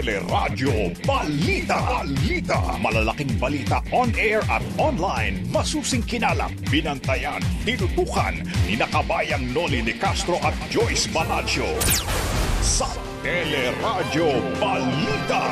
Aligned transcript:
Teleradyo 0.00 0.96
Balita. 1.04 1.76
Balita. 1.76 2.56
Malalaking 2.80 3.36
balita 3.36 3.84
on 3.92 4.08
air 4.16 4.40
at 4.48 4.64
online. 4.80 5.44
Masusing 5.52 6.00
kinalap, 6.00 6.48
binantayan, 6.72 7.44
tinutukan 7.68 8.32
ni 8.64 8.80
nakabayang 8.80 9.52
Noli 9.52 9.84
de 9.84 9.92
Castro 10.00 10.40
at 10.40 10.56
Joyce 10.72 11.04
Balancho. 11.12 11.68
Sa 12.64 12.88
Teleradyo 13.20 14.40
Balita. 14.56 15.44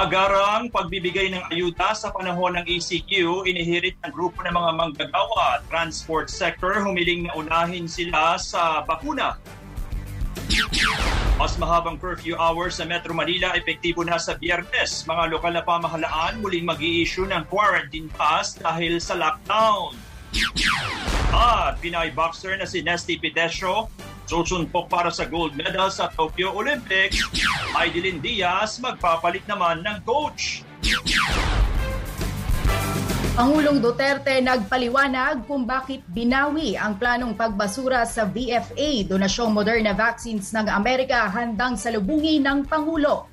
Agarang 0.00 0.72
pagbibigay 0.72 1.28
ng 1.28 1.44
ayuda 1.52 1.92
sa 1.92 2.08
panahon 2.08 2.56
ng 2.56 2.64
ECQ, 2.64 3.44
inihirit 3.44 4.00
ng 4.00 4.08
grupo 4.08 4.40
ng 4.40 4.56
mga 4.56 4.70
manggagawa 4.72 5.60
transport 5.68 6.32
sector 6.32 6.80
humiling 6.80 7.28
na 7.28 7.36
unahin 7.36 7.84
sila 7.84 8.40
sa 8.40 8.80
bakuna. 8.88 9.36
Mas 11.36 11.52
mahabang 11.60 12.00
curfew 12.00 12.32
hours 12.40 12.80
sa 12.80 12.88
Metro 12.88 13.12
Manila 13.12 13.52
epektibo 13.52 14.00
na 14.00 14.16
sa 14.16 14.40
biyernes. 14.40 15.04
Mga 15.04 15.36
lokal 15.36 15.52
na 15.52 15.68
pamahalaan 15.68 16.40
muling 16.40 16.64
mag 16.64 16.80
issue 16.80 17.28
ng 17.28 17.44
quarantine 17.52 18.08
pass 18.16 18.56
dahil 18.56 18.96
sa 19.04 19.20
lockdown. 19.20 20.00
At 21.28 21.76
Pinay 21.84 22.16
boxer 22.16 22.56
na 22.56 22.64
si 22.64 22.80
Nesty 22.80 23.20
Pedestro 23.20 23.92
Susunpok 24.30 24.86
para 24.86 25.10
sa 25.10 25.26
gold 25.26 25.58
medal 25.58 25.90
sa 25.90 26.06
Tokyo 26.06 26.54
Olympics, 26.54 27.18
Idilin 27.74 28.22
Diaz 28.22 28.78
magpapalit 28.78 29.42
naman 29.50 29.82
ng 29.82 30.06
coach. 30.06 30.62
Pangulong 33.34 33.82
Duterte 33.82 34.38
nagpaliwanag 34.38 35.50
kung 35.50 35.66
bakit 35.66 36.06
binawi 36.06 36.78
ang 36.78 36.94
planong 36.94 37.34
pagbasura 37.34 38.06
sa 38.06 38.22
VFA, 38.22 39.02
donasyong 39.10 39.50
Moderna 39.50 39.98
vaccines 39.98 40.54
ng 40.54 40.70
Amerika 40.70 41.26
handang 41.26 41.74
salubungin 41.74 42.46
ng 42.46 42.70
Pangulo. 42.70 43.26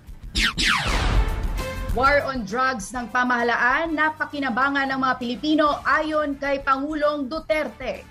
War 1.93 2.25
on 2.25 2.41
drugs 2.41 2.89
ng 2.89 3.05
pamahalaan, 3.13 3.93
napakinabangan 3.93 4.89
ng 4.89 4.99
mga 5.05 5.15
Pilipino 5.21 5.77
ayon 5.85 6.41
kay 6.41 6.57
Pangulong 6.65 7.29
Duterte. 7.29 8.01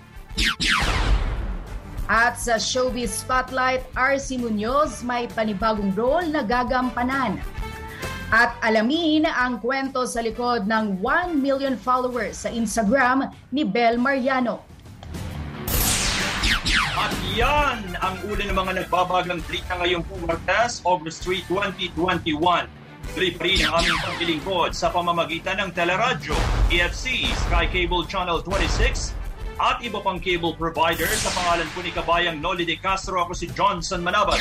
At 2.07 2.39
sa 2.39 2.55
Showbiz 2.55 3.11
Spotlight, 3.11 3.83
RC 3.91 4.39
Munoz 4.39 5.03
may 5.03 5.27
panibagong 5.27 5.91
role 5.91 6.23
na 6.31 6.39
gagampanan. 6.39 7.35
At 8.31 8.55
alamin 8.63 9.27
ang 9.27 9.59
kwento 9.59 10.07
sa 10.07 10.23
likod 10.23 10.71
ng 10.71 11.03
1 11.03 11.35
million 11.35 11.75
followers 11.75 12.47
sa 12.47 12.49
Instagram 12.51 13.27
ni 13.51 13.67
Bel 13.67 13.99
Mariano. 13.99 14.63
At 16.95 17.11
yan 17.35 17.99
ang 17.99 18.15
una 18.23 18.43
ng 18.43 18.55
mga 18.55 18.71
nagbabagang 18.87 19.43
balita 19.43 19.75
ngayong 19.75 20.07
Martes, 20.23 20.79
August 20.87 21.27
3, 21.27 21.43
2021. 21.51 22.71
Tuloy 23.15 23.31
pa 23.35 23.43
rin 23.43 23.59
ang 23.67 23.83
aming 23.83 23.99
pagpilingkod 23.99 24.71
sa 24.71 24.95
pamamagitan 24.95 25.59
ng 25.59 25.69
Teleradyo, 25.75 26.35
EFC, 26.71 27.27
Sky 27.47 27.67
Cable 27.67 28.07
Channel 28.07 28.39
26, 28.43 29.16
at 29.57 29.81
iba 29.81 29.97
pang 30.01 30.21
cable 30.21 30.53
provider 30.53 31.09
sa 31.17 31.33
pangalan 31.33 31.65
po 31.73 31.81
ni 31.81 31.89
Kabayang 31.89 32.37
Noli 32.37 32.65
de 32.65 32.77
Castro. 32.77 33.25
Ako 33.25 33.33
si 33.33 33.49
Johnson 33.53 34.05
Manabat. 34.05 34.37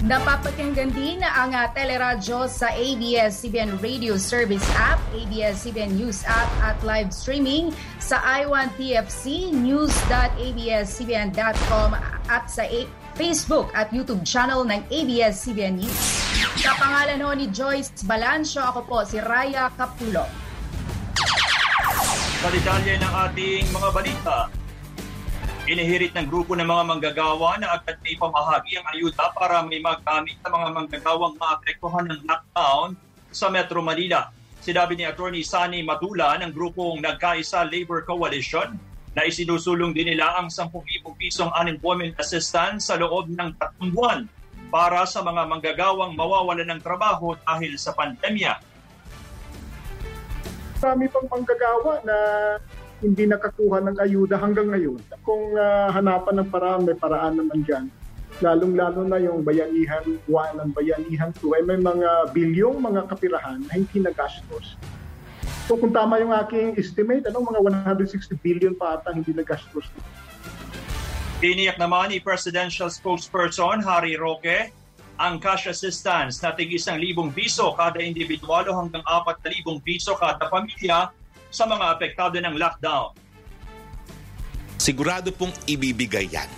Napapakinggan 0.00 0.96
din 0.96 1.20
ang 1.20 1.52
uh, 1.52 1.68
teleradyo 1.76 2.48
sa 2.48 2.72
ABS-CBN 2.72 3.84
Radio 3.84 4.16
Service 4.16 4.64
app, 4.80 4.96
ABS-CBN 5.12 5.92
News 5.92 6.24
app 6.24 6.48
at 6.64 6.80
live 6.80 7.12
streaming 7.12 7.68
sa 8.00 8.16
i1TFC, 8.40 9.52
news.abscbn.com 9.52 11.90
at 12.32 12.48
sa 12.48 12.64
A- 12.64 12.88
Facebook 13.12 13.68
at 13.76 13.92
YouTube 13.92 14.24
channel 14.24 14.64
ng 14.64 14.80
ABS-CBN 14.88 15.84
News. 15.84 16.00
Sa 16.64 16.72
pangalan 16.80 17.20
ho 17.20 17.36
ni 17.36 17.52
Joyce 17.52 17.92
Balancio, 18.08 18.64
ako 18.64 18.80
po 18.88 19.04
si 19.04 19.20
Raya 19.20 19.68
Capulo. 19.76 20.24
Sa 22.40 22.48
detalye 22.48 22.96
ng 22.96 23.12
ating 23.28 23.68
mga 23.68 23.88
balita, 23.92 24.36
Inihirit 25.68 26.16
ng 26.16 26.26
grupo 26.26 26.56
ng 26.56 26.64
mga 26.64 26.82
manggagawa 26.88 27.60
na 27.60 27.76
agad 27.76 28.00
may 28.00 28.16
pamahagi 28.16 28.80
ang 28.80 28.86
ayuda 28.90 29.28
para 29.36 29.60
may 29.62 29.78
magamit 29.78 30.34
ng 30.40 30.50
mga 30.50 30.68
manggagawang 30.72 31.36
maapektuhan 31.36 32.10
ng 32.10 32.24
lockdown 32.24 32.96
sa 33.28 33.52
Metro 33.52 33.84
Manila. 33.84 34.32
Sinabi 34.64 34.96
ni 34.96 35.04
Attorney 35.06 35.44
Sani 35.44 35.84
Matula 35.84 36.40
ng 36.40 36.50
grupong 36.50 37.04
Nagkaisa 37.04 37.68
Labor 37.68 38.08
Coalition 38.08 38.74
na 39.14 39.28
isinusulong 39.28 39.92
din 39.92 40.10
nila 40.10 40.40
ang 40.40 40.48
10,000 40.48 40.74
pisong 41.20 41.52
unemployment 41.54 42.16
assistance 42.18 42.88
sa 42.88 42.96
loob 42.96 43.30
ng 43.30 43.52
tatlong 43.60 43.92
buwan 43.92 44.20
para 44.72 45.04
sa 45.06 45.20
mga 45.22 45.44
manggagawang 45.44 46.16
mawawalan 46.16 46.66
ng 46.72 46.80
trabaho 46.80 47.36
dahil 47.46 47.76
sa 47.76 47.92
pandemya. 47.94 48.69
Marami 50.80 51.12
pang 51.12 51.28
manggagawa 51.28 52.00
na 52.08 52.16
hindi 53.04 53.28
nakakuha 53.28 53.84
ng 53.84 53.96
ayuda 54.00 54.40
hanggang 54.40 54.72
ngayon. 54.72 54.96
Kung 55.20 55.52
uh, 55.52 55.92
hanapan 55.92 56.40
ng 56.40 56.48
paraan, 56.48 56.88
may 56.88 56.96
paraan 56.96 57.36
naman 57.36 57.60
dyan. 57.68 57.92
Lalong-lalo 58.40 59.04
na 59.04 59.20
yung 59.20 59.44
bayanihan 59.44 60.00
1 60.24 60.56
ng 60.56 60.70
bayanihan 60.72 61.28
2 61.36 61.60
ay 61.60 61.62
may 61.68 61.76
mga 61.76 62.32
bilyong 62.32 62.80
mga 62.80 63.12
kapirahan 63.12 63.60
na 63.68 63.72
hindi 63.76 64.00
nagastos. 64.00 64.80
So 65.68 65.76
kung 65.76 65.92
tama 65.92 66.16
yung 66.16 66.32
aking 66.32 66.80
estimate, 66.80 67.28
ano, 67.28 67.44
mga 67.44 67.60
160 67.92 68.40
billion 68.40 68.72
pa 68.72 68.96
ata 68.96 69.12
hindi 69.12 69.36
nagastos. 69.36 69.84
Tiniyak 71.44 71.76
naman 71.76 72.16
ni 72.16 72.24
Presidential 72.24 72.88
Spokesperson 72.88 73.84
Harry 73.84 74.16
Roque 74.16 74.72
ang 75.20 75.36
cash 75.36 75.68
assistance 75.68 76.40
na 76.40 76.56
tig 76.56 76.72
isang 76.72 76.96
libong 76.96 77.28
piso 77.28 77.76
kada 77.76 78.00
individual 78.00 78.64
o 78.72 78.80
hanggang 78.80 79.04
apat 79.04 79.36
na 79.44 79.52
libong 79.52 79.76
piso 79.84 80.16
kada 80.16 80.48
pamilya 80.48 81.12
sa 81.52 81.68
mga 81.68 81.84
apektado 81.92 82.40
ng 82.40 82.56
lockdown. 82.56 83.12
Sigurado 84.80 85.28
pong 85.36 85.52
ibibigay 85.68 86.24
yan. 86.24 86.48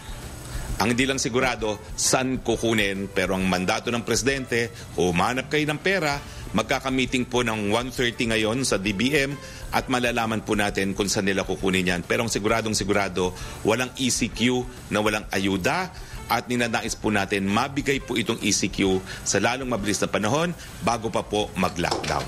Ang 0.79 0.95
hindi 0.95 1.11
lang 1.11 1.19
sigurado, 1.19 1.75
saan 1.99 2.39
kukunin, 2.39 3.11
pero 3.11 3.35
ang 3.35 3.43
mandato 3.51 3.91
ng 3.91 4.07
presidente, 4.07 4.71
umanap 4.95 5.51
kayo 5.51 5.67
ng 5.67 5.83
pera, 5.83 6.23
magkakamiting 6.55 7.27
po 7.27 7.43
ng 7.43 7.75
1.30 7.75 8.31
ngayon 8.31 8.59
sa 8.63 8.79
DBM 8.79 9.35
at 9.75 9.91
malalaman 9.91 10.47
po 10.47 10.55
natin 10.55 10.95
kung 10.95 11.11
saan 11.11 11.27
nila 11.27 11.43
kukunin 11.43 11.91
yan. 11.91 12.03
Pero 12.07 12.23
ang 12.23 12.31
siguradong 12.31 12.79
sigurado, 12.79 13.35
walang 13.67 13.91
ECQ 13.99 14.63
na 14.95 15.03
walang 15.03 15.27
ayuda 15.35 15.91
at 16.29 16.47
ninanais 16.47 16.95
po 16.95 17.11
natin 17.11 17.49
mabigay 17.49 17.99
po 17.99 18.15
itong 18.19 18.39
ECQ 18.39 19.01
sa 19.23 19.39
lalong 19.43 19.71
mabilis 19.71 20.03
na 20.03 20.11
panahon 20.11 20.51
bago 20.83 21.09
pa 21.09 21.23
po 21.23 21.49
mag-lockdown. 21.59 22.25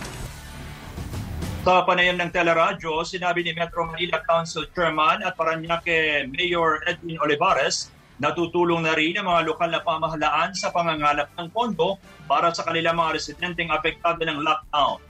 Sa 1.64 1.80
panayam 1.88 2.20
ng 2.20 2.28
teleradyo, 2.28 3.08
sinabi 3.08 3.40
ni 3.40 3.56
Metro 3.56 3.88
Manila 3.88 4.20
Council 4.28 4.68
Chairman 4.76 5.24
at 5.24 5.32
Paranaque 5.32 6.28
Mayor 6.28 6.84
Edwin 6.84 7.16
Olivares 7.24 7.88
na 8.20 8.30
tutulong 8.36 8.84
na 8.84 8.92
rin 8.94 9.16
ang 9.16 9.26
mga 9.26 9.48
lokal 9.48 9.72
na 9.72 9.80
pamahalaan 9.80 10.52
sa 10.54 10.70
pangangalap 10.70 11.32
ng 11.34 11.48
pondo 11.50 11.96
para 12.28 12.52
sa 12.52 12.62
kanilang 12.68 13.00
mga 13.00 13.16
residenteng 13.16 13.72
apektado 13.72 14.22
ng 14.22 14.44
lockdown. 14.44 15.00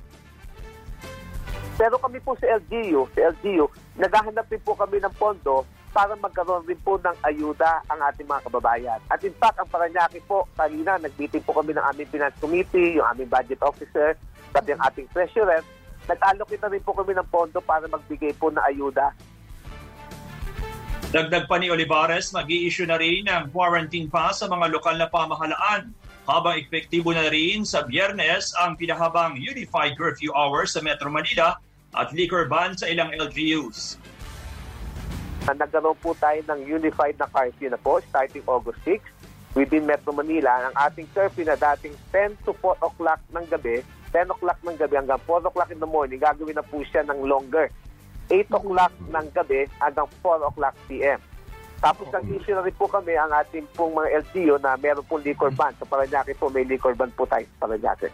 Pero 1.75 1.99
kami 1.99 2.23
po 2.23 2.39
sa 2.39 2.55
LGU, 2.55 3.11
sa 3.19 3.35
LGU, 3.35 3.67
naghahanap 3.99 4.47
din 4.47 4.63
po 4.63 4.79
kami 4.79 5.03
ng 5.03 5.15
pondo 5.19 5.67
para 5.95 6.19
magkaroon 6.19 6.67
rin 6.67 6.77
po 6.83 6.99
ng 6.99 7.15
ayuda 7.23 7.87
ang 7.87 8.03
ating 8.11 8.27
mga 8.27 8.51
kababayan. 8.51 8.99
At 9.07 9.23
in 9.23 9.31
fact, 9.39 9.63
ang 9.63 9.71
Paranaque 9.71 10.19
po, 10.27 10.51
kanina 10.59 10.99
nag-meeting 10.99 11.47
po 11.47 11.55
kami 11.55 11.71
ng 11.71 11.87
aming 11.95 12.11
finance 12.11 12.35
committee, 12.43 12.99
yung 12.99 13.07
aming 13.15 13.31
budget 13.31 13.63
officer, 13.63 14.19
sabi 14.51 14.75
ang 14.75 14.83
ating 14.83 15.07
treasurer, 15.15 15.63
nag-allocate 16.11 16.63
na 16.67 16.71
rin 16.75 16.83
po 16.83 16.99
kami 16.99 17.15
ng 17.15 17.29
pondo 17.31 17.63
para 17.63 17.87
magbigay 17.87 18.35
po 18.35 18.51
na 18.51 18.67
ayuda. 18.67 19.15
Dagdag 21.15 21.47
pa 21.47 21.63
ni 21.63 21.71
Olivares, 21.71 22.35
mag 22.35 22.51
issue 22.51 22.91
na 22.91 22.99
rin 22.99 23.31
ng 23.31 23.55
quarantine 23.55 24.11
pass 24.11 24.43
sa 24.43 24.51
mga 24.51 24.67
lokal 24.75 24.99
na 24.99 25.07
pamahalaan 25.07 25.95
habang 26.27 26.59
epektibo 26.59 27.15
na 27.15 27.31
rin 27.31 27.63
sa 27.63 27.87
biyernes 27.87 28.51
ang 28.59 28.75
pinahabang 28.75 29.39
unified 29.39 29.95
curfew 29.95 30.35
hours 30.35 30.75
sa 30.75 30.83
Metro 30.83 31.07
Manila 31.07 31.55
at 31.95 32.11
liquor 32.11 32.51
ban 32.51 32.75
sa 32.75 32.91
ilang 32.91 33.15
LGUs. 33.15 33.95
Nagkaroon 35.45 36.01
po 36.01 36.17
tayo 36.17 36.41
ng 36.49 36.61
unified 36.65 37.21
na 37.21 37.29
curfew 37.29 37.69
na 37.69 37.77
po 37.77 38.01
starting 38.09 38.45
August 38.49 38.81
6 38.89 39.05
within 39.53 39.85
Metro 39.85 40.17
Manila. 40.17 40.73
Ang 40.73 40.75
ating 40.89 41.09
curfew 41.13 41.45
na 41.45 41.59
dating 41.59 41.93
10 42.09 42.41
to 42.49 42.57
4 42.65 42.81
o'clock 42.81 43.21
ng 43.29 43.45
gabi 43.53 43.85
10 44.15 44.31
o'clock 44.31 44.63
ng 44.63 44.79
gabi 44.79 44.95
hanggang 44.95 45.19
4 45.27 45.43
o'clock 45.43 45.71
in 45.75 45.83
the 45.83 45.91
morning, 45.91 46.23
gagawin 46.23 46.55
na 46.55 46.63
po 46.63 46.79
siya 46.87 47.03
ng 47.03 47.27
longer. 47.27 47.67
8 48.31 48.47
o'clock 48.55 48.95
ng 49.11 49.27
gabi 49.35 49.67
hanggang 49.83 50.07
4 50.23 50.49
o'clock 50.49 50.75
PM. 50.87 51.19
Tapos 51.83 52.07
nag-issue 52.15 52.55
na 52.55 52.63
rin 52.63 52.73
po 52.79 52.87
kami 52.87 53.19
ang 53.19 53.35
ating 53.35 53.67
pong 53.75 53.93
mga 53.93 54.23
LTO 54.25 54.57
na 54.63 54.79
meron 54.79 55.05
pong 55.05 55.27
liquor 55.27 55.51
ban. 55.51 55.75
Sa 55.77 55.85
Paranaque 55.85 56.33
po, 56.39 56.49
may 56.49 56.63
liquor 56.65 56.95
ban 56.95 57.11
po 57.13 57.27
tayo 57.27 57.45
sa 57.45 57.67
Paranaque. 57.67 58.09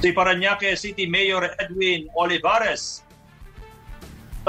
Si 0.00 0.08
Paranaque 0.16 0.78
City 0.78 1.04
Mayor 1.10 1.50
Edwin 1.60 2.08
Olivares. 2.16 3.04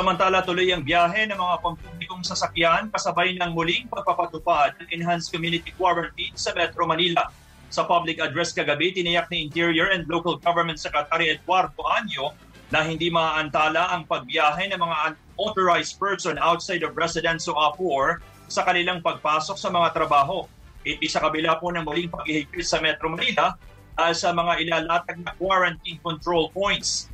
Sa 0.02 0.10
Samantala 0.10 0.42
tuloy 0.42 0.74
ang 0.74 0.82
biyahe 0.82 1.30
ng 1.30 1.38
mga 1.38 1.56
pampublikong 1.62 2.26
sasakyan 2.26 2.90
kasabay 2.90 3.38
ng 3.38 3.54
muling 3.54 3.86
pagpapatupad 3.86 4.74
ng 4.82 4.98
enhanced 4.98 5.30
community 5.30 5.70
quarantine 5.78 6.34
sa 6.34 6.58
Metro 6.58 6.90
Manila. 6.90 7.30
Sa 7.70 7.86
public 7.86 8.18
address 8.18 8.50
kagabi, 8.50 8.98
tiniyak 8.98 9.30
ni 9.30 9.46
Interior 9.46 9.94
and 9.94 10.10
Local 10.10 10.42
Government 10.42 10.82
Secretary 10.82 11.38
Eduardo 11.38 11.86
Anyo 11.86 12.34
na 12.74 12.82
hindi 12.82 13.14
maaantala 13.14 13.94
ang 13.94 14.10
pagbiyahe 14.10 14.74
ng 14.74 14.82
mga 14.82 14.98
unauthorized 15.38 16.02
person 16.02 16.34
outside 16.42 16.82
of 16.82 16.98
residence 16.98 17.46
o 17.46 17.54
APOR 17.54 18.26
sa 18.50 18.66
kanilang 18.66 19.06
pagpasok 19.06 19.54
sa 19.54 19.70
mga 19.70 19.94
trabaho. 19.94 20.50
Iti 20.82 21.06
sa 21.06 21.22
kabila 21.22 21.62
po 21.62 21.70
ng 21.70 21.86
muling 21.86 22.10
paghihigpit 22.10 22.66
sa 22.66 22.82
Metro 22.82 23.06
Manila 23.06 23.54
uh, 24.02 24.14
sa 24.18 24.34
mga 24.34 24.66
ilalatag 24.66 25.22
na 25.22 25.38
quarantine 25.38 26.02
control 26.02 26.50
points. 26.50 27.06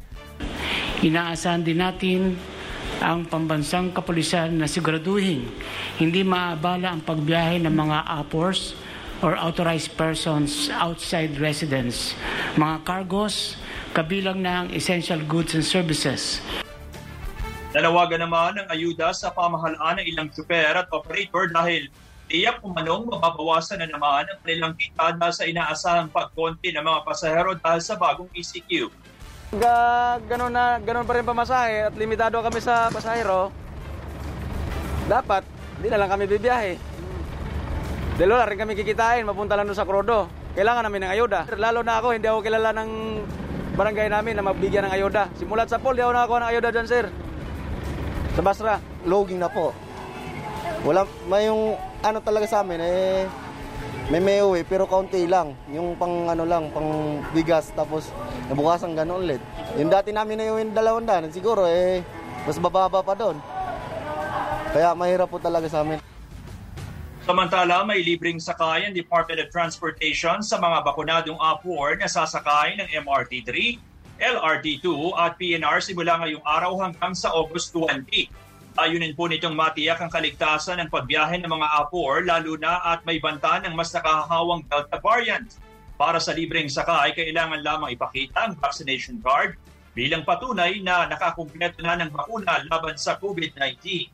Inaasahan 1.03 1.67
din 1.67 1.83
natin 1.83 2.55
ang 3.01 3.29
pambansang 3.29 3.94
kapulisan 3.94 4.57
na 4.57 4.65
siguraduhin 4.65 5.45
hindi 6.01 6.25
maabala 6.25 6.94
ang 6.94 7.01
pagbiyahe 7.05 7.61
ng 7.61 7.73
mga 7.73 7.97
APORs 8.25 8.73
or 9.21 9.33
authorized 9.33 9.97
persons 9.97 10.69
outside 10.69 11.33
residence, 11.41 12.13
mga 12.53 12.85
cargos, 12.85 13.57
kabilang 13.97 14.45
na 14.45 14.65
ang 14.65 14.69
essential 14.69 15.17
goods 15.25 15.57
and 15.57 15.65
services. 15.65 16.38
Nanawagan 17.73 18.25
naman 18.25 18.61
ng 18.61 18.67
ayuda 18.69 19.13
sa 19.13 19.33
pamahalaan 19.33 20.01
ng 20.01 20.05
ilang 20.13 20.29
super 20.29 20.77
at 20.77 20.89
operator 20.94 21.49
dahil 21.49 21.89
tiyak 22.29 22.61
umanong 22.61 23.09
mababawasan 23.09 23.81
na 23.81 23.88
naman 23.89 24.27
ang 24.27 24.39
kanilang 24.44 24.73
kita 24.77 25.15
dahil 25.17 25.33
sa 25.33 25.45
inaasahang 25.47 26.09
pagkonti 26.11 26.75
ng 26.75 26.83
mga 26.83 26.99
pasahero 27.05 27.57
dahil 27.57 27.81
sa 27.81 27.95
bagong 27.97 28.29
ECQ. 28.35 28.91
Ga, 29.47 30.19
ganun, 30.27 30.51
na, 30.51 30.75
ganun 30.83 31.07
pa 31.07 31.15
rin 31.15 31.23
pamasahe 31.23 31.88
at 31.88 31.95
limitado 31.95 32.35
kami 32.44 32.59
sa 32.59 32.91
pasahero, 32.91 33.47
dapat 35.07 35.47
hindi 35.79 35.88
na 35.88 36.03
lang 36.03 36.11
kami 36.11 36.27
bibiyahe. 36.27 36.75
Dahil 38.19 38.27
wala 38.27 38.44
rin 38.44 38.59
kami 38.59 38.75
kikitain, 38.75 39.23
mapunta 39.23 39.55
lang 39.55 39.71
doon 39.71 39.79
sa 39.79 39.88
Krodo. 39.88 40.27
Kailangan 40.51 40.83
namin 40.91 41.07
ng 41.07 41.11
ayuda. 41.15 41.39
Lalo 41.55 41.79
na 41.79 41.95
ako, 41.95 42.07
hindi 42.11 42.27
ako 42.27 42.44
kilala 42.44 42.75
ng 42.75 42.89
barangay 43.79 44.11
namin 44.11 44.35
na 44.35 44.44
mabigyan 44.44 44.83
ng 44.89 44.94
ayuda. 44.99 45.31
Simulat 45.39 45.71
sa 45.71 45.79
pool, 45.79 45.95
di 45.95 46.03
ako 46.03 46.11
nakakuha 46.11 46.39
ng 46.44 46.51
ayuda 46.51 46.69
dyan, 46.73 46.88
sir. 46.89 47.05
Sa 48.35 48.41
Basra. 48.44 48.83
Logging 49.07 49.39
na 49.39 49.47
po. 49.47 49.71
Wala, 50.83 51.07
may 51.31 51.47
yung 51.47 51.79
ano 52.03 52.19
talaga 52.19 52.51
sa 52.51 52.67
amin 52.67 52.83
eh 52.83 53.46
may 54.07 54.24
may 54.24 54.39
uwi 54.39 54.63
pero 54.63 54.88
kaunti 54.88 55.27
lang. 55.27 55.51
Yung 55.75 56.00
pang 56.00 56.31
ano 56.31 56.48
lang, 56.48 56.71
pang 56.71 57.19
bigas 57.36 57.75
tapos 57.75 58.07
nabukasan 58.48 58.95
gano'n 58.95 59.19
ulit. 59.19 59.42
Yung 59.75 59.92
dati 59.92 60.15
namin 60.15 60.39
na 60.39 60.48
yung 60.48 60.71
dalawang 60.71 61.04
daan, 61.04 61.27
siguro 61.27 61.68
eh 61.68 62.00
mas 62.48 62.56
bababa 62.56 63.04
pa 63.04 63.12
doon. 63.12 63.36
Kaya 64.71 64.95
mahirap 64.95 65.27
po 65.27 65.44
talaga 65.44 65.68
sa 65.68 65.83
amin. 65.83 66.00
Samantala, 67.27 67.83
may 67.83 68.00
libreng 68.00 68.39
sakay 68.39 68.88
ang 68.88 68.95
Department 68.95 69.44
of 69.44 69.51
Transportation 69.51 70.39
sa 70.39 70.56
mga 70.56 70.80
bakunadong 70.88 71.36
APOR 71.36 72.00
na 72.00 72.07
sasakay 72.07 72.80
ng 72.80 72.88
MRT-3, 73.04 73.75
LRT-2 74.15 74.88
at 75.19 75.36
PNR 75.36 75.83
simula 75.83 76.24
ngayong 76.24 76.45
araw 76.48 76.80
hanggang 76.80 77.12
sa 77.12 77.36
August 77.36 77.75
20. 77.75 78.46
Ayunin 78.77 79.18
po 79.18 79.25
nitong 79.25 79.57
matiyak 79.57 79.97
ang 79.97 80.13
kaligtasan 80.13 80.77
ng 80.77 80.94
pagbiyahe 80.94 81.41
ng 81.41 81.50
mga 81.50 81.68
APOR 81.81 82.21
lalo 82.29 82.62
na 82.62 82.77
at 82.85 83.01
may 83.09 83.18
banta 83.18 83.57
ng 83.65 83.74
mas 83.74 83.89
nakahawang 83.89 84.62
Delta 84.69 85.01
variant. 85.01 85.50
Para 85.97 86.21
sa 86.21 86.29
libreng 86.29 86.69
sakay, 86.69 87.18
kailangan 87.18 87.65
lamang 87.65 87.97
ipakita 87.97 88.45
ang 88.45 88.53
vaccination 88.53 89.18
card 89.18 89.57
bilang 89.97 90.21
patunay 90.21 90.77
na 90.85 91.09
nakakumpleto 91.09 91.81
na 91.81 91.97
ng 91.97 92.13
bakuna 92.13 92.62
laban 92.69 92.94
sa 93.01 93.18
COVID-19. 93.18 94.13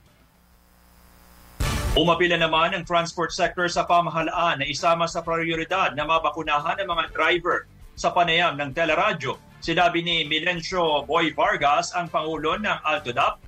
Umapila 2.00 2.40
naman 2.40 2.72
ang 2.72 2.88
transport 2.88 3.36
sector 3.36 3.68
sa 3.68 3.84
pamahalaan 3.84 4.64
na 4.64 4.66
isama 4.66 5.12
sa 5.12 5.20
prioridad 5.20 5.92
na 5.92 6.08
mabakunahan 6.08 6.80
ng 6.80 6.88
mga 6.88 7.04
driver 7.12 7.68
sa 8.00 8.16
panayam 8.16 8.56
ng 8.56 8.72
teleradyo. 8.72 9.36
Sinabi 9.60 10.08
ni 10.08 10.24
Milencio 10.24 11.04
Boy 11.04 11.36
Vargas, 11.36 11.92
ang 11.92 12.08
Pangulo 12.08 12.56
ng 12.56 12.80
Altodap, 12.88 13.44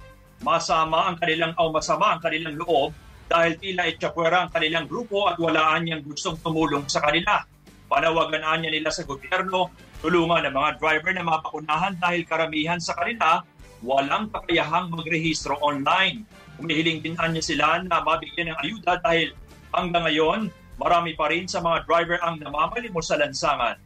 masama 0.46 1.10
ang 1.10 1.18
kanilang 1.18 1.58
o 1.58 1.74
masama 1.74 2.14
ang 2.14 2.22
kanilang 2.22 2.54
loob 2.62 2.94
dahil 3.26 3.58
tila 3.58 3.90
itsapwera 3.90 4.46
ang 4.46 4.52
kanilang 4.54 4.86
grupo 4.86 5.26
at 5.26 5.42
walaan 5.42 5.90
niyang 5.90 6.06
gustong 6.06 6.38
tumulong 6.46 6.86
sa 6.86 7.02
kanila. 7.02 7.42
Panawagan 7.90 8.62
niya 8.62 8.70
nila 8.70 8.94
sa 8.94 9.02
gobyerno, 9.02 9.74
tulungan 10.06 10.46
ng 10.46 10.54
mga 10.54 10.70
driver 10.78 11.12
na 11.18 11.26
mapakunahan 11.26 11.98
dahil 11.98 12.22
karamihan 12.30 12.78
sa 12.78 12.94
kanila 12.94 13.42
walang 13.82 14.30
kakayahang 14.30 14.94
magrehistro 14.94 15.58
online. 15.66 16.22
Umihiling 16.62 17.02
din 17.02 17.18
niya 17.18 17.42
sila 17.42 17.82
na 17.82 18.06
mabigyan 18.06 18.54
ng 18.54 18.58
ayuda 18.62 19.02
dahil 19.02 19.34
hanggang 19.74 20.06
ngayon 20.06 20.40
marami 20.78 21.18
pa 21.18 21.34
rin 21.34 21.50
sa 21.50 21.66
mga 21.66 21.90
driver 21.90 22.22
ang 22.22 22.38
namamalimos 22.38 23.10
sa 23.10 23.18
lansangan. 23.18 23.82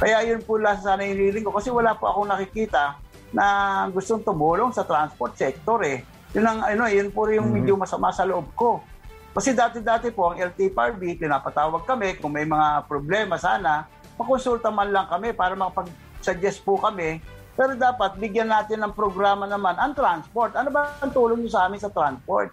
Kaya 0.00 0.24
yun 0.28 0.40
po 0.44 0.60
lang 0.60 0.80
sana 0.80 1.04
hinihiling 1.04 1.44
ko 1.44 1.52
kasi 1.56 1.72
wala 1.72 1.96
po 1.96 2.08
akong 2.08 2.28
nakikita 2.28 3.00
na 3.30 3.86
gustong 3.90 4.22
tumulong 4.22 4.74
sa 4.74 4.86
transport 4.86 5.34
sector 5.38 5.82
eh. 5.86 6.02
Yun 6.34 6.46
ang 6.46 6.60
ano, 6.62 6.86
yun 6.86 7.10
po 7.10 7.26
yung 7.30 7.50
medyo 7.50 7.74
masama 7.74 8.14
sa 8.14 8.26
loob 8.26 8.50
ko. 8.54 8.82
Kasi 9.30 9.54
dati-dati 9.54 10.10
po 10.10 10.30
ang 10.30 10.38
LTFRB, 10.38 11.22
pinapatawag 11.22 11.86
kami 11.86 12.18
kung 12.18 12.34
may 12.34 12.42
mga 12.42 12.86
problema 12.90 13.38
sana, 13.38 13.86
makonsulta 14.18 14.74
man 14.74 14.90
lang 14.90 15.06
kami 15.06 15.30
para 15.30 15.54
makapag-suggest 15.54 16.66
po 16.66 16.78
kami. 16.78 17.22
Pero 17.54 17.78
dapat 17.78 18.18
bigyan 18.18 18.50
natin 18.50 18.82
ng 18.82 18.94
programa 18.94 19.46
naman 19.46 19.78
ang 19.78 19.94
transport. 19.94 20.54
Ano 20.58 20.74
ba 20.74 20.98
ang 20.98 21.14
tulong 21.14 21.42
niyo 21.44 21.54
sa 21.54 21.70
amin 21.70 21.78
sa 21.78 21.90
transport? 21.90 22.50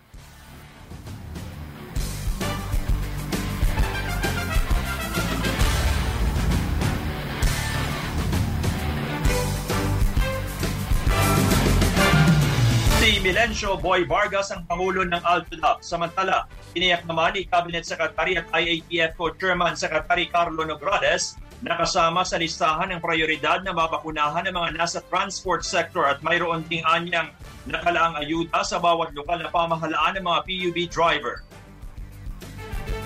Si 13.28 13.36
Milencio 13.36 13.76
Boy 13.76 14.08
Vargas 14.08 14.56
ang 14.56 14.64
Pangulo 14.64 15.04
ng 15.04 15.20
Altodap. 15.20 15.84
Samantala, 15.84 16.48
iniyak 16.80 17.04
naman 17.04 17.36
ni 17.36 17.44
Cabinet 17.44 17.84
Secretary 17.84 18.40
at 18.40 18.48
IATF 18.56 19.20
Co-Chairman 19.20 19.76
Secretary 19.76 20.32
Carlo 20.32 20.64
Nograles 20.64 21.36
na 21.60 21.76
kasama 21.76 22.24
sa 22.24 22.40
listahan 22.40 22.88
ng 22.96 23.04
prioridad 23.04 23.68
na 23.68 23.76
mabakunahan 23.76 24.48
ng 24.48 24.56
mga 24.56 24.70
nasa 24.80 25.04
transport 25.12 25.68
sector 25.68 26.08
at 26.08 26.24
mayroon 26.24 26.64
ding 26.72 26.80
anyang 26.88 27.28
nakalaang 27.68 28.16
ayuda 28.16 28.64
sa 28.64 28.80
bawat 28.80 29.12
lokal 29.12 29.44
na 29.44 29.52
pamahalaan 29.52 30.16
ng 30.16 30.24
mga 30.24 30.40
PUB 30.48 30.78
driver. 30.88 31.44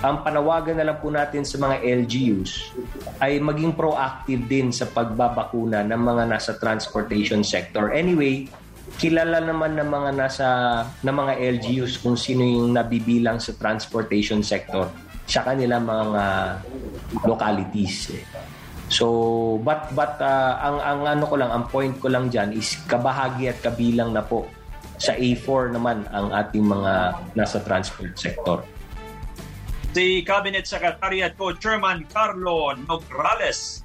ang 0.02 0.22
panawagan 0.22 0.78
na 0.78 0.86
lang 0.86 0.98
po 1.02 1.10
natin 1.10 1.42
sa 1.42 1.58
mga 1.58 1.82
LGUs 1.82 2.74
ay 3.18 3.42
maging 3.42 3.74
proactive 3.74 4.42
din 4.46 4.70
sa 4.70 4.86
pagbabakuna 4.86 5.82
ng 5.82 5.98
mga 5.98 6.30
nasa 6.30 6.58
transportation 6.58 7.42
sector. 7.46 7.94
Anyway, 7.94 8.50
kilala 9.00 9.40
naman 9.40 9.76
ng 9.76 9.88
mga 9.88 10.10
nasa 10.16 10.48
ng 11.00 11.16
mga 11.16 11.32
LGUs 11.58 12.00
kung 12.00 12.16
sino 12.16 12.44
yung 12.44 12.76
nabibilang 12.76 13.40
sa 13.40 13.56
transportation 13.56 14.44
sector 14.44 14.88
sa 15.26 15.46
kanilang 15.46 15.86
mga 15.86 16.24
localities. 17.24 18.12
eh. 18.12 18.24
So, 18.92 19.56
but 19.64 19.88
but 19.96 20.20
uh, 20.20 20.60
ang 20.60 20.76
ang 20.84 21.00
ano 21.16 21.24
ko 21.24 21.40
lang, 21.40 21.48
ang 21.48 21.64
point 21.72 21.96
ko 21.96 22.12
lang 22.12 22.28
diyan 22.28 22.52
is 22.52 22.76
kabahagi 22.84 23.48
at 23.48 23.58
kabilang 23.64 24.12
na 24.12 24.20
po 24.20 24.44
sa 25.00 25.16
A4 25.16 25.72
naman 25.72 26.04
ang 26.12 26.28
ating 26.28 26.62
mga 26.62 27.16
nasa 27.32 27.58
transport 27.64 28.12
sector. 28.14 28.60
Si 29.92 30.24
Cabinet 30.24 30.64
Secretary 30.64 31.20
at 31.20 31.36
Co-Chairman 31.36 32.08
Carlo 32.08 32.72
Nograles 32.76 33.81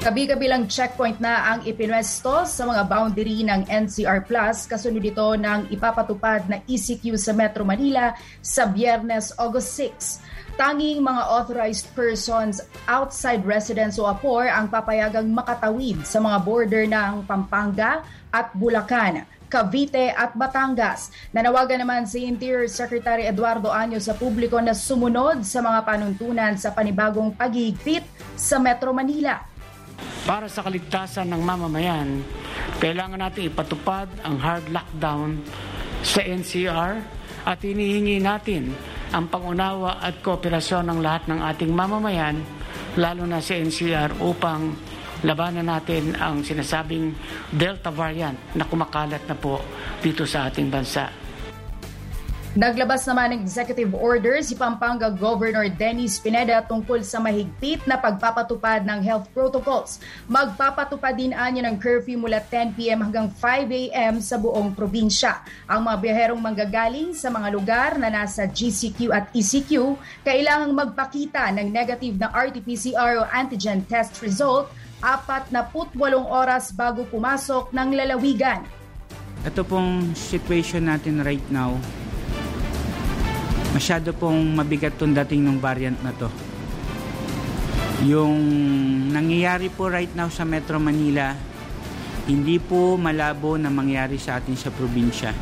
Kabi-kabilang 0.00 0.64
checkpoint 0.64 1.20
na 1.20 1.52
ang 1.52 1.60
ipinwesto 1.68 2.48
sa 2.48 2.64
mga 2.64 2.88
boundary 2.88 3.44
ng 3.44 3.68
NCR 3.68 4.24
Plus 4.24 4.64
kasunod 4.64 5.04
ito 5.04 5.36
ng 5.36 5.68
ipapatupad 5.68 6.48
na 6.48 6.64
ECQ 6.64 7.20
sa 7.20 7.36
Metro 7.36 7.68
Manila 7.68 8.16
sa 8.40 8.64
Biyernes, 8.64 9.36
August 9.36 9.76
6. 9.76 10.56
Tanging 10.56 11.04
mga 11.04 11.20
authorized 11.28 11.92
persons 11.92 12.64
outside 12.88 13.44
residence 13.44 14.00
o 14.00 14.08
APOR 14.08 14.48
ang 14.48 14.72
papayagang 14.72 15.28
makatawid 15.28 16.00
sa 16.08 16.16
mga 16.16 16.48
border 16.48 16.88
ng 16.88 17.28
Pampanga 17.28 18.00
at 18.32 18.56
Bulacan. 18.56 19.28
Cavite 19.52 20.16
at 20.16 20.32
Batangas. 20.32 21.12
Nanawagan 21.34 21.84
naman 21.84 22.08
si 22.08 22.24
Interior 22.24 22.72
Secretary 22.72 23.28
Eduardo 23.28 23.68
Anyo 23.68 24.00
sa 24.00 24.16
publiko 24.16 24.56
na 24.64 24.72
sumunod 24.72 25.44
sa 25.44 25.60
mga 25.60 25.84
panuntunan 25.84 26.56
sa 26.56 26.72
panibagong 26.72 27.36
paghihigpit 27.36 28.06
sa 28.38 28.56
Metro 28.56 28.96
Manila. 28.96 29.49
Para 30.24 30.46
sa 30.46 30.60
kaligtasan 30.62 31.32
ng 31.32 31.42
mamamayan, 31.42 32.20
kailangan 32.78 33.20
natin 33.20 33.48
ipatupad 33.48 34.08
ang 34.20 34.36
hard 34.36 34.68
lockdown 34.68 35.40
sa 36.04 36.20
NCR 36.20 37.00
at 37.44 37.58
hinihingi 37.64 38.20
natin 38.20 38.72
ang 39.10 39.26
pangunawa 39.26 39.98
at 39.98 40.22
kooperasyon 40.22 40.86
ng 40.86 40.98
lahat 41.02 41.26
ng 41.26 41.40
ating 41.40 41.72
mamamayan, 41.72 42.38
lalo 42.94 43.26
na 43.26 43.42
sa 43.42 43.58
NCR 43.58 44.22
upang 44.22 44.76
labanan 45.26 45.66
natin 45.66 46.16
ang 46.16 46.40
sinasabing 46.40 47.12
Delta 47.50 47.90
variant 47.90 48.56
na 48.56 48.64
kumakalat 48.64 49.26
na 49.26 49.36
po 49.36 49.60
dito 50.00 50.24
sa 50.24 50.48
ating 50.48 50.68
bansa. 50.70 51.29
Naglabas 52.50 53.06
naman 53.06 53.30
ng 53.30 53.46
executive 53.46 53.94
order 53.94 54.42
si 54.42 54.58
Pampanga 54.58 55.06
Governor 55.06 55.70
Dennis 55.70 56.18
Pineda 56.18 56.58
tungkol 56.66 57.06
sa 57.06 57.22
mahigpit 57.22 57.86
na 57.86 57.94
pagpapatupad 57.94 58.82
ng 58.82 59.06
health 59.06 59.30
protocols. 59.30 60.02
Magpapatupad 60.26 61.14
din 61.14 61.30
anya 61.30 61.70
ng 61.70 61.78
curfew 61.78 62.18
mula 62.18 62.42
10pm 62.42 63.06
hanggang 63.06 63.30
5am 63.30 64.18
sa 64.18 64.34
buong 64.34 64.74
probinsya. 64.74 65.46
Ang 65.70 65.86
mga 65.86 65.96
biyaherong 66.02 66.42
manggagaling 66.42 67.14
sa 67.14 67.30
mga 67.30 67.54
lugar 67.54 67.90
na 68.02 68.10
nasa 68.10 68.50
GCQ 68.50 69.14
at 69.14 69.30
ECQ 69.30 69.94
kailangang 70.26 70.74
magpakita 70.74 71.54
ng 71.54 71.70
negative 71.70 72.18
na 72.18 72.34
RT-PCR 72.34 73.22
o 73.22 73.30
antigen 73.30 73.86
test 73.86 74.18
result 74.26 74.74
apat 74.98 75.54
na 75.54 75.62
putwalong 75.70 76.26
oras 76.26 76.74
bago 76.74 77.06
pumasok 77.06 77.70
ng 77.70 77.94
lalawigan. 77.94 78.66
Ito 79.46 79.62
pong 79.62 80.18
situation 80.18 80.90
natin 80.90 81.22
right 81.22 81.46
now, 81.48 81.78
masyado 83.70 84.10
pong 84.14 84.54
mabigat 84.54 84.94
tong 84.98 85.14
dating 85.14 85.46
ng 85.46 85.58
variant 85.62 85.98
na 86.02 86.10
to. 86.14 86.28
Yung 88.08 88.36
nangyayari 89.12 89.68
po 89.68 89.92
right 89.92 90.10
now 90.16 90.32
sa 90.32 90.48
Metro 90.48 90.80
Manila, 90.80 91.36
hindi 92.24 92.56
po 92.56 92.96
malabo 92.96 93.60
na 93.60 93.68
mangyari 93.68 94.16
sa 94.16 94.40
atin 94.40 94.56
sa 94.56 94.72
probinsya. 94.72 95.36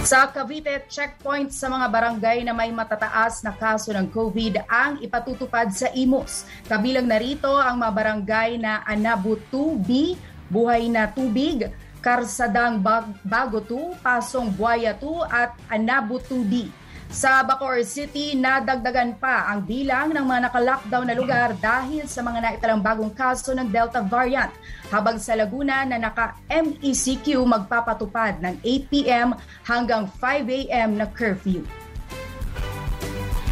Sa 0.00 0.32
Cavite, 0.32 0.88
checkpoint 0.88 1.52
sa 1.52 1.68
mga 1.68 1.86
barangay 1.92 2.40
na 2.40 2.56
may 2.56 2.72
matataas 2.72 3.44
na 3.44 3.52
kaso 3.52 3.92
ng 3.92 4.08
COVID 4.08 4.64
ang 4.64 4.96
ipatutupad 5.04 5.68
sa 5.76 5.92
IMOS. 5.92 6.48
Kabilang 6.64 7.04
narito 7.04 7.52
ang 7.60 7.76
mga 7.84 7.92
barangay 7.92 8.50
na 8.56 8.80
Anabu 8.88 9.36
2B, 9.52 10.16
Buhay 10.48 10.88
na 10.88 11.06
Tubig, 11.06 11.68
Karsadang 12.00 12.80
Bag- 12.80 13.12
Bago 13.22 13.60
2, 13.60 14.00
Pasong 14.00 14.48
Buaya 14.50 14.96
2 14.96 15.28
at 15.28 15.54
Anabu 15.68 16.18
2D. 16.18 16.72
Sa 17.10 17.42
Bacoor 17.42 17.82
City, 17.82 18.38
nadagdagan 18.38 19.18
pa 19.18 19.50
ang 19.50 19.66
bilang 19.66 20.14
ng 20.14 20.22
mga 20.22 20.46
naka-lockdown 20.46 21.06
na 21.10 21.18
lugar 21.18 21.58
dahil 21.58 22.06
sa 22.06 22.22
mga 22.22 22.38
naitalang 22.38 22.78
bagong 22.78 23.10
kaso 23.10 23.50
ng 23.50 23.66
Delta 23.66 23.98
variant. 23.98 24.54
Habang 24.94 25.18
sa 25.18 25.34
Laguna 25.34 25.82
na 25.82 25.98
naka-MECQ 25.98 27.34
magpapatupad 27.42 28.38
ng 28.38 28.62
8pm 28.62 29.34
hanggang 29.66 30.06
5am 30.06 31.02
na 31.02 31.06
curfew. 31.10 31.66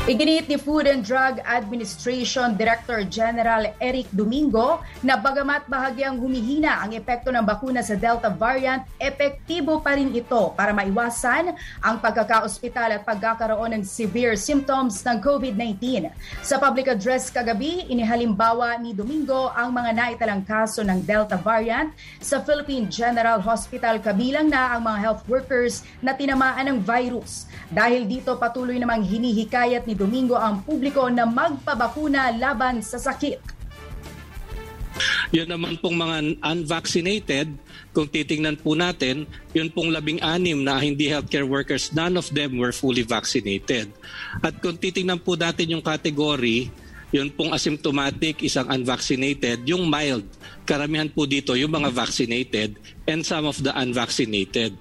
Iginit 0.09 0.49
ni 0.49 0.57
Food 0.57 0.88
and 0.88 1.05
Drug 1.05 1.37
Administration 1.45 2.57
Director 2.57 3.05
General 3.05 3.77
Eric 3.77 4.09
Domingo 4.09 4.81
na 5.05 5.21
bagamat 5.21 5.69
bahagyang 5.69 6.17
humihina 6.17 6.81
ang 6.81 6.97
epekto 6.97 7.29
ng 7.29 7.45
bakuna 7.45 7.85
sa 7.85 7.93
Delta 7.93 8.33
variant, 8.33 8.88
epektibo 8.97 9.85
pa 9.85 10.00
rin 10.00 10.09
ito 10.17 10.57
para 10.57 10.73
maiwasan 10.73 11.53
ang 11.85 12.00
pagkakaospital 12.00 12.97
at 12.97 13.05
pagkakaroon 13.05 13.77
ng 13.77 13.85
severe 13.85 14.33
symptoms 14.33 15.05
ng 15.05 15.21
COVID-19. 15.21 16.09
Sa 16.41 16.57
public 16.57 16.88
address 16.88 17.29
kagabi, 17.29 17.85
inihalimbawa 17.93 18.81
ni 18.81 18.97
Domingo 18.97 19.53
ang 19.53 19.77
mga 19.77 19.93
naitalang 19.93 20.41
kaso 20.41 20.81
ng 20.81 21.05
Delta 21.05 21.37
variant 21.37 21.93
sa 22.17 22.41
Philippine 22.41 22.88
General 22.88 23.45
Hospital 23.45 24.00
kabilang 24.00 24.49
na 24.49 24.73
ang 24.73 24.88
mga 24.88 24.99
health 25.05 25.23
workers 25.29 25.85
na 26.00 26.17
tinamaan 26.17 26.65
ng 26.65 26.79
virus. 26.81 27.45
Dahil 27.69 28.09
dito 28.09 28.33
patuloy 28.41 28.81
namang 28.81 29.05
hinihikayat 29.05 29.85
ni 29.85 29.98
Domingo 29.99 30.38
ang 30.38 30.62
publiko 30.62 31.11
na 31.11 31.26
magpabakuna 31.26 32.38
laban 32.38 32.78
sa 32.78 33.02
sakit. 33.02 33.59
Yun 35.35 35.50
naman 35.50 35.76
pong 35.83 35.99
mga 35.99 36.40
unvaccinated, 36.40 37.50
kung 37.93 38.07
titingnan 38.09 38.57
po 38.62 38.78
natin, 38.78 39.26
yun 39.52 39.69
pong 39.69 39.90
labing 39.90 40.23
anim 40.23 40.62
na 40.62 40.78
hindi 40.78 41.11
healthcare 41.11 41.45
workers, 41.45 41.90
none 41.93 42.14
of 42.14 42.31
them 42.31 42.57
were 42.57 42.73
fully 42.73 43.02
vaccinated. 43.02 43.90
At 44.40 44.62
kung 44.62 44.78
titingnan 44.78 45.21
po 45.21 45.35
natin 45.35 45.75
yung 45.75 45.85
category, 45.85 46.71
yun 47.11 47.33
pong 47.33 47.52
asymptomatic, 47.52 48.40
isang 48.45 48.69
unvaccinated, 48.71 49.67
yung 49.67 49.88
mild, 49.90 50.25
karamihan 50.69 51.09
po 51.09 51.25
dito 51.25 51.57
yung 51.57 51.73
mga 51.73 51.90
vaccinated 51.93 52.76
and 53.09 53.25
some 53.25 53.49
of 53.49 53.57
the 53.61 53.73
unvaccinated. 53.75 54.76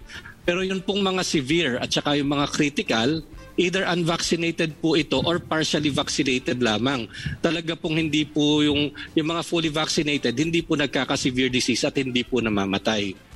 Pero 0.47 0.63
yun 0.63 0.79
pong 0.79 1.03
mga 1.03 1.23
severe 1.27 1.73
at 1.79 1.91
saka 1.91 2.15
yung 2.15 2.31
mga 2.31 2.47
critical, 2.51 3.23
either 3.57 3.83
unvaccinated 3.89 4.77
po 4.77 4.93
ito 4.93 5.19
or 5.25 5.41
partially 5.41 5.89
vaccinated 5.89 6.61
lamang. 6.61 7.09
Talaga 7.41 7.73
pong 7.73 7.97
hindi 7.97 8.23
po 8.23 8.61
yung, 8.61 8.93
yung 9.17 9.27
mga 9.27 9.41
fully 9.43 9.73
vaccinated, 9.73 10.37
hindi 10.37 10.61
po 10.61 10.77
nagkaka-severe 10.77 11.49
disease 11.49 11.83
at 11.83 11.97
hindi 11.97 12.21
po 12.21 12.39
namamatay. 12.39 13.27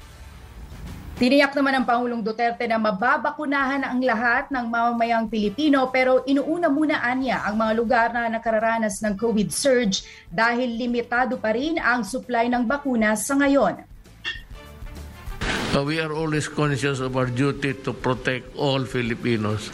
Tiniyak 1.21 1.53
naman 1.53 1.77
ng 1.77 1.85
Pangulong 1.85 2.25
Duterte 2.25 2.65
na 2.65 2.81
mababakunahan 2.81 3.85
ang 3.85 4.01
lahat 4.01 4.49
ng 4.49 4.65
mamamayang 4.65 5.29
Pilipino 5.29 5.85
pero 5.93 6.25
inuuna 6.25 6.65
muna 6.65 6.97
anya 7.05 7.45
ang 7.45 7.61
mga 7.61 7.73
lugar 7.77 8.07
na 8.09 8.25
nakararanas 8.25 9.05
ng 9.05 9.13
COVID 9.21 9.53
surge 9.53 10.01
dahil 10.33 10.73
limitado 10.73 11.37
pa 11.37 11.53
rin 11.53 11.77
ang 11.77 12.01
supply 12.01 12.49
ng 12.49 12.65
bakuna 12.65 13.13
sa 13.13 13.37
ngayon. 13.37 13.90
Uh, 15.71 15.83
we 15.87 16.03
are 16.03 16.11
always 16.11 16.51
conscious 16.51 16.99
of 16.99 17.15
our 17.15 17.31
duty 17.31 17.73
to 17.73 17.93
protect 17.95 18.55
all 18.59 18.83
Filipinos. 18.83 19.71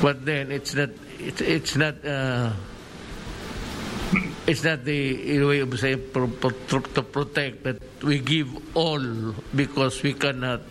But 0.00 0.24
then 0.24 0.48
it's 0.48 0.72
not 0.72 0.90
it's, 1.20 1.40
it's 1.44 1.76
not 1.76 2.00
uh, 2.00 2.56
it's 4.46 4.64
not 4.64 4.84
the 4.86 5.42
way 5.44 5.60
of 5.60 5.68
saying 5.76 6.08
to 6.14 7.02
protect 7.02 7.64
that 7.64 7.78
we 8.00 8.22
give 8.22 8.48
all 8.72 9.34
because 9.52 10.00
we 10.00 10.14
cannot 10.14 10.62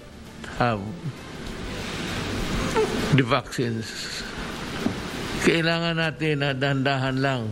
have 0.57 0.81
the 3.13 3.21
vaccines. 3.21 3.85
Kailangan 5.45 6.01
natin 6.01 6.41
na 6.41 6.57
dahan-dahan 6.57 7.17
lang. 7.21 7.43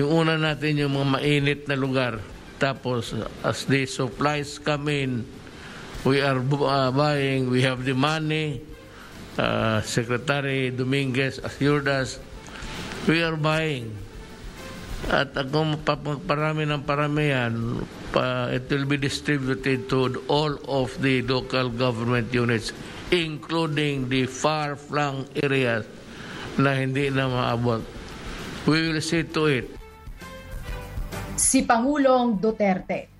Yung 0.00 0.24
una 0.24 0.40
natin 0.40 0.80
yung 0.80 0.96
mga 0.96 1.08
mainit 1.20 1.60
na 1.68 1.76
lugar. 1.76 2.16
Tapos 2.56 3.12
as 3.44 3.68
the 3.68 3.84
supplies 3.84 4.56
come 4.56 4.88
in, 4.88 5.12
we 6.04 6.20
are 6.20 6.38
uh, 6.38 6.92
buying, 6.92 7.48
we 7.48 7.64
have 7.64 7.84
the 7.84 7.96
money. 7.96 8.60
Uh, 9.34 9.82
Secretary 9.82 10.70
Dominguez 10.70 11.40
assured 11.42 11.88
us, 11.88 12.20
we 13.08 13.24
are 13.24 13.34
buying. 13.34 13.90
At 15.10 15.36
kung 15.52 15.76
parami 16.24 16.64
ng 16.64 16.84
parami 16.86 17.28
yan, 17.28 17.52
pa, 18.08 18.48
it 18.48 18.70
will 18.72 18.88
be 18.88 18.96
distributed 18.96 19.90
to 19.90 20.22
all 20.32 20.56
of 20.64 20.96
the 21.04 21.20
local 21.26 21.68
government 21.68 22.32
units, 22.32 22.72
including 23.12 24.08
the 24.08 24.24
far-flung 24.24 25.28
areas 25.42 25.84
na 26.56 26.72
hindi 26.78 27.10
na 27.10 27.28
maabot. 27.28 27.82
We 28.64 28.88
will 28.88 29.02
see 29.04 29.28
to 29.34 29.42
it. 29.50 29.66
Si 31.36 31.66
Pangulong 31.68 32.40
Duterte. 32.40 33.13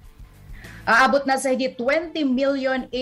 Aabot 0.84 1.24
na 1.24 1.40
sa 1.40 1.48
higit 1.48 1.80
20,800,000 1.80 2.92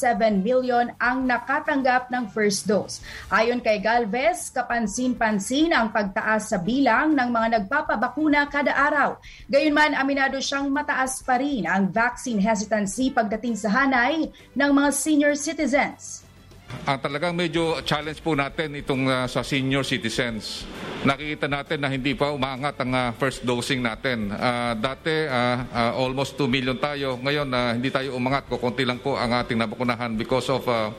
million 0.47 0.95
ang 1.03 1.27
nakatanggap 1.27 2.07
ng 2.07 2.31
first 2.31 2.71
dose. 2.71 3.03
Ayon 3.35 3.59
kay 3.59 3.83
Galvez, 3.83 4.47
kapansin-pansin 4.55 5.75
ang 5.75 5.91
pagtaas 5.91 6.55
sa 6.55 6.63
bilang 6.63 7.19
ng 7.19 7.29
mga 7.35 7.49
nagpapabakuna 7.59 8.47
kada 8.47 8.71
araw. 8.71 9.19
Gayunman, 9.51 9.99
aminado 9.99 10.39
siyang 10.39 10.71
mataas 10.85 11.25
pa 11.25 11.41
rin 11.41 11.65
ang 11.65 11.89
vaccine 11.89 12.37
hesitancy 12.37 13.09
pagdating 13.09 13.57
sa 13.57 13.73
hanay 13.73 14.29
ng 14.53 14.71
mga 14.77 14.91
senior 14.93 15.33
citizens. 15.33 16.21
Ang 16.85 17.01
talagang 17.01 17.33
medyo 17.33 17.81
challenge 17.89 18.21
po 18.21 18.37
natin 18.37 18.77
itong 18.77 19.09
uh, 19.09 19.25
sa 19.25 19.41
senior 19.41 19.81
citizens. 19.81 20.69
Nakikita 21.09 21.49
natin 21.49 21.81
na 21.81 21.89
hindi 21.89 22.13
pa 22.13 22.37
umaangat 22.37 22.77
ang 22.85 22.93
uh, 22.93 23.09
first 23.17 23.49
dosing 23.49 23.81
natin. 23.81 24.29
Uh, 24.29 24.77
dati 24.77 25.25
uh, 25.25 25.65
uh, 25.73 25.93
almost 25.97 26.37
2 26.37 26.45
million 26.53 26.77
tayo. 26.77 27.17
Ngayon 27.17 27.49
uh, 27.49 27.73
hindi 27.73 27.89
tayo 27.89 28.13
umangat. 28.13 28.45
Kukunti 28.53 28.85
lang 28.85 29.01
po 29.01 29.17
ang 29.17 29.33
ating 29.33 29.57
nabakunahan 29.57 30.13
because 30.21 30.53
of 30.53 30.69
uh, 30.69 30.93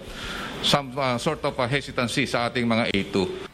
some 0.66 0.98
uh, 0.98 1.22
sort 1.22 1.46
of 1.46 1.54
uh, 1.54 1.70
hesitancy 1.70 2.26
sa 2.26 2.50
ating 2.50 2.66
mga 2.66 2.90
A2. 2.90 3.54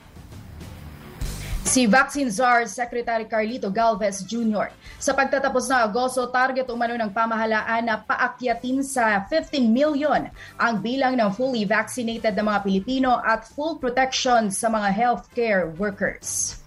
Si 1.61 1.85
Vaccine 1.85 2.33
Czar 2.33 2.65
Secretary 2.65 3.29
Carlito 3.29 3.69
Galvez 3.69 4.25
Jr. 4.25 4.73
Sa 4.97 5.13
pagtatapos 5.13 5.69
ng 5.69 5.81
Agosto, 5.85 6.25
target 6.33 6.65
umano 6.73 6.97
ng 6.97 7.13
pamahalaan 7.13 7.85
na 7.85 8.01
paakyatin 8.01 8.81
sa 8.81 9.21
15 9.29 9.69
million 9.69 10.25
ang 10.57 10.81
bilang 10.81 11.13
ng 11.13 11.29
fully 11.29 11.61
vaccinated 11.69 12.33
na 12.33 12.41
mga 12.41 12.65
Pilipino 12.65 13.21
at 13.21 13.45
full 13.45 13.77
protection 13.77 14.49
sa 14.49 14.73
mga 14.73 14.89
healthcare 14.89 15.69
workers. 15.77 16.57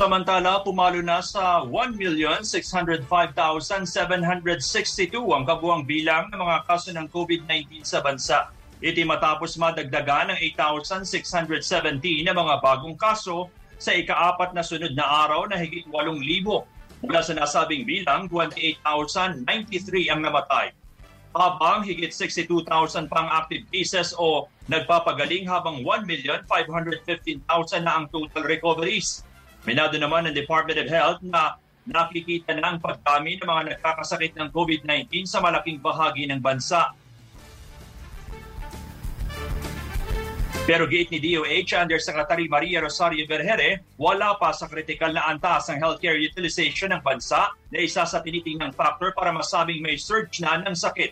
Samantala, 0.00 0.64
pumalo 0.64 1.04
na 1.04 1.20
sa 1.20 1.60
1,605,762 1.68 3.04
ang 5.28 5.44
kabuang 5.44 5.84
bilang 5.84 6.32
ng 6.32 6.40
mga 6.40 6.64
kaso 6.64 6.88
ng 6.88 7.04
COVID-19 7.12 7.84
sa 7.84 8.00
bansa. 8.00 8.48
Iti 8.80 9.04
matapos 9.04 9.60
madagdagan 9.60 10.32
ng 10.32 10.38
8,617 10.56 12.24
na 12.24 12.32
mga 12.32 12.64
bagong 12.64 12.96
kaso 12.96 13.52
sa 13.76 13.92
ikaapat 13.92 14.56
na 14.56 14.64
sunod 14.64 14.96
na 14.96 15.04
araw 15.04 15.44
na 15.48 15.60
higit 15.60 15.84
8,000. 15.88 16.20
Mula 17.00 17.24
sa 17.24 17.32
nasabing 17.32 17.88
bilang, 17.88 18.28
28,093 18.28 20.12
ang 20.12 20.20
namatay. 20.20 20.72
Habang 21.32 21.84
higit 21.84 22.12
62,000 22.12 23.08
pang 23.08 23.28
active 23.28 23.64
cases 23.68 24.12
o 24.16 24.48
nagpapagaling 24.68 25.48
habang 25.48 25.84
1,515,000 25.84 27.84
na 27.84 27.92
ang 28.00 28.08
total 28.08 28.44
recoveries. 28.44 29.24
Minado 29.68 30.00
naman 30.00 30.24
ng 30.28 30.36
Department 30.36 30.80
of 30.80 30.88
Health 30.88 31.20
na 31.20 31.60
nakikita 31.88 32.52
na 32.56 32.76
ang 32.76 32.78
pagdami 32.80 33.40
ng 33.40 33.48
mga 33.48 33.62
nagkakasakit 33.76 34.36
ng 34.36 34.48
COVID-19 34.52 35.24
sa 35.24 35.40
malaking 35.40 35.80
bahagi 35.80 36.28
ng 36.28 36.40
bansa. 36.40 36.92
Pero 40.70 40.86
giit 40.86 41.10
ni 41.10 41.18
DOH 41.18 41.82
Undersecretary 41.82 42.46
Maria 42.46 42.78
Rosario 42.78 43.26
Berhere, 43.26 43.82
wala 43.98 44.38
pa 44.38 44.54
sa 44.54 44.70
kritikal 44.70 45.10
na 45.10 45.26
antas 45.26 45.66
ang 45.66 45.82
healthcare 45.82 46.14
utilization 46.14 46.94
ng 46.94 47.02
bansa 47.02 47.50
na 47.74 47.82
isa 47.82 48.06
sa 48.06 48.22
tinitingnan 48.22 48.70
factor 48.70 49.10
para 49.10 49.34
masabing 49.34 49.82
may 49.82 49.98
surge 49.98 50.38
na 50.38 50.62
ng 50.62 50.70
sakit. 50.70 51.10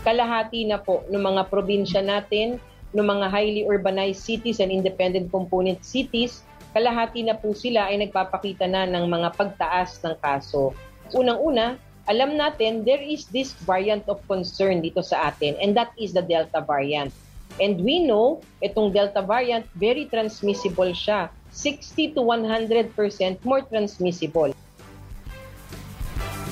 Kalahati 0.00 0.64
na 0.64 0.80
po 0.80 1.04
ng 1.12 1.20
mga 1.20 1.52
probinsya 1.52 2.00
natin, 2.00 2.56
ng 2.96 3.04
mga 3.04 3.28
highly 3.28 3.68
urbanized 3.68 4.24
cities 4.24 4.64
and 4.64 4.72
independent 4.72 5.28
component 5.28 5.84
cities, 5.84 6.40
kalahati 6.72 7.20
na 7.20 7.36
po 7.36 7.52
sila 7.52 7.92
ay 7.92 8.00
nagpapakita 8.00 8.64
na 8.64 8.88
ng 8.88 9.04
mga 9.04 9.36
pagtaas 9.36 10.00
ng 10.00 10.16
kaso. 10.24 10.72
Unang-una, 11.12 11.76
alam 12.08 12.32
natin 12.32 12.88
there 12.88 13.04
is 13.04 13.28
this 13.28 13.52
variant 13.68 14.08
of 14.08 14.24
concern 14.24 14.80
dito 14.80 15.04
sa 15.04 15.28
atin 15.28 15.52
and 15.60 15.76
that 15.76 15.92
is 16.00 16.16
the 16.16 16.24
Delta 16.24 16.64
variant. 16.64 17.12
And 17.58 17.82
we 17.82 18.06
know, 18.06 18.38
itong 18.62 18.94
Delta 18.94 19.18
variant, 19.18 19.66
very 19.74 20.06
transmissible 20.06 20.94
siya. 20.94 21.30
60 21.50 22.14
to 22.14 22.22
100% 22.22 22.94
more 23.42 23.66
transmissible. 23.66 24.54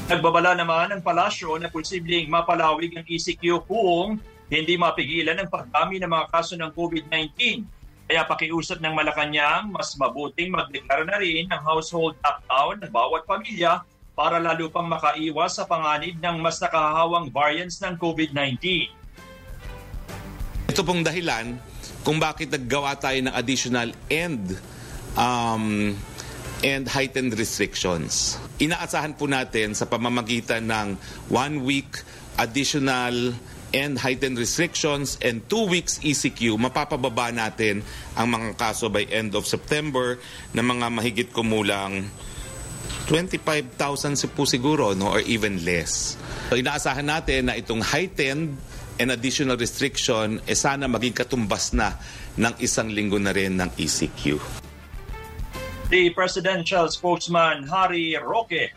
Nagbabala 0.07 0.55
naman 0.55 0.95
ang 0.95 1.03
palasyo 1.03 1.59
na 1.59 1.71
posibleng 1.71 2.31
mapalawig 2.31 2.95
ang 2.95 3.07
ECQ 3.07 3.67
kung 3.67 4.19
hindi 4.47 4.75
mapigilan 4.79 5.39
ang 5.39 5.51
pagdami 5.51 5.99
ng 5.99 6.11
mga 6.11 6.27
kaso 6.31 6.55
ng 6.55 6.71
COVID-19. 6.75 7.67
Kaya 8.07 8.23
pakiusap 8.23 8.79
ng 8.79 8.95
Malacanang, 8.95 9.67
mas 9.75 9.99
mabuting 9.99 10.55
magdeklara 10.55 11.03
na 11.03 11.19
rin 11.19 11.51
ng 11.51 11.59
household 11.59 12.15
lockdown 12.23 12.79
ng 12.83 12.91
bawat 12.95 13.27
pamilya 13.27 13.83
para 14.15 14.39
lalo 14.39 14.71
pang 14.71 14.87
makaiwas 14.87 15.59
sa 15.59 15.67
panganib 15.67 16.15
ng 16.23 16.37
mas 16.39 16.63
nakahawang 16.63 17.27
variants 17.29 17.83
ng 17.83 17.99
COVID-19. 17.99 18.96
Ito 20.77 20.85
pong 20.85 21.09
dahilan 21.09 21.57
kung 22.05 22.21
bakit 22.21 22.53
naggawa 22.53 23.01
tayo 23.01 23.17
ng 23.25 23.33
additional 23.33 23.97
and 24.13 24.61
um, 25.17 25.97
and 26.61 26.85
heightened 26.85 27.33
restrictions. 27.33 28.37
Inaasahan 28.61 29.17
po 29.17 29.25
natin 29.25 29.73
sa 29.73 29.89
pamamagitan 29.89 30.69
ng 30.69 31.01
one 31.33 31.65
week 31.65 32.05
additional 32.37 33.33
and 33.73 33.97
heightened 33.97 34.37
restrictions 34.37 35.17
and 35.25 35.49
two 35.49 35.65
weeks 35.65 35.97
ECQ, 36.05 36.61
mapapababa 36.61 37.33
natin 37.33 37.81
ang 38.13 38.37
mga 38.37 38.61
kaso 38.61 38.93
by 38.93 39.09
end 39.09 39.33
of 39.33 39.49
September 39.49 40.21
na 40.53 40.61
mga 40.61 40.93
mahigit 40.93 41.33
kumulang 41.33 42.05
25,000 43.09 43.81
po 44.37 44.45
siguro 44.45 44.93
no 44.93 45.09
or 45.09 45.25
even 45.25 45.57
less. 45.65 46.21
So 46.53 46.61
inaasahan 46.61 47.09
natin 47.09 47.49
na 47.49 47.57
itong 47.57 47.81
heightened 47.81 48.61
and 48.99 49.13
additional 49.13 49.57
restriction 49.57 50.41
eh 50.45 50.57
sana 50.57 50.89
maging 50.89 51.13
katumbas 51.13 51.73
na 51.77 51.97
ng 52.37 52.55
isang 52.61 52.93
linggo 52.93 53.21
na 53.21 53.33
rin 53.33 53.57
ng 53.57 53.71
ECQ. 53.77 54.41
The 55.93 56.11
presidential 56.13 56.91
spokesman 56.91 57.71
Harry 57.71 58.19
Roque 58.19 58.75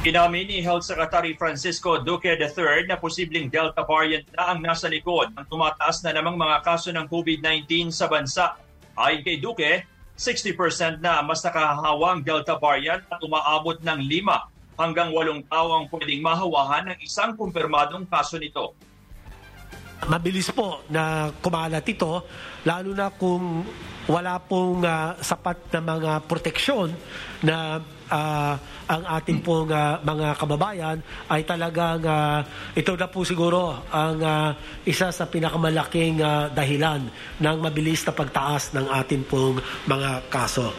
Inamin 0.00 0.48
ni 0.48 0.64
Health 0.64 0.88
Secretary 0.88 1.36
Francisco 1.36 2.00
Duque 2.00 2.32
III 2.32 2.88
na 2.88 2.96
posibleng 2.96 3.52
Delta 3.52 3.84
variant 3.84 4.24
na 4.32 4.56
ang 4.56 4.64
nasa 4.64 4.88
likod 4.88 5.28
ng 5.36 5.44
tumataas 5.44 6.00
na 6.00 6.16
namang 6.16 6.40
mga 6.40 6.64
kaso 6.64 6.88
ng 6.88 7.04
COVID-19 7.04 7.92
sa 7.92 8.08
bansa. 8.08 8.56
Ayon 8.96 9.20
kay 9.20 9.36
Duque, 9.36 9.84
60% 10.16 11.04
na 11.04 11.20
mas 11.20 11.44
nakahawang 11.44 12.24
Delta 12.24 12.56
variant 12.56 13.04
at 13.12 13.20
umaabot 13.20 13.76
ng 13.84 14.00
5 14.08 14.59
hanggang 14.78 15.10
8 15.12 15.46
tao 15.50 15.68
ang 15.76 15.84
pwedeng 15.90 16.22
mahawahan 16.22 16.94
ng 16.94 16.98
isang 17.02 17.34
kumpirmadong 17.34 18.06
kaso 18.06 18.36
nito. 18.38 18.76
Mabilis 20.08 20.48
po 20.50 20.80
na 20.88 21.28
kumalat 21.44 21.84
ito, 21.84 22.24
lalo 22.64 22.90
na 22.96 23.12
kung 23.12 23.68
wala 24.08 24.40
pong 24.40 24.80
uh, 24.80 25.12
sapat 25.20 25.70
na 25.76 25.80
mga 25.84 26.12
proteksyon 26.24 26.88
na 27.44 27.84
uh, 28.08 28.54
ang 28.90 29.02
ating 29.20 29.38
pong 29.44 29.70
uh, 29.70 30.02
mga 30.02 30.34
kababayan 30.34 30.98
ay 31.30 31.46
talagang 31.46 32.02
uh, 32.02 32.42
ito 32.74 32.96
na 32.96 33.06
po 33.06 33.22
siguro 33.22 33.86
ang 33.92 34.18
uh, 34.18 34.50
isa 34.82 35.14
sa 35.14 35.28
pinakamalaking 35.30 36.18
uh, 36.18 36.50
dahilan 36.50 37.06
ng 37.38 37.56
mabilis 37.62 38.02
na 38.02 38.16
pagtaas 38.16 38.74
ng 38.74 38.88
ating 39.04 39.22
pong 39.28 39.62
mga 39.86 40.26
kaso. 40.32 40.72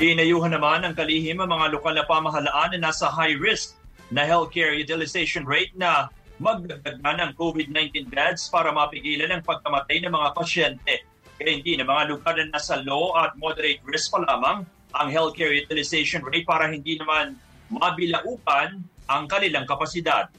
Inayuhan 0.00 0.56
naman 0.56 0.80
ng 0.80 0.96
kalihim 0.96 1.44
ang 1.44 1.52
mga 1.52 1.76
lokal 1.76 1.92
na 1.92 2.08
pamahalaan 2.08 2.72
na 2.72 2.88
nasa 2.88 3.12
high 3.12 3.36
risk 3.36 3.76
na 4.08 4.24
healthcare 4.24 4.72
utilization 4.72 5.44
rate 5.44 5.76
na 5.76 6.08
magdagdag 6.40 7.04
ng 7.04 7.36
COVID-19 7.36 8.08
beds 8.08 8.48
para 8.48 8.72
mapigilan 8.72 9.28
ang 9.28 9.44
pagkamatay 9.44 10.00
ng 10.00 10.08
mga 10.08 10.28
pasyente. 10.32 11.04
Kaya 11.36 11.50
hindi 11.52 11.76
na 11.76 11.84
mga 11.84 12.16
lugar 12.16 12.32
na 12.40 12.48
nasa 12.48 12.80
low 12.80 13.12
at 13.12 13.36
moderate 13.36 13.84
risk 13.84 14.08
pa 14.08 14.24
lamang 14.24 14.64
ang 14.96 15.08
healthcare 15.12 15.52
utilization 15.52 16.24
rate 16.24 16.48
para 16.48 16.72
hindi 16.72 16.96
naman 16.96 17.36
mabilaupan 17.68 18.80
ang 19.04 19.28
kanilang 19.28 19.68
kapasidad. 19.68 20.32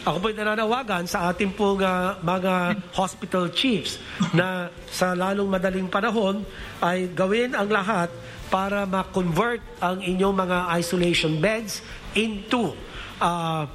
Ako 0.00 0.16
po'y 0.16 0.32
nananawagan 0.32 1.04
sa 1.04 1.28
ating 1.28 1.52
pong 1.52 1.84
uh, 1.84 2.16
mga 2.24 2.80
hospital 2.96 3.52
chiefs 3.52 4.00
na 4.32 4.72
sa 4.88 5.12
lalong 5.12 5.48
madaling 5.48 5.92
panahon 5.92 6.40
ay 6.80 7.12
gawin 7.12 7.52
ang 7.52 7.68
lahat 7.68 8.08
para 8.50 8.88
ma-convert 8.88 9.62
ang 9.78 10.02
inyong 10.02 10.34
mga 10.34 10.58
isolation 10.80 11.38
beds 11.38 11.84
into 12.16 12.74
uh, 13.22 13.68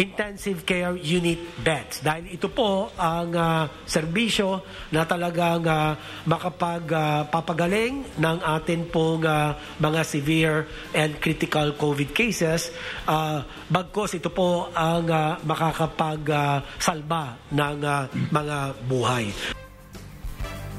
intensive 0.00 0.64
care 0.64 0.96
unit 0.96 1.36
beds. 1.60 2.00
Dahil 2.00 2.32
ito 2.32 2.48
po 2.48 2.88
ang 2.96 3.28
uh, 3.36 3.68
serbisyo 3.84 4.64
na 4.88 5.04
talagang 5.04 5.68
uh, 5.68 5.92
makapagpapagaling 6.24 8.00
uh, 8.00 8.20
ng 8.20 8.36
atin 8.40 8.80
pong 8.88 9.28
uh, 9.28 9.52
mga 9.76 10.00
severe 10.06 10.56
and 10.96 11.20
critical 11.20 11.76
COVID 11.76 12.16
cases. 12.16 12.72
Uh, 13.04 13.44
bagkos 13.68 14.16
ito 14.16 14.32
po 14.32 14.72
ang 14.72 15.04
uh, 15.12 15.36
makakapagsalba 15.44 17.24
uh, 17.36 17.52
ng 17.52 17.76
uh, 17.84 18.08
mga 18.32 18.56
buhay. 18.88 19.28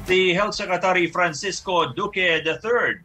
The 0.04 0.36
Health 0.36 0.58
Secretary 0.58 1.08
Francisco 1.08 1.94
Duque 1.96 2.44
III 2.44 3.03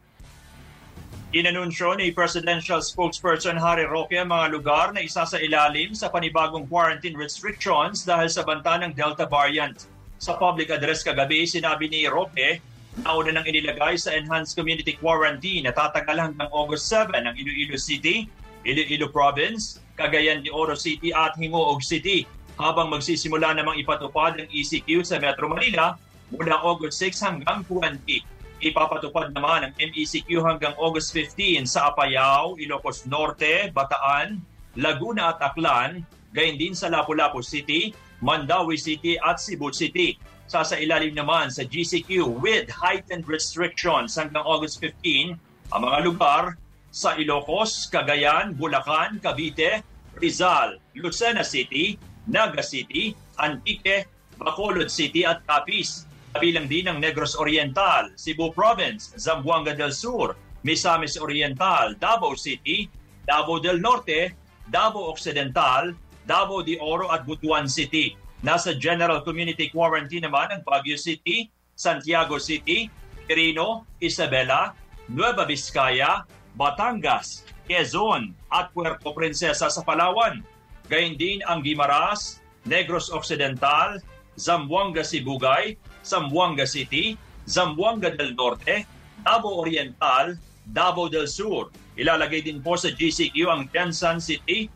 Inanunsyo 1.30 1.94
ni 1.94 2.10
Presidential 2.10 2.82
Spokesperson 2.82 3.54
Harry 3.54 3.86
Roque 3.86 4.18
ang 4.18 4.34
mga 4.34 4.50
lugar 4.50 4.90
na 4.90 4.98
isa 4.98 5.22
sa 5.22 5.38
ilalim 5.38 5.94
sa 5.94 6.10
panibagong 6.10 6.66
quarantine 6.66 7.14
restrictions 7.14 8.02
dahil 8.02 8.26
sa 8.26 8.42
banta 8.42 8.74
ng 8.82 8.90
Delta 8.98 9.30
variant. 9.30 9.86
Sa 10.18 10.34
public 10.34 10.74
address 10.74 11.06
kagabi, 11.06 11.46
sinabi 11.46 11.86
ni 11.86 12.10
Roque 12.10 12.58
na 13.06 13.14
una 13.14 13.30
nang 13.30 13.46
inilagay 13.46 13.94
sa 13.94 14.10
Enhanced 14.10 14.58
Community 14.58 14.98
Quarantine 14.98 15.62
na 15.62 15.70
tatagal 15.70 16.18
hanggang 16.18 16.50
August 16.50 16.90
7 16.90 17.14
ang 17.14 17.38
Iloilo 17.38 17.78
City, 17.78 18.26
Iloilo 18.66 19.06
Province, 19.14 19.78
Cagayan 19.94 20.42
de 20.42 20.50
Oro 20.50 20.74
City 20.74 21.14
at 21.14 21.38
Hingoog 21.38 21.78
City 21.78 22.26
habang 22.58 22.90
magsisimula 22.90 23.54
namang 23.54 23.78
ipatupad 23.78 24.34
ang 24.34 24.50
ECQ 24.50 25.06
sa 25.06 25.22
Metro 25.22 25.46
Manila 25.46 25.94
mula 26.34 26.58
August 26.58 26.98
6 26.98 27.22
hanggang 27.22 27.62
20. 27.70 28.39
Ipapatupad 28.60 29.32
naman 29.32 29.64
ang 29.64 29.72
MECQ 29.80 30.28
hanggang 30.44 30.76
August 30.76 31.16
15 31.16 31.64
sa 31.64 31.88
Apayao, 31.88 32.60
Ilocos 32.60 33.08
Norte, 33.08 33.72
Bataan, 33.72 34.36
Laguna 34.76 35.32
at 35.32 35.40
Aklan, 35.40 36.04
gayon 36.36 36.60
din 36.60 36.76
sa 36.76 36.92
Lapu-Lapu 36.92 37.40
City, 37.40 37.96
Mandawi 38.20 38.76
City 38.76 39.16
at 39.16 39.40
Cebu 39.40 39.72
City. 39.72 40.20
Sasa 40.44 40.76
ilalim 40.76 41.16
naman 41.16 41.48
sa 41.48 41.64
GCQ 41.64 42.36
with 42.44 42.68
heightened 42.68 43.24
restrictions 43.24 44.20
hanggang 44.20 44.44
August 44.44 44.76
15 44.84 45.40
ang 45.72 45.80
mga 45.80 45.98
lugar 46.04 46.60
sa 46.92 47.16
Ilocos, 47.16 47.88
Cagayan, 47.88 48.52
Bulacan, 48.58 49.24
Cavite, 49.24 49.80
Rizal, 50.20 50.76
Lucena 51.00 51.46
City, 51.46 51.96
Naga 52.28 52.60
City, 52.60 53.16
Antique, 53.40 54.04
Bacolod 54.36 54.92
City 54.92 55.24
at 55.24 55.40
Capiz. 55.48 56.09
Kabilang 56.30 56.70
din 56.70 56.86
ang 56.86 57.02
Negros 57.02 57.34
Oriental, 57.34 58.14
Cebu 58.14 58.54
Province, 58.54 59.18
Zamboanga 59.18 59.74
del 59.74 59.90
Sur, 59.90 60.38
Misamis 60.62 61.18
Oriental, 61.18 61.98
Davao 61.98 62.38
City, 62.38 62.86
Davao 63.26 63.58
del 63.58 63.82
Norte, 63.82 64.30
Davao 64.70 65.10
Occidental, 65.10 65.90
Davao 66.22 66.62
de 66.62 66.78
Oro 66.78 67.10
at 67.10 67.26
Butuan 67.26 67.66
City. 67.66 68.14
Nasa 68.46 68.72
General 68.78 69.26
Community 69.26 69.68
Quarantine 69.74 70.30
naman 70.30 70.54
ang 70.54 70.62
Baguio 70.62 70.94
City, 70.94 71.50
Santiago 71.74 72.38
City, 72.38 72.86
Quirino, 73.26 73.84
Isabela, 73.98 74.72
Nueva 75.10 75.42
Vizcaya, 75.44 76.22
Batangas, 76.54 77.42
Quezon 77.66 78.32
at 78.54 78.70
Puerto 78.70 79.10
Princesa 79.10 79.66
sa 79.66 79.82
Palawan. 79.82 80.46
Gayun 80.86 81.18
din 81.18 81.42
ang 81.50 81.62
Guimaras, 81.62 82.38
Negros 82.62 83.10
Occidental, 83.10 83.98
Zamboanga 84.38 85.02
Sibugay, 85.02 85.74
Zamboanga 86.04 86.66
City, 86.66 87.16
Zamboanga 87.46 88.10
del 88.14 88.34
Norte, 88.34 88.86
Davao 89.24 89.60
Oriental, 89.60 90.38
Davao 90.64 91.08
del 91.08 91.28
Sur. 91.28 91.70
Ilalagay 91.98 92.46
din 92.46 92.62
po 92.64 92.78
sa 92.78 92.88
GCQ 92.94 93.36
ang 93.50 93.68
Quezon 93.68 94.22
City, 94.22 94.70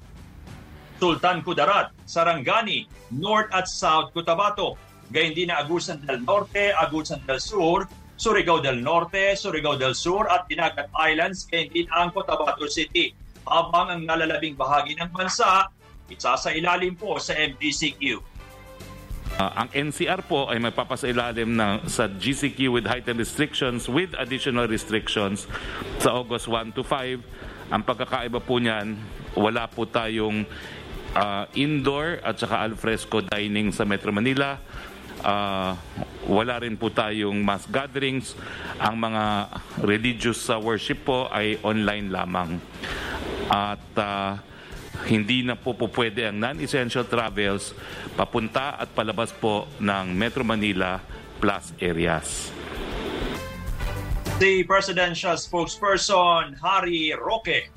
Sultan 0.99 1.45
Kudarat, 1.45 1.93
Sarangani, 2.09 2.89
North 3.13 3.53
at 3.53 3.69
South 3.69 4.13
Cotabato. 4.17 4.77
Gayun 5.13 5.37
din 5.37 5.49
na 5.53 5.61
Agusan 5.61 6.01
del 6.01 6.25
Norte, 6.25 6.73
Agusan 6.73 7.21
del 7.29 7.41
Sur, 7.41 7.85
Surigao 8.17 8.63
del 8.63 8.81
Norte, 8.81 9.37
Surigao 9.37 9.77
del 9.77 9.93
Sur 9.93 10.27
at 10.33 10.49
Dinagat 10.49 10.89
Islands, 10.97 11.45
gayun 11.45 11.69
din 11.71 11.87
ang 11.93 12.09
Cotabato 12.09 12.65
City. 12.71 13.13
Habang 13.45 13.93
ang 13.93 14.03
nalalabing 14.09 14.57
bahagi 14.57 14.97
ng 14.97 15.13
bansa, 15.13 15.69
isa 16.09 16.37
sa 16.41 16.51
ilalim 16.53 16.97
po 16.97 17.21
sa 17.21 17.37
MGCQ. 17.37 18.34
Uh, 19.35 19.67
ang 19.67 19.69
NCR 19.75 20.23
po 20.31 20.47
ay 20.47 20.63
magpapasailalim 20.63 21.59
ng 21.59 21.91
sa 21.91 22.07
GCQ 22.07 22.71
with 22.71 22.87
heightened 22.87 23.19
restrictions 23.19 23.91
with 23.91 24.15
additional 24.15 24.71
restrictions 24.71 25.51
sa 25.99 26.15
August 26.15 26.47
1 26.47 26.71
to 26.71 26.87
5. 26.87 27.75
Ang 27.75 27.83
pagkakaiba 27.83 28.39
po 28.39 28.63
niyan, 28.63 28.95
wala 29.35 29.67
po 29.67 29.91
tayong 29.91 30.47
uh, 31.19 31.51
indoor 31.59 32.23
at 32.23 32.39
saka 32.39 32.63
alfresco 32.63 33.27
dining 33.27 33.75
sa 33.75 33.83
Metro 33.83 34.15
Manila. 34.15 34.55
Uh, 35.19 35.75
wala 36.31 36.63
rin 36.63 36.79
po 36.79 36.95
tayong 36.95 37.43
mass 37.43 37.67
gatherings. 37.67 38.39
Ang 38.79 39.03
mga 39.03 39.51
religious 39.83 40.47
uh, 40.47 40.63
worship 40.63 41.03
po 41.03 41.27
ay 41.35 41.59
online 41.67 42.07
lamang. 42.07 42.63
At 43.51 43.83
uh, 43.99 44.39
hindi 45.07 45.43
na 45.43 45.59
po 45.59 45.75
po 45.75 45.91
pwede 45.91 46.31
ang 46.31 46.39
non-essential 46.39 47.05
travels 47.05 47.75
papunta 48.15 48.79
at 48.79 48.89
palabas 48.95 49.35
po 49.35 49.67
ng 49.83 50.15
Metro 50.15 50.47
Manila 50.47 51.03
plus 51.43 51.75
areas. 51.83 52.55
Si 54.39 54.67
Presidential 54.67 55.39
Spokesperson 55.39 56.59
Harry 56.59 57.15
Roque 57.15 57.75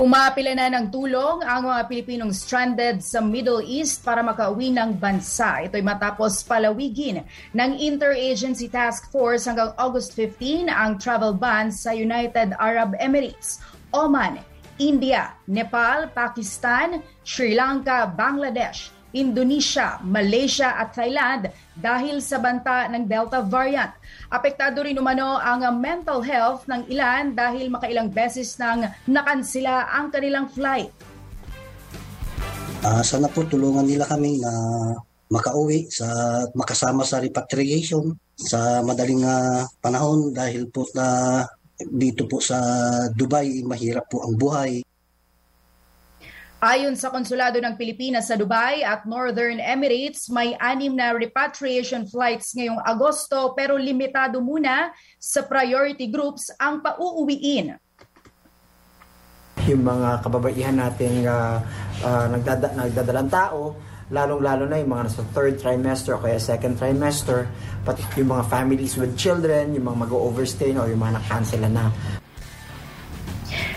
Umapila 0.00 0.56
na 0.56 0.72
ng 0.72 0.88
tulong 0.88 1.44
ang 1.44 1.68
mga 1.68 1.84
Pilipinong 1.84 2.32
stranded 2.32 3.04
sa 3.04 3.20
Middle 3.20 3.60
East 3.60 4.00
para 4.00 4.24
makauwi 4.24 4.72
ng 4.72 4.96
bansa. 4.96 5.68
Ito'y 5.68 5.84
matapos 5.84 6.40
palawigin 6.46 7.20
ng 7.52 7.70
Interagency 7.76 8.72
Task 8.72 9.12
Force 9.12 9.44
hanggang 9.44 9.76
August 9.76 10.16
15 10.16 10.72
ang 10.72 10.96
travel 10.96 11.36
ban 11.36 11.68
sa 11.68 11.92
United 11.92 12.56
Arab 12.56 12.96
Emirates, 12.96 13.60
Oman, 13.92 14.40
India, 14.80 15.36
Nepal, 15.48 16.08
Pakistan, 16.12 17.02
Sri 17.20 17.52
Lanka, 17.52 18.08
Bangladesh, 18.08 18.92
Indonesia, 19.12 20.00
Malaysia 20.00 20.80
at 20.80 20.96
Thailand 20.96 21.52
dahil 21.76 22.24
sa 22.24 22.40
banta 22.40 22.88
ng 22.88 23.04
Delta 23.04 23.44
variant. 23.44 23.92
Apektado 24.32 24.80
rin 24.80 24.96
umano 24.96 25.36
ang 25.36 25.60
mental 25.76 26.24
health 26.24 26.64
ng 26.64 26.88
ilan 26.88 27.36
dahil 27.36 27.68
makailang 27.68 28.08
beses 28.08 28.56
nang 28.56 28.88
nakansila 29.04 29.92
ang 29.92 30.08
kanilang 30.08 30.48
flight. 30.48 30.88
Uh, 32.82 33.04
sana 33.04 33.30
po 33.30 33.46
tulungan 33.46 33.86
nila 33.86 34.08
kami 34.08 34.42
na 34.42 34.50
makauwi 35.30 35.86
sa 35.88 36.04
makasama 36.52 37.06
sa 37.06 37.22
repatriation 37.22 38.12
sa 38.36 38.82
madaling 38.82 39.22
uh, 39.22 39.64
panahon 39.78 40.34
dahil 40.34 40.66
po 40.68 40.84
na 40.92 41.40
dito 41.78 42.28
po 42.28 42.38
sa 42.38 42.58
Dubai 43.10 43.64
mahirap 43.64 44.06
po 44.10 44.22
ang 44.22 44.34
buhay. 44.36 44.84
Ayon 46.62 46.94
sa 46.94 47.10
Konsulado 47.10 47.58
ng 47.58 47.74
Pilipinas 47.74 48.30
sa 48.30 48.38
Dubai 48.38 48.86
at 48.86 49.02
Northern 49.02 49.58
Emirates, 49.58 50.30
may 50.30 50.54
anim 50.62 50.94
na 50.94 51.10
repatriation 51.10 52.06
flights 52.06 52.54
ngayong 52.54 52.78
Agosto 52.86 53.50
pero 53.58 53.74
limitado 53.74 54.38
muna 54.38 54.94
sa 55.18 55.42
priority 55.42 56.06
groups 56.06 56.54
ang 56.62 56.78
pauuwiin. 56.78 57.74
Yung 59.66 59.82
mga 59.82 60.22
kababaihan 60.22 60.78
nating 60.78 61.26
uh, 61.26 61.58
uh, 62.06 62.26
nagdada- 62.30 62.78
nagdadalang 62.78 63.26
tao, 63.26 63.74
lalong-lalo 64.12 64.68
na 64.68 64.76
yung 64.76 64.92
mga 64.92 65.08
nasa 65.08 65.24
third 65.32 65.56
trimester 65.56 66.14
o 66.14 66.20
kaya 66.20 66.36
second 66.36 66.76
trimester, 66.76 67.48
pati 67.82 68.04
yung 68.20 68.36
mga 68.36 68.44
families 68.52 68.94
with 69.00 69.16
children, 69.16 69.72
yung 69.72 69.88
mga 69.88 70.06
mag-overstay 70.06 70.76
o 70.76 70.84
yung 70.84 71.00
mga 71.00 71.16
nakansela 71.18 71.72
na. 71.72 71.88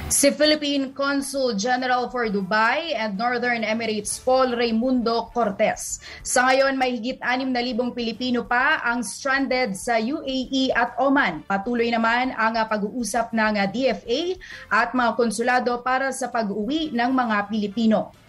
Si 0.06 0.32
Philippine 0.32 0.96
Consul 0.96 1.60
General 1.60 2.08
for 2.08 2.32
Dubai 2.32 2.96
and 2.96 3.20
Northern 3.20 3.68
Emirates 3.68 4.16
Paul 4.22 4.56
Raimundo 4.56 5.28
Cortez. 5.34 6.00
Sa 6.24 6.48
ngayon, 6.48 6.80
may 6.80 6.96
higit 6.96 7.20
6,000 7.20 7.52
Pilipino 7.92 8.48
pa 8.48 8.80
ang 8.80 9.04
stranded 9.04 9.76
sa 9.76 10.00
UAE 10.00 10.72
at 10.72 10.96
Oman. 11.04 11.44
Patuloy 11.44 11.92
naman 11.92 12.32
ang 12.32 12.56
pag-uusap 12.56 13.36
ng 13.36 13.60
DFA 13.76 14.40
at 14.72 14.96
mga 14.96 15.12
konsulado 15.20 15.84
para 15.84 16.14
sa 16.16 16.32
pag-uwi 16.32 16.96
ng 16.96 17.12
mga 17.12 17.52
Pilipino. 17.52 18.25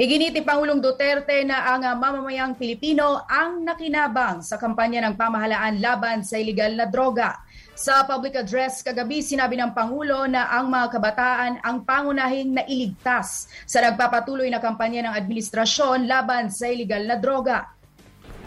Iginiti 0.00 0.40
Pangulong 0.40 0.80
Duterte 0.80 1.44
na 1.44 1.76
ang 1.76 1.84
mamamayang 1.84 2.56
Pilipino 2.56 3.20
ang 3.28 3.68
nakinabang 3.68 4.40
sa 4.40 4.56
kampanya 4.56 5.04
ng 5.04 5.12
pamahalaan 5.12 5.76
laban 5.76 6.24
sa 6.24 6.40
ilegal 6.40 6.72
na 6.72 6.88
droga. 6.88 7.44
Sa 7.76 8.08
public 8.08 8.32
address 8.40 8.80
kagabi, 8.80 9.20
sinabi 9.20 9.60
ng 9.60 9.76
Pangulo 9.76 10.24
na 10.24 10.48
ang 10.56 10.72
mga 10.72 10.96
kabataan 10.96 11.52
ang 11.60 11.84
pangunahing 11.84 12.48
nailigtas 12.48 13.52
sa 13.68 13.84
nagpapatuloy 13.84 14.48
na 14.48 14.56
kampanya 14.56 15.12
ng 15.12 15.20
administrasyon 15.20 16.08
laban 16.08 16.48
sa 16.48 16.72
ilegal 16.72 17.04
na 17.04 17.20
droga. 17.20 17.68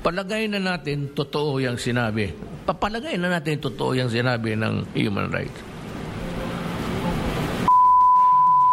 Palagay 0.02 0.50
na 0.50 0.58
natin 0.58 1.13
totoo 1.13 1.62
yung 1.62 1.78
sinabi. 1.78 2.34
Papalagay 2.66 3.13
na 3.22 3.30
natin 3.30 3.62
totoo 3.62 3.94
yung 3.94 4.10
sinabi 4.10 4.58
ng 4.58 4.89
human 4.98 5.30
rights. 5.30 5.62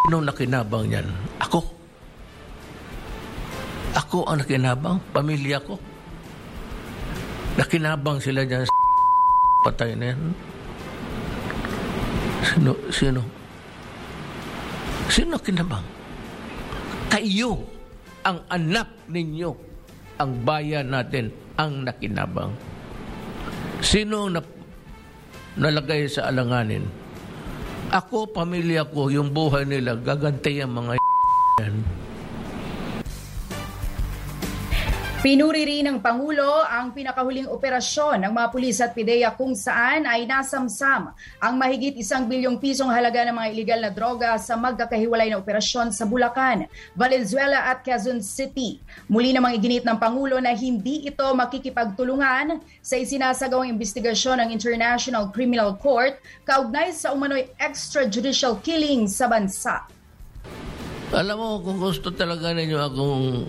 Sino 0.09 0.25
nakinabang 0.25 0.89
yan? 0.89 1.05
Ako. 1.45 1.80
Ako 3.91 4.23
ang 4.31 4.39
nakinabang, 4.39 5.03
pamilya 5.11 5.59
ko. 5.67 5.75
Nakinabang 7.59 8.23
sila 8.23 8.47
dyan 8.47 8.63
sa 8.63 8.75
patay 9.67 9.99
na 9.99 10.15
yan. 10.15 10.23
Sino? 12.41 12.73
Sino? 12.95 13.21
Sino 15.11 15.35
kinabang? 15.43 15.83
Kayo, 17.11 17.59
ang 18.23 18.39
anak 18.47 19.11
ninyo, 19.11 19.51
ang 20.23 20.33
bayan 20.47 20.95
natin, 20.95 21.35
ang 21.59 21.83
nakinabang. 21.83 22.55
Sino 23.83 24.31
na 24.31 24.39
nalagay 25.59 26.07
sa 26.07 26.31
alanganin? 26.31 26.87
Ako, 27.91 28.31
pamilya 28.31 28.87
ko, 28.87 29.11
yung 29.11 29.35
buhay 29.35 29.67
nila, 29.67 29.99
gagantay 29.99 30.63
ang 30.63 30.79
mga 30.79 30.95
yan. 31.67 32.00
Pinuri 35.21 35.69
rin 35.69 35.85
ng 35.85 36.01
Pangulo 36.01 36.65
ang 36.65 36.97
pinakahuling 36.97 37.45
operasyon 37.45 38.25
ng 38.25 38.33
mga 38.33 38.49
pulis 38.49 38.81
at 38.81 38.97
PIDEA 38.97 39.29
kung 39.37 39.53
saan 39.53 40.09
ay 40.09 40.25
nasamsam 40.25 41.13
ang 41.37 41.55
mahigit 41.61 41.93
isang 42.01 42.25
bilyong 42.25 42.57
pisong 42.57 42.89
halaga 42.89 43.29
ng 43.29 43.37
mga 43.37 43.49
illegal 43.53 43.81
na 43.85 43.93
droga 43.93 44.41
sa 44.41 44.57
magkakahiwalay 44.57 45.29
na 45.29 45.37
operasyon 45.37 45.93
sa 45.93 46.09
Bulacan, 46.09 46.65
Valenzuela 46.97 47.69
at 47.69 47.85
Quezon 47.85 48.25
City. 48.25 48.81
Muli 49.13 49.37
namang 49.37 49.61
iginit 49.61 49.85
ng 49.85 50.01
Pangulo 50.01 50.41
na 50.41 50.57
hindi 50.57 51.05
ito 51.05 51.29
makikipagtulungan 51.37 52.65
sa 52.81 52.97
isinasagawang 52.97 53.69
investigasyon 53.77 54.41
ng 54.41 54.49
International 54.57 55.29
Criminal 55.37 55.77
Court 55.77 56.17
kaugnay 56.49 56.97
sa 56.97 57.13
umano'y 57.13 57.53
extrajudicial 57.61 58.57
killing 58.65 59.05
sa 59.05 59.29
bansa. 59.29 59.85
Alam 61.13 61.37
mo, 61.37 61.49
kung 61.61 61.77
gusto 61.77 62.09
talaga 62.09 62.57
ninyo 62.57 62.79
akong 62.81 63.45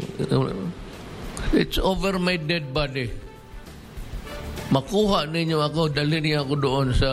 It's 1.49 1.81
over 1.81 2.21
my 2.21 2.37
dead 2.37 2.69
body. 2.69 3.09
Makuha 4.71 5.27
ninyo 5.27 5.59
ako, 5.59 5.91
dali 5.91 6.23
niya 6.23 6.47
ako 6.47 6.53
doon 6.55 6.87
sa 6.95 7.09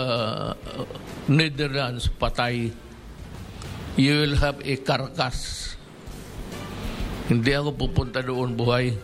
Netherlands, 1.26 2.06
patay. 2.06 2.70
You 3.98 4.22
will 4.22 4.38
have 4.38 4.62
a 4.62 4.74
carcass. 4.78 5.74
Hindi 7.26 7.50
ako 7.50 7.74
pupunta 7.74 8.22
doon 8.22 8.54
buhay. 8.54 8.94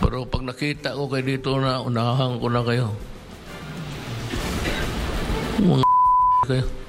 Pero 0.00 0.24
pag 0.24 0.42
nakita 0.48 0.96
ko 0.96 1.12
kayo 1.12 1.28
dito 1.28 1.60
na, 1.60 1.84
unahan 1.84 2.40
ko 2.40 2.46
na 2.48 2.64
kayo. 2.64 2.88
Mga 5.60 5.84
kayo. 6.48 6.85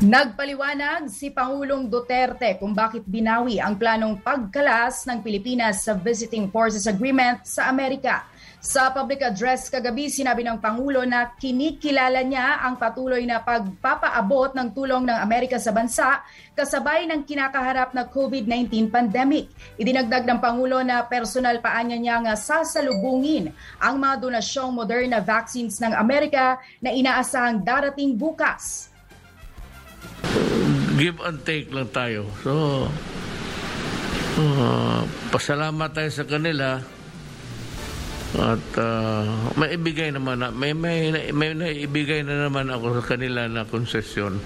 Nagpaliwanag 0.00 1.12
si 1.12 1.28
Pangulong 1.28 1.84
Duterte 1.84 2.56
kung 2.56 2.72
bakit 2.72 3.04
binawi 3.04 3.60
ang 3.60 3.76
planong 3.76 4.24
pagkalas 4.24 5.04
ng 5.04 5.20
Pilipinas 5.20 5.84
sa 5.84 5.92
Visiting 5.92 6.48
Forces 6.48 6.88
Agreement 6.88 7.44
sa 7.44 7.68
Amerika. 7.68 8.24
Sa 8.64 8.88
public 8.96 9.20
address 9.20 9.68
kagabi, 9.68 10.08
sinabi 10.08 10.40
ng 10.40 10.56
Pangulo 10.56 11.04
na 11.04 11.36
kinikilala 11.36 12.24
niya 12.24 12.64
ang 12.64 12.80
patuloy 12.80 13.28
na 13.28 13.44
pagpapaabot 13.44 14.56
ng 14.56 14.72
tulong 14.72 15.04
ng 15.04 15.20
Amerika 15.20 15.60
sa 15.60 15.68
bansa 15.68 16.24
kasabay 16.56 17.04
ng 17.04 17.20
kinakaharap 17.28 17.92
na 17.92 18.08
COVID-19 18.08 18.88
pandemic. 18.88 19.52
Idinagdag 19.76 20.24
ng 20.24 20.40
Pangulo 20.40 20.80
na 20.80 21.04
personal 21.04 21.60
paanya 21.60 22.00
niya 22.00 22.24
nga 22.24 22.40
sasalubungin 22.40 23.52
ang 23.76 24.00
mga 24.00 24.16
donasyong 24.16 24.72
Moderna 24.72 25.20
vaccines 25.20 25.76
ng 25.76 25.92
Amerika 25.92 26.56
na 26.80 26.88
inaasahang 26.88 27.60
darating 27.60 28.16
bukas 28.16 28.89
give 31.00 31.16
and 31.24 31.40
take 31.44 31.72
lang 31.72 31.88
tayo. 31.88 32.28
So, 32.44 32.86
uh, 34.36 35.00
pasalamat 35.32 35.90
tayo 35.96 36.10
sa 36.12 36.24
kanila 36.28 36.80
at 38.30 38.64
uh, 38.78 39.26
may 39.58 39.74
ibigay 39.74 40.14
naman 40.14 40.38
na, 40.38 40.54
may, 40.54 40.70
may, 40.70 41.10
may 41.34 41.50
naibigay 41.50 42.22
na 42.22 42.46
naman 42.46 42.70
ako 42.70 43.02
sa 43.02 43.16
kanila 43.16 43.50
na 43.50 43.66
konsesyon. 43.66 44.38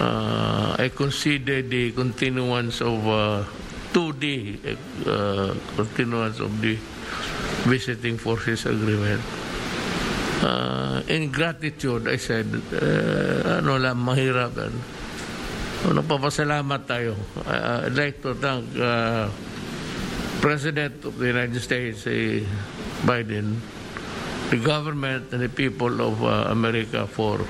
Uh, 0.00 0.74
I 0.80 0.90
consider 0.90 1.62
the 1.62 1.92
continuance 1.92 2.82
of 2.82 2.98
uh, 3.06 3.44
2D 3.92 4.56
uh, 5.06 5.52
continuance 5.76 6.40
of 6.40 6.50
the 6.62 6.74
visiting 7.68 8.16
forces 8.18 8.66
agreement. 8.66 9.20
Uh, 10.40 11.02
in 11.08 11.30
gratitude, 11.30 12.08
I 12.08 12.16
said, 12.16 12.48
uh, 12.72 13.60
ano 13.60 13.76
lang, 13.76 14.00
mahirap. 14.00 14.56
Ano. 14.56 14.80
Tayo. 16.84 17.16
Uh, 17.44 17.84
I'd 17.84 17.96
like 17.96 18.22
to 18.22 18.34
thank 18.34 18.64
uh, 18.76 19.28
President 20.40 21.04
of 21.04 21.18
the 21.18 21.26
United 21.28 21.60
States, 21.60 22.06
uh, 22.06 22.40
Biden, 23.04 23.60
the 24.48 24.56
government 24.56 25.32
and 25.32 25.42
the 25.42 25.48
people 25.48 26.00
of 26.00 26.24
uh, 26.24 26.48
America 26.48 27.06
for 27.06 27.40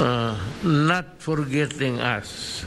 uh, 0.00 0.36
not 0.64 1.20
forgetting 1.20 2.00
us. 2.00 2.64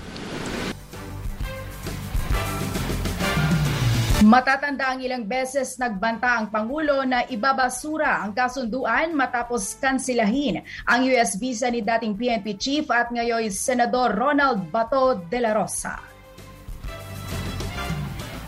Matatanda 4.23 4.95
ang 4.95 5.03
ilang 5.03 5.27
beses 5.27 5.75
nagbanta 5.75 6.39
ang 6.39 6.47
Pangulo 6.47 7.03
na 7.03 7.27
ibabasura 7.27 8.23
ang 8.23 8.31
kasunduan 8.31 9.11
matapos 9.11 9.75
kansilahin 9.83 10.63
ang 10.87 11.03
US 11.11 11.35
visa 11.35 11.67
ni 11.67 11.83
dating 11.83 12.15
PNP 12.15 12.55
Chief 12.55 12.87
at 12.87 13.11
ngayon 13.11 13.51
Senador 13.51 14.15
Ronald 14.15 14.71
Bato 14.71 15.19
de 15.27 15.39
la 15.43 15.51
Rosa. 15.51 15.99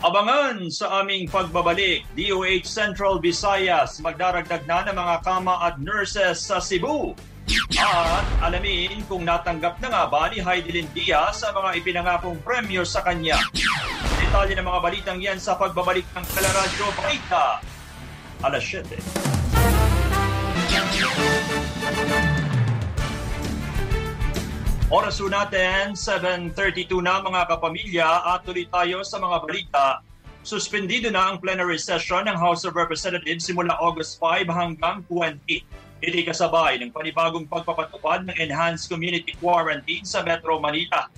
Abangan 0.00 0.64
sa 0.72 1.04
aming 1.04 1.28
pagbabalik, 1.28 2.08
DOH 2.16 2.64
Central 2.64 3.20
Visayas 3.20 4.00
magdaragdag 4.00 4.64
na 4.64 4.80
ng 4.88 4.96
mga 4.96 5.16
kama 5.28 5.60
at 5.60 5.76
nurses 5.76 6.40
sa 6.40 6.56
Cebu. 6.56 7.12
At 7.76 8.24
alamin 8.40 9.04
kung 9.12 9.28
natanggap 9.28 9.76
na 9.84 9.92
nga 9.92 10.02
ba 10.08 10.32
ni 10.32 10.40
Heidelin 10.40 10.88
Diaz 10.96 11.44
sa 11.44 11.52
mga 11.52 11.76
ipinangakong 11.84 12.40
premyo 12.40 12.80
sa 12.88 13.04
kanya. 13.04 13.36
Detalye 14.36 14.60
ng 14.60 14.68
mga 14.68 14.80
balitang 14.84 15.16
yan 15.24 15.40
sa 15.40 15.56
pagbabalik 15.56 16.04
ng 16.12 16.20
Teleradyo 16.28 16.92
Balita. 16.92 17.56
Alas 18.44 18.68
7. 18.68 18.84
Oras 24.92 25.16
natin, 25.24 25.96
7.32 25.96 26.52
na 27.00 27.24
mga 27.24 27.48
kapamilya 27.48 28.04
at 28.36 28.44
tuloy 28.44 28.68
tayo 28.68 29.00
sa 29.08 29.16
mga 29.16 29.36
balita. 29.40 30.04
Suspendido 30.44 31.08
na 31.08 31.32
ang 31.32 31.40
plenary 31.40 31.80
session 31.80 32.28
ng 32.28 32.36
House 32.36 32.68
of 32.68 32.76
Representatives 32.76 33.48
simula 33.48 33.72
August 33.80 34.20
5 34.20 34.52
hanggang 34.52 35.00
20. 35.08 35.64
Iti 36.04 36.20
kasabay 36.28 36.76
ng 36.84 36.92
panibagong 36.92 37.48
pagpapatupad 37.48 38.28
ng 38.28 38.36
Enhanced 38.36 38.92
Community 38.92 39.32
Quarantine 39.40 40.04
sa 40.04 40.20
Metro 40.20 40.60
Manila. 40.60 41.08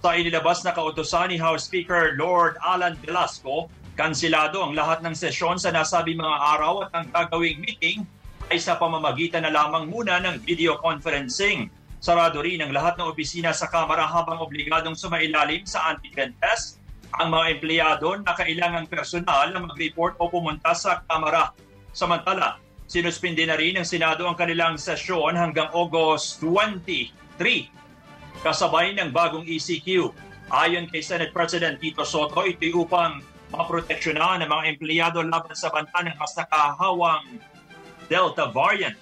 Sa 0.00 0.16
inilabas 0.16 0.64
na 0.64 0.72
kautosan 0.72 1.28
ni 1.28 1.36
House 1.36 1.68
Speaker 1.68 2.16
Lord 2.16 2.56
Alan 2.64 2.96
Velasco, 3.04 3.68
kansilado 4.00 4.64
ang 4.64 4.72
lahat 4.72 5.04
ng 5.04 5.12
sesyon 5.12 5.60
sa 5.60 5.68
nasabi 5.76 6.16
mga 6.16 6.56
araw 6.56 6.88
at 6.88 6.90
ang 6.96 7.06
gagawing 7.12 7.60
meeting 7.60 8.08
ay 8.48 8.56
sa 8.56 8.80
pamamagitan 8.80 9.44
na 9.44 9.52
lamang 9.52 9.92
muna 9.92 10.16
ng 10.24 10.40
video 10.40 10.80
conferencing. 10.80 11.68
Sarado 12.00 12.40
rin 12.40 12.64
ang 12.64 12.72
lahat 12.72 12.96
ng 12.96 13.12
opisina 13.12 13.52
sa 13.52 13.68
Kamara 13.68 14.08
habang 14.08 14.40
obligadong 14.40 14.96
sumailalim 14.96 15.68
sa 15.68 15.92
antigen 15.92 16.32
test 16.40 16.80
ang 17.20 17.28
mga 17.36 17.60
empleyado 17.60 18.24
na 18.24 18.32
kailangang 18.32 18.88
personal 18.88 19.52
na 19.52 19.68
mag-report 19.68 20.16
o 20.16 20.32
pumunta 20.32 20.72
sa 20.72 21.04
Kamara. 21.12 21.52
Samantala, 21.92 22.56
sinuspindi 22.88 23.44
na 23.44 23.60
rin 23.60 23.76
ng 23.76 23.84
Senado 23.84 24.24
ang 24.24 24.40
kanilang 24.40 24.80
sesyon 24.80 25.36
hanggang 25.36 25.68
August 25.76 26.40
23 26.40 27.79
kasabay 28.40 28.96
ng 28.96 29.12
bagong 29.12 29.44
ECQ. 29.44 30.12
Ayon 30.50 30.90
kay 30.90 31.04
Senate 31.04 31.30
President 31.30 31.78
Tito 31.78 32.02
Soto, 32.02 32.42
ito'y 32.42 32.74
upang 32.74 33.22
maproteksyonan 33.54 34.42
ng 34.42 34.50
mga 34.50 34.64
empleyado 34.76 35.18
laban 35.22 35.54
sa 35.54 35.70
banta 35.70 36.02
ng 36.02 36.16
mas 36.18 36.32
nakahawang 36.34 37.38
Delta 38.10 38.50
variant. 38.50 38.98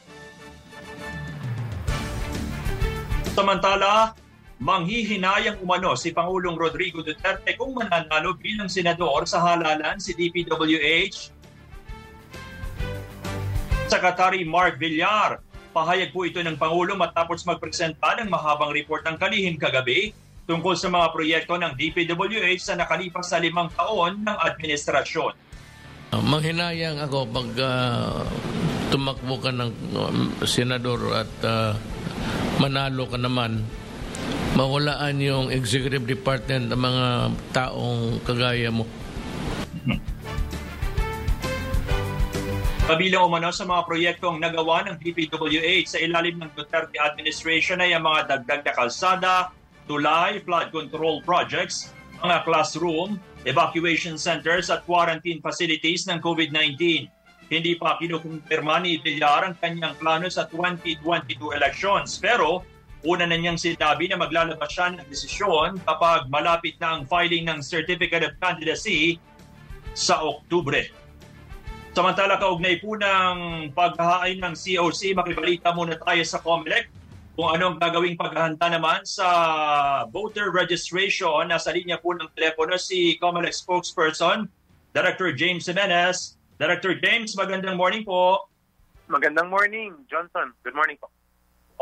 Samantala, 3.32 4.12
manghihinayang 4.58 5.62
umano 5.62 5.94
si 5.94 6.10
Pangulong 6.10 6.58
Rodrigo 6.58 7.00
Duterte 7.00 7.54
kung 7.54 7.78
mananalo 7.78 8.34
bilang 8.34 8.66
senador 8.66 9.24
sa 9.24 9.40
halalan 9.40 9.96
si 10.02 10.12
DPWH 10.12 11.38
Secretary 13.88 14.44
Mark 14.44 14.76
Villar. 14.76 15.40
Pahayag 15.78 16.10
po 16.10 16.26
ito 16.26 16.42
ng 16.42 16.58
Pangulo 16.58 16.98
matapos 16.98 17.46
magpresenta 17.46 18.18
ng 18.18 18.26
mahabang 18.26 18.74
report 18.74 19.06
ng 19.06 19.14
kalihim 19.14 19.54
kagabi 19.54 20.10
tungkol 20.50 20.74
sa 20.74 20.90
mga 20.90 21.06
proyekto 21.14 21.54
ng 21.54 21.70
DPWH 21.78 22.66
sa 22.66 22.74
nakalipas 22.74 23.30
sa 23.30 23.38
limang 23.38 23.70
taon 23.78 24.26
ng 24.26 24.38
administrasyon. 24.42 25.38
Uh, 26.10 26.18
manghinayang 26.18 26.98
ako 26.98 27.30
pag 27.30 27.50
uh, 27.62 28.26
tumakbo 28.90 29.38
ka 29.38 29.54
ng 29.54 29.70
um, 29.94 30.34
senador 30.42 30.98
at 31.14 31.30
uh, 31.46 31.78
manalo 32.58 33.06
ka 33.06 33.14
naman, 33.14 33.62
mawalaan 34.58 35.14
yung 35.22 35.46
executive 35.54 36.10
department 36.10 36.74
ng 36.74 36.80
mga 36.82 37.06
taong 37.54 38.18
kagaya 38.26 38.74
mo. 38.74 38.82
Kabilang 42.88 43.28
umano 43.28 43.52
sa 43.52 43.68
mga 43.68 43.84
proyektong 43.84 44.40
nagawa 44.40 44.80
ng 44.88 44.96
DPWH 44.96 45.92
sa 45.92 46.00
ilalim 46.00 46.40
ng 46.40 46.56
Duterte 46.56 46.96
administration 46.96 47.84
ay 47.84 47.92
ang 47.92 48.08
mga 48.08 48.32
dagdag 48.32 48.64
na 48.64 48.72
kalsada, 48.72 49.34
tulay, 49.84 50.40
flood 50.40 50.72
control 50.72 51.20
projects, 51.20 51.92
mga 52.24 52.48
classroom, 52.48 53.20
evacuation 53.44 54.16
centers 54.16 54.72
at 54.72 54.88
quarantine 54.88 55.36
facilities 55.44 56.08
ng 56.08 56.16
COVID-19. 56.24 57.04
Hindi 57.52 57.76
pa 57.76 58.00
kinukumpirma 58.00 58.80
ni 58.80 58.96
Villar 59.04 59.44
ang 59.44 59.60
kanyang 59.60 59.92
plano 60.00 60.32
sa 60.32 60.48
2022 60.48 61.60
elections 61.60 62.16
pero 62.16 62.64
una 63.04 63.28
na 63.28 63.36
niyang 63.36 63.60
sinabi 63.60 64.08
na 64.08 64.16
maglalabas 64.16 64.72
siya 64.72 64.96
ng 64.96 65.04
desisyon 65.12 65.76
kapag 65.84 66.24
malapit 66.32 66.80
na 66.80 66.96
ang 66.96 67.04
filing 67.04 67.52
ng 67.52 67.60
Certificate 67.60 68.24
of 68.24 68.32
Candidacy 68.40 69.20
sa 69.92 70.24
Oktubre. 70.24 71.07
Samantala 71.98 72.38
kaugnay 72.38 72.78
po 72.78 72.94
ng 72.94 73.34
paghahain 73.74 74.38
ng 74.38 74.54
COC, 74.54 75.18
makibalita 75.18 75.74
muna 75.74 75.98
tayo 75.98 76.22
sa 76.22 76.38
COMELEC 76.38 76.86
kung 77.34 77.50
anong 77.50 77.82
gagawing 77.82 78.14
paghahanda 78.14 78.70
naman 78.70 79.02
sa 79.02 79.26
voter 80.06 80.54
registration. 80.54 81.50
Nasa 81.50 81.74
linya 81.74 81.98
po 81.98 82.14
ng 82.14 82.30
telepono 82.38 82.78
si 82.78 83.18
COMELEC 83.18 83.50
spokesperson, 83.50 84.46
Director 84.94 85.34
James 85.34 85.66
Jimenez. 85.66 86.38
Director 86.62 86.94
James, 87.02 87.34
magandang 87.34 87.74
morning 87.74 88.06
po. 88.06 88.46
Magandang 89.10 89.50
morning, 89.50 89.98
Johnson. 90.06 90.54
Good 90.62 90.78
morning 90.78 91.02
po. 91.02 91.10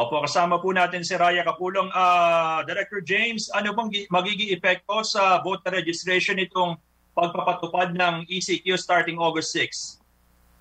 Opo, 0.01 0.25
kasama 0.25 0.57
po 0.65 0.73
natin 0.73 1.05
si 1.05 1.13
Raya 1.13 1.45
Kapulong. 1.45 1.93
Uh, 1.93 2.65
Director 2.65 3.05
James, 3.05 3.53
ano 3.53 3.77
bang 3.77 4.09
magiging 4.09 4.49
epekto 4.49 5.05
sa 5.05 5.45
voter 5.45 5.77
registration 5.77 6.41
itong 6.41 6.81
pagpapatupad 7.13 7.93
ng 7.93 8.25
ECQ 8.33 8.81
starting 8.81 9.21
August 9.21 9.53
6? 9.53 10.06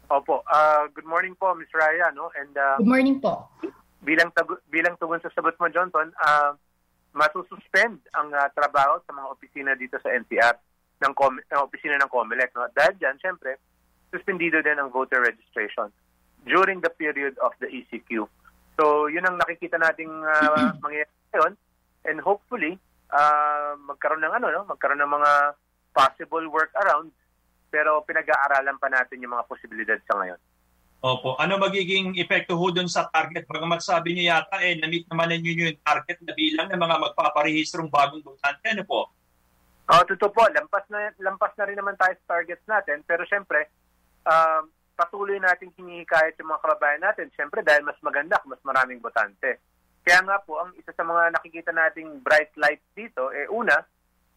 Opo. 0.09 0.45
Uh, 0.45 0.85
good 0.93 1.05
morning 1.05 1.33
po, 1.33 1.57
Ms. 1.57 1.73
Raya. 1.73 2.13
No? 2.13 2.29
And, 2.37 2.53
uh, 2.53 2.77
good 2.77 2.89
morning 2.89 3.17
po. 3.17 3.49
Bilang, 4.05 4.29
tag- 4.37 4.61
bilang 4.69 4.93
tugon 5.01 5.21
sa 5.21 5.33
sagot 5.33 5.57
mo, 5.57 5.65
Johnson, 5.73 6.13
uh, 6.21 6.53
masususpend 7.15 8.03
ang 8.11 8.29
ah, 8.35 8.51
trabaho 8.51 8.99
sa 9.07 9.15
mga 9.15 9.27
opisina 9.31 9.71
dito 9.73 9.95
sa 10.03 10.11
NCR 10.11 10.55
ng, 10.99 11.13
Com- 11.15 11.41
ng 11.41 11.61
opisina 11.63 11.95
ng 11.97 12.11
COMELEC. 12.11 12.51
No? 12.53 12.67
Dahil 12.75 12.99
dyan, 12.99 13.17
syempre, 13.23 13.57
suspendido 14.11 14.59
din 14.61 14.77
ang 14.77 14.91
voter 14.91 15.23
registration 15.23 15.89
during 16.43 16.83
the 16.83 16.91
period 16.91 17.39
of 17.41 17.55
the 17.63 17.71
ECQ. 17.71 18.27
So, 18.75 19.07
yun 19.07 19.25
ang 19.25 19.39
nakikita 19.39 19.79
nating 19.79 20.11
uh, 20.11 20.75
mangyayari 20.83 21.09
ngayon. 21.33 21.53
And 22.05 22.19
hopefully, 22.21 22.77
uh, 23.09 23.73
magkaroon 23.79 24.21
ng 24.21 24.35
ano, 24.37 24.47
no? 24.53 24.61
magkaroon 24.69 25.01
ng 25.01 25.09
mga 25.09 25.31
possible 25.95 26.45
workarounds 26.51 27.15
pero 27.75 27.99
pinag-aaralan 28.07 28.79
pa 28.79 28.87
natin 28.87 29.19
yung 29.19 29.35
mga 29.35 29.51
posibilidad 29.51 29.99
sa 30.07 30.15
ngayon. 30.15 30.39
Opo. 31.03 31.35
Ano 31.35 31.59
magiging 31.59 32.15
epekto 32.15 32.55
ho 32.55 32.71
dun 32.71 32.87
sa 32.87 33.11
target? 33.11 33.43
Bagamat 33.43 33.83
sabi 33.83 34.15
niyo 34.15 34.31
yata, 34.31 34.63
eh, 34.63 34.79
na-meet 34.79 35.11
naman 35.11 35.35
ninyo 35.35 35.75
yung 35.75 35.83
target 35.83 36.23
na 36.23 36.31
bilang 36.31 36.71
ng 36.71 36.79
mga 36.79 36.95
magpaparehistrong 37.03 37.91
bagong 37.91 38.23
botante. 38.23 38.63
Ano 38.71 38.87
po? 38.87 39.11
Oh, 39.91 40.03
totoo 40.07 40.31
po, 40.31 40.47
lampas 40.49 40.87
na 40.87 41.11
lampas 41.19 41.53
na 41.59 41.67
rin 41.67 41.77
naman 41.77 41.99
tayo 41.99 42.15
sa 42.17 42.39
targets 42.39 42.65
natin, 42.65 43.05
pero 43.05 43.21
syempre, 43.27 43.69
um, 44.25 44.65
patuloy 44.97 45.37
nating 45.37 45.75
hinihikayat 45.77 46.33
yung 46.41 46.49
mga 46.49 46.63
kababayan 46.63 47.03
natin, 47.03 47.29
syempre 47.37 47.61
dahil 47.61 47.85
mas 47.85 47.99
maganda, 48.01 48.41
mas 48.49 48.57
maraming 48.65 48.97
botante. 48.97 49.61
Kaya 50.01 50.25
nga 50.25 50.41
po, 50.41 50.57
ang 50.57 50.73
isa 50.73 50.89
sa 50.89 51.05
mga 51.05 51.37
nakikita 51.37 51.69
nating 51.69 52.23
bright 52.23 52.49
lights 52.57 52.87
dito, 52.97 53.29
eh 53.29 53.45
una, 53.45 53.77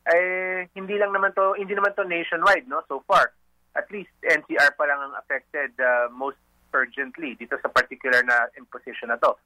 eh 0.08 0.68
hindi 0.72 0.96
lang 0.96 1.12
naman 1.12 1.36
to, 1.36 1.54
hindi 1.56 1.76
naman 1.76 1.92
to 1.92 2.04
nationwide, 2.08 2.64
no, 2.66 2.80
so 2.88 3.04
far. 3.04 3.32
At 3.76 3.86
least 3.92 4.10
NCR 4.24 4.74
pa 4.74 4.84
lang 4.88 5.00
ang 5.00 5.14
affected 5.20 5.76
uh, 5.78 6.08
most 6.10 6.40
urgently 6.72 7.36
dito 7.36 7.56
sa 7.60 7.68
particular 7.68 8.24
na 8.24 8.48
imposition 8.56 9.12
na 9.12 9.20
to. 9.20 9.36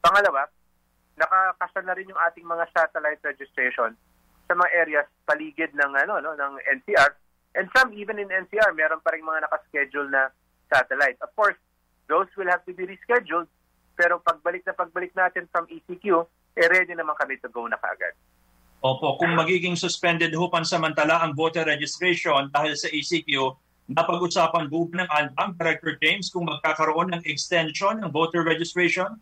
Pangalawa, 0.00 0.48
nakakasal 1.16 1.84
na 1.84 1.96
rin 1.96 2.08
yung 2.08 2.20
ating 2.28 2.44
mga 2.44 2.68
satellite 2.72 3.22
registration 3.24 3.96
sa 4.46 4.54
mga 4.54 4.70
areas 4.76 5.06
paligid 5.26 5.72
ng 5.74 5.92
ano 6.06 6.22
no 6.22 6.36
ng 6.38 6.54
NCR 6.78 7.10
and 7.58 7.66
some 7.74 7.90
even 7.96 8.20
in 8.20 8.30
NCR 8.30 8.70
meron 8.76 9.02
pa 9.02 9.10
rin 9.10 9.24
mga 9.24 9.48
nakaschedule 9.48 10.12
na 10.12 10.30
satellite. 10.70 11.18
Of 11.24 11.32
course, 11.34 11.58
those 12.06 12.28
will 12.36 12.46
have 12.52 12.62
to 12.68 12.72
be 12.76 12.86
rescheduled 12.86 13.50
pero 13.96 14.20
pagbalik 14.20 14.62
na 14.68 14.76
pagbalik 14.76 15.16
natin 15.16 15.48
from 15.48 15.64
ECQ, 15.72 16.28
eh 16.60 16.68
ready 16.68 16.92
naman 16.92 17.16
kami 17.16 17.40
to 17.40 17.48
go 17.48 17.64
na 17.64 17.80
kaagad. 17.80 18.12
Opo, 18.86 19.18
kung 19.18 19.34
magiging 19.34 19.74
suspended 19.74 20.30
ho 20.38 20.46
pansamantala 20.46 21.18
ang 21.18 21.34
voter 21.34 21.66
registration 21.66 22.46
dahil 22.54 22.78
sa 22.78 22.86
ECQ, 22.86 23.58
napag-usapan 23.90 24.70
po 24.70 24.86
ng 24.86 25.10
Alpang 25.10 25.58
Director 25.58 25.98
James 25.98 26.30
kung 26.30 26.46
magkakaroon 26.46 27.10
ng 27.10 27.22
extension 27.26 27.98
ng 27.98 28.14
voter 28.14 28.46
registration? 28.46 29.18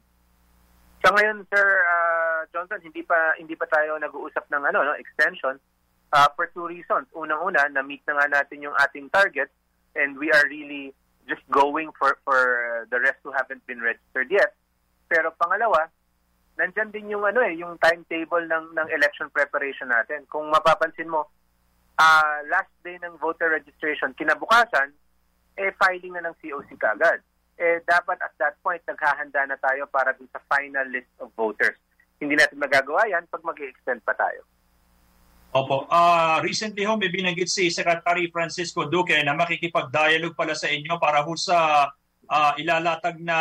Sa 1.01 1.09
ngayon, 1.17 1.49
Sir 1.49 1.65
uh, 1.65 2.45
Johnson, 2.53 2.81
hindi 2.85 3.01
pa 3.09 3.17
hindi 3.41 3.57
pa 3.57 3.65
tayo 3.73 3.97
nag-uusap 3.97 4.45
ng 4.53 4.69
ano, 4.69 4.85
no, 4.85 4.93
extension 5.01 5.57
uh, 6.13 6.29
for 6.37 6.53
two 6.53 6.69
reasons. 6.69 7.09
Unang-una, 7.17 7.65
na-meet 7.73 8.05
na 8.05 8.21
nga 8.21 8.45
natin 8.45 8.69
yung 8.69 8.77
ating 8.77 9.09
target 9.09 9.49
and 9.97 10.21
we 10.21 10.29
are 10.29 10.45
really 10.53 10.93
just 11.25 11.45
going 11.49 11.89
for 11.97 12.21
for 12.21 12.41
the 12.93 13.01
rest 13.01 13.17
who 13.25 13.33
haven't 13.33 13.65
been 13.65 13.81
registered 13.81 14.29
yet. 14.29 14.53
Pero 15.09 15.33
pangalawa, 15.41 15.89
nandyan 16.55 16.91
din 16.95 17.11
yung 17.11 17.27
ano 17.27 17.43
eh, 17.43 17.55
yung 17.59 17.75
timetable 17.83 18.47
ng 18.47 18.75
ng 18.75 18.89
election 18.95 19.29
preparation 19.31 19.91
natin. 19.91 20.23
Kung 20.31 20.47
mapapansin 20.51 21.11
mo, 21.11 21.27
uh, 21.99 22.39
last 22.51 22.71
day 22.87 22.99
ng 23.03 23.19
voter 23.19 23.51
registration 23.51 24.15
kinabukasan, 24.15 24.95
eh 25.59 25.75
filing 25.79 26.15
na 26.15 26.31
ng 26.31 26.37
COC 26.39 26.75
kaagad. 26.79 27.23
Eh 27.55 27.79
dapat 27.87 28.19
at 28.19 28.35
that 28.43 28.59
point 28.63 28.83
naghahanda 28.87 29.47
na 29.47 29.59
tayo 29.59 29.87
para 29.87 30.11
dun 30.15 30.31
sa 30.31 30.43
final 30.51 30.87
list 30.91 31.11
of 31.23 31.31
voters. 31.39 31.79
Hindi 32.19 32.39
natin 32.39 32.59
magagawa 32.59 33.07
yan 33.07 33.27
pag 33.31 33.43
mag 33.47 33.59
extend 33.59 34.03
pa 34.03 34.15
tayo. 34.15 34.43
Opo. 35.55 35.87
Uh, 35.87 36.43
recently 36.43 36.83
ho, 36.83 36.99
may 36.99 37.15
binanggit 37.15 37.47
si 37.47 37.71
Secretary 37.71 38.27
Francisco 38.27 38.91
Duque 38.91 39.15
na 39.23 39.39
makikipag-dialogue 39.39 40.35
pala 40.35 40.59
sa 40.59 40.67
inyo 40.67 40.99
para 40.99 41.23
ho 41.23 41.31
sa 41.39 41.87
uh, 42.29 42.53
ilalatag 42.57 43.21
na 43.21 43.39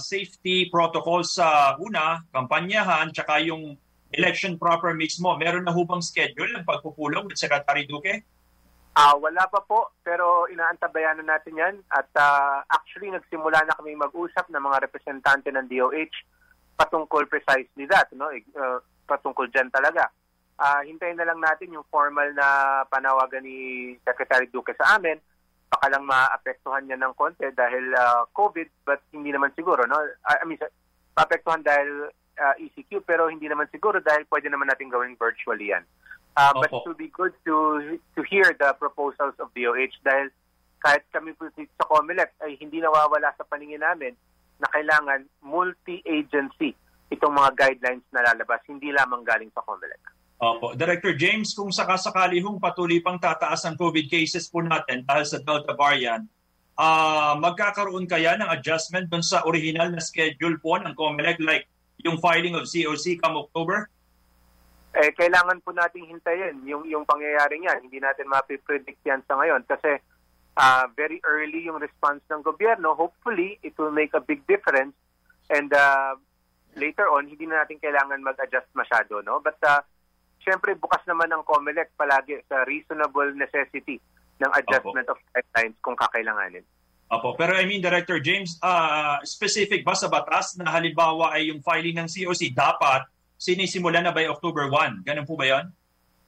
safety 0.00 0.68
protocol 0.70 1.22
sa 1.22 1.78
una, 1.78 2.22
kampanyahan, 2.30 3.10
tsaka 3.14 3.42
yung 3.42 3.78
election 4.14 4.54
proper 4.58 4.94
mismo. 4.94 5.34
Meron 5.34 5.66
na 5.66 5.74
hubang 5.74 6.02
schedule 6.02 6.54
ng 6.54 6.66
pagpupulong 6.66 7.26
with 7.26 7.38
Secretary 7.38 7.84
Duque? 7.84 8.22
Uh, 8.94 9.18
wala 9.18 9.42
pa 9.50 9.58
po, 9.66 9.90
pero 10.06 10.46
inaantabayan 10.46 11.18
na 11.18 11.34
natin 11.34 11.58
'yan 11.58 11.74
at 11.90 12.06
uh, 12.14 12.62
actually 12.70 13.10
nagsimula 13.10 13.66
na 13.66 13.74
kami 13.74 13.98
mag-usap 13.98 14.46
ng 14.46 14.62
mga 14.62 14.86
representante 14.86 15.50
ng 15.50 15.66
DOH 15.66 16.14
patungkol 16.78 17.26
precisely 17.26 17.90
that, 17.90 18.06
no? 18.14 18.30
Uh, 18.30 18.78
patungkol 19.10 19.50
diyan 19.50 19.66
talaga. 19.74 20.10
Uh, 20.54 20.86
hintayin 20.86 21.18
na 21.18 21.26
lang 21.26 21.42
natin 21.42 21.74
yung 21.74 21.82
formal 21.90 22.30
na 22.38 22.82
panawagan 22.86 23.42
ni 23.42 23.90
Secretary 24.06 24.46
Duque 24.46 24.70
sa 24.78 24.94
amin. 24.94 25.18
Baka 25.74 25.90
lang 25.90 26.06
maapektuhan 26.06 26.86
niya 26.86 27.02
ng 27.02 27.18
konti 27.18 27.50
dahil 27.50 27.90
uh, 27.98 28.30
COVID, 28.30 28.86
but 28.86 29.02
hindi 29.10 29.34
naman 29.34 29.50
siguro, 29.58 29.82
no? 29.90 29.98
I 30.22 30.46
mean, 30.46 30.62
maapektuhan 31.18 31.66
dahil 31.66 32.14
uh, 32.38 32.54
ECQ, 32.62 33.02
pero 33.02 33.26
hindi 33.26 33.50
naman 33.50 33.66
siguro 33.74 33.98
dahil 33.98 34.22
pwede 34.30 34.54
naman 34.54 34.70
natin 34.70 34.86
gawing 34.86 35.18
virtually 35.18 35.74
yan. 35.74 35.82
Uh, 36.38 36.54
but 36.54 36.70
it 36.70 36.82
would 36.86 36.98
be 36.98 37.10
good 37.10 37.34
to 37.46 37.98
to 38.14 38.20
hear 38.26 38.54
the 38.58 38.70
proposals 38.78 39.34
of 39.38 39.50
DOH 39.54 39.98
dahil 40.02 40.30
kahit 40.82 41.02
kami 41.10 41.34
po 41.34 41.50
sa 41.50 41.86
COMELEC 41.90 42.30
ay 42.42 42.54
hindi 42.58 42.78
nawawala 42.78 43.34
sa 43.34 43.46
paningin 43.46 43.82
namin 43.82 44.14
na 44.62 44.70
kailangan 44.70 45.26
multi-agency 45.42 46.74
itong 47.10 47.34
mga 47.34 47.50
guidelines 47.54 48.06
na 48.14 48.22
lalabas, 48.22 48.62
hindi 48.70 48.94
lamang 48.94 49.26
galing 49.26 49.50
sa 49.54 49.62
COMELEC. 49.66 50.13
Opo. 50.44 50.76
Director 50.76 51.16
James, 51.16 51.56
kung 51.56 51.72
sakasakali 51.72 52.44
hong 52.44 52.60
patuloy 52.60 53.00
pang 53.00 53.16
tataas 53.16 53.64
ang 53.64 53.80
COVID 53.80 54.12
cases 54.12 54.44
po 54.52 54.60
natin 54.60 55.00
dahil 55.08 55.24
sa 55.24 55.40
Delta 55.40 55.72
variant, 55.72 56.28
uh, 56.76 57.32
magkakaroon 57.40 58.04
kaya 58.04 58.36
ng 58.36 58.52
adjustment 58.52 59.08
dun 59.08 59.24
sa 59.24 59.40
original 59.48 59.88
na 59.88 60.04
schedule 60.04 60.60
po 60.60 60.76
ng 60.76 60.92
COMELEC 60.92 61.40
like 61.40 61.64
yung 62.04 62.20
filing 62.20 62.52
of 62.52 62.68
COC 62.68 63.16
come 63.24 63.40
October? 63.40 63.88
eh, 64.94 65.10
kailangan 65.10 65.58
po 65.66 65.74
nating 65.74 66.06
hintayin 66.06 66.62
yung, 66.62 66.86
yung 66.86 67.02
pangyayari 67.02 67.58
niyan. 67.58 67.90
Hindi 67.90 67.98
natin 67.98 68.30
mapipredict 68.30 69.02
yan 69.02 69.26
sa 69.26 69.34
ngayon 69.42 69.66
kasi 69.66 69.98
uh, 70.54 70.86
very 70.94 71.18
early 71.26 71.66
yung 71.66 71.82
response 71.82 72.22
ng 72.30 72.46
gobyerno. 72.46 72.94
Hopefully, 72.94 73.58
it 73.66 73.74
will 73.74 73.90
make 73.90 74.14
a 74.14 74.22
big 74.22 74.46
difference 74.46 74.94
and 75.50 75.74
uh, 75.74 76.14
later 76.78 77.10
on, 77.10 77.26
hindi 77.26 77.42
na 77.50 77.66
natin 77.66 77.82
kailangan 77.82 78.22
mag-adjust 78.22 78.70
masyado. 78.78 79.18
No? 79.26 79.42
But 79.42 79.58
uh, 79.66 79.82
syempre, 80.44 80.76
bukas 80.76 81.00
naman 81.08 81.32
ang 81.32 81.42
COMELEC 81.42 81.96
palagi 81.96 82.38
sa 82.46 82.62
reasonable 82.68 83.32
necessity 83.34 83.98
ng 84.38 84.50
adjustment 84.52 85.08
Opo. 85.08 85.16
of 85.16 85.18
guidelines 85.32 85.76
kung 85.80 85.96
kakailanganin. 85.96 86.64
Opo. 87.08 87.32
Pero 87.34 87.56
I 87.56 87.64
mean, 87.64 87.80
Director 87.80 88.20
James, 88.20 88.60
uh, 88.60 89.20
specific 89.24 89.82
ba 89.82 89.96
sa 89.96 90.12
batas 90.12 90.56
na 90.60 90.68
halimbawa 90.68 91.32
ay 91.32 91.48
yung 91.48 91.64
filing 91.64 91.96
ng 92.00 92.08
COC 92.08 92.52
dapat 92.52 93.08
sinisimula 93.40 94.00
na 94.04 94.12
by 94.12 94.28
October 94.28 94.68
1. 94.68 95.04
Ganun 95.04 95.26
po 95.26 95.34
ba 95.36 95.48
yan? 95.48 95.64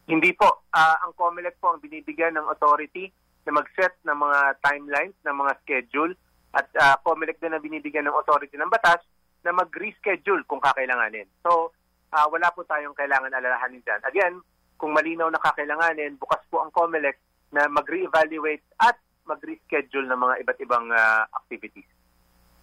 Hindi 0.06 0.32
po. 0.32 0.66
Uh, 0.70 0.96
ang 1.02 1.12
COMELEC 1.18 1.58
po 1.58 1.74
ang 1.74 1.80
binibigyan 1.82 2.36
ng 2.38 2.46
authority 2.46 3.10
na 3.46 3.58
mag-set 3.58 3.94
ng 4.06 4.14
mga 4.14 4.38
timelines, 4.62 5.16
ng 5.22 5.36
mga 5.36 5.52
schedule. 5.62 6.12
At 6.54 6.66
uh, 6.78 6.96
COMELEC 7.02 7.42
din 7.42 7.54
ang 7.54 7.62
binibigyan 7.62 8.06
ng 8.06 8.14
authority 8.14 8.54
ng 8.54 8.70
batas 8.70 9.02
na 9.42 9.54
mag-reschedule 9.54 10.46
kung 10.46 10.62
kakailanganin. 10.62 11.26
So, 11.42 11.74
uh, 12.12 12.26
wala 12.30 12.52
po 12.52 12.62
tayong 12.66 12.94
kailangan 12.94 13.32
alalahanin 13.32 13.82
dyan. 13.82 14.00
Again, 14.06 14.34
kung 14.76 14.92
malinaw 14.92 15.32
na 15.32 15.40
kakailanganin, 15.40 16.20
bukas 16.20 16.44
po 16.52 16.60
ang 16.60 16.70
COMELEC 16.70 17.16
na 17.56 17.64
mag-re-evaluate 17.72 18.62
at 18.82 19.00
mag-reschedule 19.24 20.06
ng 20.06 20.20
mga 20.20 20.34
iba't 20.44 20.58
ibang 20.62 20.86
uh, 20.92 21.24
activities. 21.34 21.88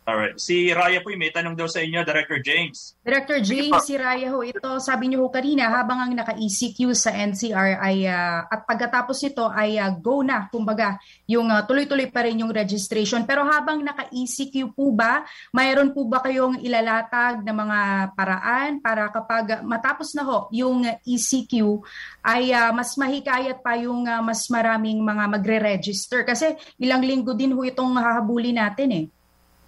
Alright. 0.03 0.35
Si 0.35 0.67
Raya 0.67 0.99
po 0.99 1.15
may 1.15 1.31
tanong 1.31 1.55
daw 1.55 1.63
sa 1.63 1.79
inyo, 1.79 2.03
Director 2.03 2.43
James. 2.43 2.99
Director 3.07 3.39
James, 3.39 3.71
si 3.87 3.95
Raya 3.95 4.35
ho, 4.35 4.43
ito 4.43 4.75
sabi 4.83 5.07
niyo 5.07 5.23
ho 5.23 5.31
kanina, 5.31 5.71
habang 5.71 5.95
ang 5.95 6.11
naka-ECQ 6.11 6.91
sa 6.91 7.15
NCR 7.15 7.79
ay, 7.79 8.03
uh, 8.11 8.43
at 8.51 8.67
pagkatapos 8.67 9.15
nito 9.23 9.47
ay 9.47 9.79
uh, 9.79 9.95
go 9.95 10.19
na, 10.19 10.51
kumbaga, 10.51 10.99
yung 11.23 11.47
uh, 11.47 11.63
tuloy-tuloy 11.63 12.11
pa 12.11 12.27
rin 12.27 12.43
yung 12.43 12.51
registration. 12.51 13.23
Pero 13.23 13.47
habang 13.47 13.79
naka-ECQ 13.79 14.75
po 14.75 14.91
ba, 14.91 15.23
mayroon 15.55 15.95
po 15.95 16.03
ba 16.03 16.19
kayong 16.19 16.59
ilalatag 16.59 17.39
na 17.39 17.55
mga 17.55 17.79
paraan 18.11 18.83
para 18.83 19.07
kapag 19.07 19.63
matapos 19.63 20.11
na 20.19 20.27
ho 20.27 20.51
yung 20.51 20.83
ECQ 21.07 21.79
ay 22.27 22.51
uh, 22.51 22.75
mas 22.75 22.99
mahikayat 22.99 23.63
pa 23.63 23.79
yung 23.79 24.03
uh, 24.03 24.19
mas 24.19 24.51
maraming 24.51 24.99
mga 24.99 25.31
magre-register? 25.31 26.27
Kasi 26.27 26.59
ilang 26.75 27.07
linggo 27.07 27.31
din 27.31 27.55
ho 27.55 27.63
itong 27.63 27.95
hahabulin 27.95 28.59
natin 28.59 28.91
eh. 28.91 29.07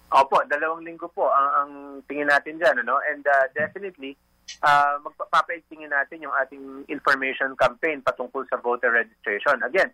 Opo, 0.06 0.38
dalawang 0.46 0.86
linggo 0.86 1.10
po 1.10 1.26
ang, 1.26 1.50
ang 1.58 1.70
tingin 2.06 2.30
natin 2.30 2.62
dyan. 2.62 2.86
Ano? 2.86 3.02
And 3.02 3.26
uh, 3.26 3.50
definitely, 3.54 4.14
uh, 4.62 5.02
magpapaigtingin 5.02 5.90
natin 5.90 6.22
yung 6.22 6.34
ating 6.46 6.86
information 6.86 7.58
campaign 7.58 8.06
patungkol 8.06 8.46
sa 8.46 8.60
voter 8.62 8.94
registration. 8.94 9.58
Again, 9.66 9.90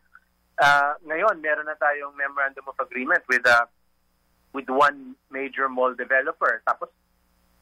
uh, 0.61 1.01
ngayon 1.09 1.41
meron 1.41 1.69
na 1.69 1.79
tayong 1.81 2.13
memorandum 2.13 2.69
of 2.69 2.77
agreement 2.77 3.25
with 3.29 3.43
uh, 3.49 3.65
with 4.53 4.69
one 4.69 5.17
major 5.33 5.69
mall 5.69 5.97
developer. 5.97 6.61
Tapos, 6.69 6.93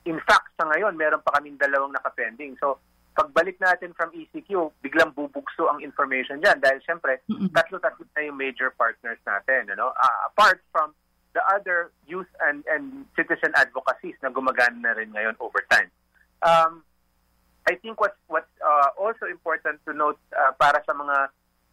in 0.02 0.18
fact, 0.26 0.50
sa 0.58 0.66
ngayon, 0.66 0.98
meron 0.98 1.22
pa 1.22 1.38
kaming 1.38 1.54
dalawang 1.54 1.94
nakapending. 1.94 2.58
So, 2.58 2.82
pagbalik 3.14 3.62
natin 3.62 3.94
from 3.94 4.10
ECQ, 4.10 4.74
biglang 4.82 5.14
bubugso 5.14 5.70
ang 5.70 5.78
information 5.82 6.42
dyan 6.42 6.58
dahil 6.58 6.82
syempre, 6.82 7.22
tatlo-tatlo 7.54 8.06
na 8.10 8.26
yung 8.26 8.38
major 8.38 8.74
partners 8.74 9.22
natin. 9.22 9.70
Ano? 9.70 9.94
Uh, 9.94 10.18
apart 10.26 10.58
from 10.74 10.98
the 11.32 11.42
other 11.46 11.90
youth 12.06 12.30
and, 12.42 12.64
and 12.66 13.06
citizen 13.14 13.54
advocacies 13.54 14.18
na 14.22 14.30
gumagana 14.30 14.82
na 14.82 14.92
rin 14.98 15.10
ngayon 15.14 15.36
over 15.38 15.62
time. 15.70 15.90
Um, 16.42 16.82
I 17.68 17.76
think 17.76 18.00
what's 18.00 18.18
what's 18.26 18.50
uh, 18.58 18.90
also 18.98 19.28
important 19.30 19.78
to 19.86 19.92
note 19.92 20.18
uh, 20.34 20.50
para 20.58 20.82
sa 20.82 20.96
mga 20.96 21.16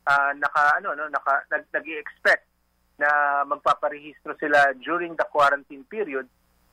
uh, 0.06 0.32
naka 0.38 0.64
ano 0.78 0.94
no 0.94 1.08
naka 1.10 1.48
nag, 1.50 1.66
nag-expect 1.74 2.46
na 3.02 3.10
magpaparehistro 3.48 4.36
sila 4.38 4.74
during 4.82 5.16
the 5.16 5.26
quarantine 5.30 5.86
period 5.88 6.28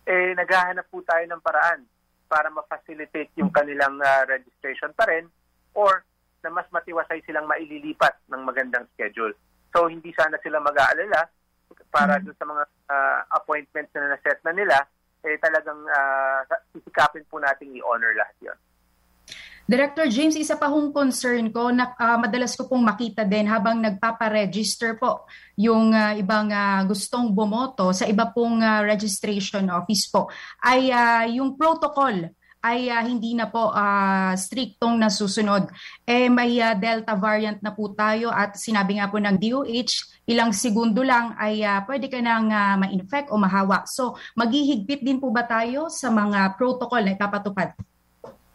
eh 0.04 0.36
naghahanap 0.36 0.84
po 0.92 1.00
tayo 1.04 1.24
ng 1.24 1.40
paraan 1.40 1.84
para 2.28 2.52
ma-facilitate 2.52 3.32
yung 3.40 3.52
kanilang 3.52 3.96
uh, 4.00 4.24
registration 4.28 4.92
pa 4.92 5.08
rin 5.08 5.28
or 5.72 6.04
na 6.44 6.52
mas 6.52 6.68
matiwasay 6.68 7.24
silang 7.24 7.48
maililipat 7.48 8.20
ng 8.28 8.44
magandang 8.44 8.84
schedule. 8.92 9.32
So 9.72 9.88
hindi 9.88 10.12
sana 10.12 10.36
sila 10.44 10.60
mag-aalala 10.60 11.24
para 11.90 12.18
dun 12.22 12.36
sa 12.36 12.46
mga 12.46 12.64
uh, 12.90 13.20
appointments 13.38 13.92
na 13.94 14.14
na-set 14.14 14.38
na 14.42 14.52
nila, 14.52 14.78
eh 15.24 15.40
talagang 15.40 15.80
uh, 15.88 16.40
sisikapin 16.72 17.24
po 17.26 17.40
nating 17.40 17.72
i-honor 17.80 18.12
lahat 18.14 18.52
yon. 18.52 18.58
Director 19.64 20.04
James, 20.12 20.36
isa 20.36 20.60
pa 20.60 20.68
hong 20.68 20.92
concern 20.92 21.48
ko 21.48 21.72
na 21.72 21.96
uh, 21.96 22.20
madalas 22.20 22.52
ko 22.52 22.68
pong 22.68 22.84
makita 22.84 23.24
din 23.24 23.48
habang 23.48 23.80
nagpapa-register 23.80 25.00
po 25.00 25.24
yung 25.56 25.96
uh, 25.96 26.12
ibang 26.20 26.52
uh, 26.52 26.84
gustong 26.84 27.32
bumoto 27.32 27.88
sa 27.96 28.04
iba 28.04 28.28
pong 28.28 28.60
uh, 28.60 28.84
registration 28.84 29.72
office 29.72 30.12
po 30.12 30.28
ay 30.60 30.92
uh, 30.92 31.24
yung 31.32 31.56
protocol 31.56 32.28
ay 32.64 32.88
uh, 32.88 33.04
hindi 33.04 33.36
na 33.36 33.52
po 33.52 33.68
uh, 33.68 34.32
striktong 34.32 34.96
nasusunod. 34.96 35.68
Eh 36.08 36.32
may 36.32 36.56
uh, 36.64 36.72
Delta 36.72 37.12
variant 37.12 37.60
na 37.60 37.76
po 37.76 37.92
tayo 37.92 38.32
at 38.32 38.56
sinabi 38.56 38.96
nga 38.96 39.12
po 39.12 39.20
ng 39.20 39.36
DOH, 39.36 40.24
ilang 40.24 40.56
segundo 40.56 41.04
lang 41.04 41.36
ay 41.36 41.60
uh, 41.60 41.84
pwede 41.84 42.08
ka 42.08 42.24
nang 42.24 42.48
uh, 42.48 42.80
ma-infect 42.80 43.28
o 43.28 43.36
mahawa. 43.36 43.84
So 43.84 44.16
maghihigpit 44.40 45.04
din 45.04 45.20
po 45.20 45.28
ba 45.28 45.44
tayo 45.44 45.92
sa 45.92 46.08
mga 46.08 46.56
protocol 46.56 47.04
na 47.04 47.12
ipapatupad? 47.12 47.76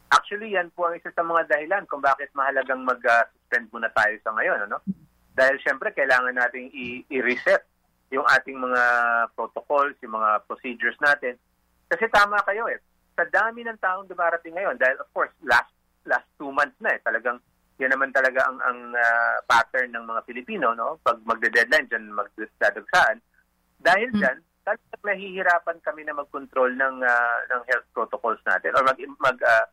Actually, 0.10 0.58
yan 0.58 0.74
po 0.74 0.90
ang 0.90 0.98
isa 0.98 1.14
sa 1.14 1.22
mga 1.22 1.46
dahilan 1.46 1.86
kung 1.86 2.02
bakit 2.02 2.34
mahalagang 2.34 2.82
mag-suspend 2.82 3.70
muna 3.70 3.94
tayo 3.94 4.18
sa 4.26 4.34
ngayon. 4.34 4.66
Ano? 4.66 4.82
Dahil 5.38 5.62
syempre, 5.62 5.94
kailangan 5.94 6.34
nating 6.34 6.74
i-reset 7.14 7.62
yung 8.10 8.26
ating 8.26 8.58
mga 8.58 8.84
protocols, 9.38 9.94
yung 10.02 10.18
mga 10.18 10.42
procedures 10.50 10.98
natin. 10.98 11.38
Kasi 11.86 12.10
tama 12.10 12.42
kayo 12.42 12.66
eh. 12.70 12.82
Sa 13.20 13.28
dami 13.28 13.68
ng 13.68 13.76
taong 13.84 14.08
dumarating 14.08 14.56
ngayon, 14.56 14.80
dahil 14.80 14.96
of 15.04 15.12
course, 15.12 15.36
last 15.44 15.68
last 16.08 16.24
two 16.40 16.48
months 16.56 16.80
na 16.80 16.96
eh, 16.96 17.04
talagang 17.04 17.36
yan 17.76 17.92
naman 17.92 18.16
talaga 18.16 18.48
ang, 18.48 18.60
ang 18.64 18.80
uh, 18.96 19.36
pattern 19.44 19.92
ng 19.92 20.08
mga 20.08 20.24
Pilipino, 20.24 20.72
no? 20.72 21.00
Pag 21.04 21.20
magde-deadline, 21.28 21.88
dyan 21.92 22.12
magdadagsaan. 22.16 23.20
Dahil 23.80 24.12
dyan, 24.16 24.40
talagang 24.68 25.04
nahihirapan 25.04 25.80
kami 25.84 26.08
na 26.08 26.16
mag-control 26.16 26.76
ng, 26.76 26.96
uh, 27.04 27.40
ng 27.52 27.62
health 27.68 27.88
protocols 27.96 28.40
natin 28.48 28.76
or 28.76 28.84
mag, 28.84 29.00
mag 29.20 29.40
uh, 29.44 29.66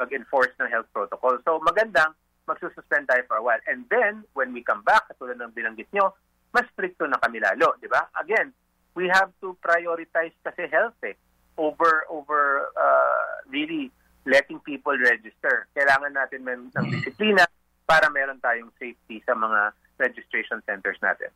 mag-enforce 0.00 0.52
ng 0.60 0.68
health 0.72 0.88
protocol. 0.92 1.36
So 1.44 1.60
magandang 1.60 2.16
magsususpend 2.48 3.08
tayo 3.08 3.24
for 3.28 3.36
a 3.36 3.44
while. 3.44 3.60
And 3.68 3.84
then, 3.92 4.24
when 4.32 4.56
we 4.56 4.64
come 4.64 4.80
back, 4.80 5.08
katulad 5.12 5.40
ng 5.40 5.52
binanggit 5.52 5.92
nyo, 5.92 6.16
mas 6.56 6.64
stricto 6.72 7.04
na 7.04 7.20
kami 7.20 7.44
lalo, 7.44 7.76
di 7.80 7.88
ba? 7.88 8.08
Again, 8.16 8.56
we 8.96 9.06
have 9.12 9.30
to 9.44 9.52
prioritize 9.60 10.34
kasi 10.40 10.66
health 10.66 10.96
eh, 11.04 11.14
over, 11.60 12.08
over 12.08 12.72
uh, 12.72 13.44
really 13.52 13.92
letting 14.24 14.56
people 14.64 14.96
register. 14.96 15.68
Kailangan 15.76 16.16
natin 16.16 16.48
ng 16.72 16.86
disiplina 16.88 17.44
para 17.84 18.08
meron 18.08 18.40
tayong 18.40 18.72
safety 18.80 19.20
sa 19.28 19.36
mga 19.36 19.76
registration 20.00 20.64
centers 20.64 20.96
natin. 21.04 21.28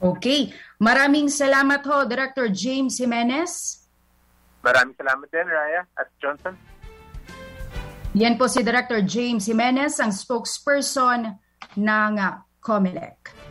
Okay. 0.00 0.52
Maraming 0.80 1.28
salamat 1.28 1.84
ho, 1.84 2.08
Director 2.08 2.48
James 2.48 2.96
Jimenez. 2.96 3.84
Maraming 4.64 4.96
salamat 4.96 5.28
din, 5.28 5.46
Raya 5.46 5.84
at 5.96 6.08
Johnson. 6.20 6.56
Yan 8.16 8.40
po 8.40 8.48
si 8.48 8.64
Director 8.64 9.04
James 9.04 9.44
Jimenez, 9.44 10.00
ang 10.00 10.12
spokesperson 10.12 11.36
ng 11.76 12.12
COMELEC. 12.64 13.45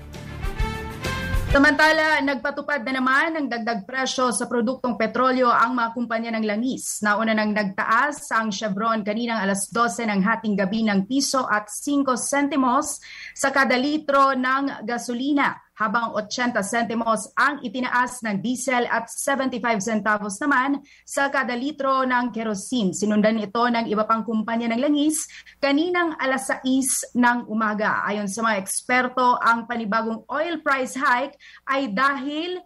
Samantala, 1.56 2.20
nagpatupad 2.20 2.84
na 2.84 3.00
naman 3.00 3.32
ng 3.32 3.48
dagdag 3.48 3.88
presyo 3.88 4.28
sa 4.36 4.44
produktong 4.44 5.00
petrolyo 5.00 5.48
ang 5.48 5.72
mga 5.72 5.96
kumpanya 5.96 6.36
ng 6.36 6.44
langis. 6.44 7.00
Nauna 7.00 7.32
nang 7.32 7.56
nagtaas 7.56 8.28
ang 8.36 8.52
Chevron 8.52 9.08
kaninang 9.08 9.40
alas 9.40 9.72
12 9.72 10.04
ng 10.04 10.20
hating 10.20 10.60
gabi 10.60 10.84
ng 10.84 11.08
piso 11.08 11.48
at 11.48 11.72
5 11.72 12.12
sentimos 12.20 13.00
sa 13.32 13.56
kada 13.56 13.80
litro 13.80 14.36
ng 14.36 14.84
gasolina 14.84 15.56
habang 15.76 16.16
80 16.16 16.56
sentimos 16.64 17.28
ang 17.36 17.60
itinaas 17.60 18.24
ng 18.24 18.40
diesel 18.40 18.88
at 18.88 19.12
75 19.12 19.60
centavos 19.84 20.40
naman 20.40 20.80
sa 21.04 21.28
kada 21.28 21.54
litro 21.54 22.08
ng 22.08 22.32
kerosene. 22.32 22.96
Sinundan 22.96 23.44
ito 23.44 23.62
ng 23.62 23.92
iba 23.92 24.08
pang 24.08 24.24
kumpanya 24.24 24.72
ng 24.72 24.80
langis 24.80 25.28
kaninang 25.60 26.16
alas 26.16 26.48
6 26.64 27.16
ng 27.16 27.52
umaga. 27.52 28.08
Ayon 28.08 28.32
sa 28.32 28.42
mga 28.44 28.60
eksperto, 28.64 29.36
ang 29.40 29.68
panibagong 29.68 30.24
oil 30.32 30.64
price 30.64 30.96
hike 30.96 31.36
ay 31.68 31.92
dahil 31.92 32.64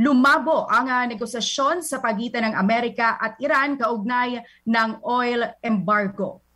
lumabo 0.00 0.66
ang 0.66 0.88
uh, 0.88 1.04
negosasyon 1.08 1.84
sa 1.84 2.00
pagitan 2.00 2.48
ng 2.50 2.54
Amerika 2.56 3.16
at 3.20 3.38
Iran 3.40 3.76
kaugnay 3.78 4.40
ng 4.66 4.90
oil 5.04 5.46
embargo. 5.62 6.51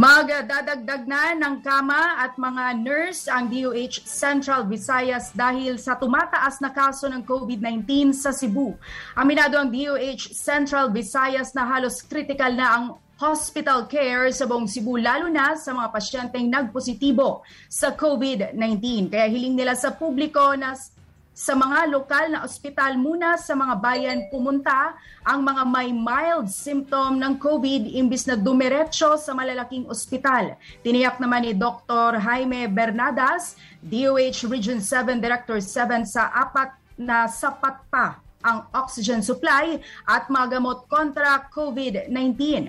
Magdadagdag 0.00 1.04
na 1.04 1.36
ng 1.36 1.60
kama 1.60 2.24
at 2.24 2.32
mga 2.40 2.72
nurse 2.80 3.28
ang 3.28 3.52
DOH 3.52 4.08
Central 4.08 4.64
Visayas 4.64 5.28
dahil 5.36 5.76
sa 5.76 5.92
tumataas 5.92 6.56
na 6.64 6.72
kaso 6.72 7.04
ng 7.04 7.20
COVID-19 7.20 8.16
sa 8.16 8.32
Cebu. 8.32 8.80
Aminado 9.12 9.60
ang 9.60 9.68
DOH 9.68 10.32
Central 10.32 10.88
Visayas 10.88 11.52
na 11.52 11.68
halos 11.68 12.00
critical 12.00 12.48
na 12.56 12.80
ang 12.80 12.84
hospital 13.20 13.84
care 13.84 14.32
sa 14.32 14.48
buong 14.48 14.64
Cebu 14.64 14.96
lalo 14.96 15.28
na 15.28 15.52
sa 15.52 15.76
mga 15.76 15.92
pasyenteng 15.92 16.48
nagpositibo 16.48 17.44
sa 17.68 17.92
COVID-19. 17.92 19.12
Kaya 19.12 19.28
hiling 19.28 19.52
nila 19.52 19.76
sa 19.76 19.92
publiko 19.92 20.56
na 20.56 20.80
sa 21.40 21.56
mga 21.56 21.88
lokal 21.88 22.28
na 22.28 22.44
ospital 22.44 23.00
muna 23.00 23.40
sa 23.40 23.56
mga 23.56 23.74
bayan 23.80 24.28
pumunta 24.28 24.92
ang 25.24 25.40
mga 25.40 25.62
may 25.64 25.88
mild 25.88 26.52
symptom 26.52 27.16
ng 27.16 27.40
COVID 27.40 27.96
imbis 27.96 28.28
na 28.28 28.36
dumiretso 28.36 29.16
sa 29.16 29.32
malalaking 29.32 29.88
ospital. 29.88 30.60
Tiniyak 30.84 31.16
naman 31.16 31.48
ni 31.48 31.56
Dr. 31.56 32.20
Jaime 32.20 32.68
Bernadas, 32.68 33.56
DOH 33.80 34.52
Region 34.52 34.84
7 34.84 35.16
Director 35.16 35.64
7 35.64 36.04
sa 36.04 36.28
apat 36.28 36.76
na 37.00 37.24
sapat 37.24 37.88
pa 37.88 38.20
ang 38.44 38.68
oxygen 38.76 39.24
supply 39.24 39.80
at 40.04 40.28
magamot 40.28 40.84
kontra 40.92 41.48
COVID-19. 41.56 42.68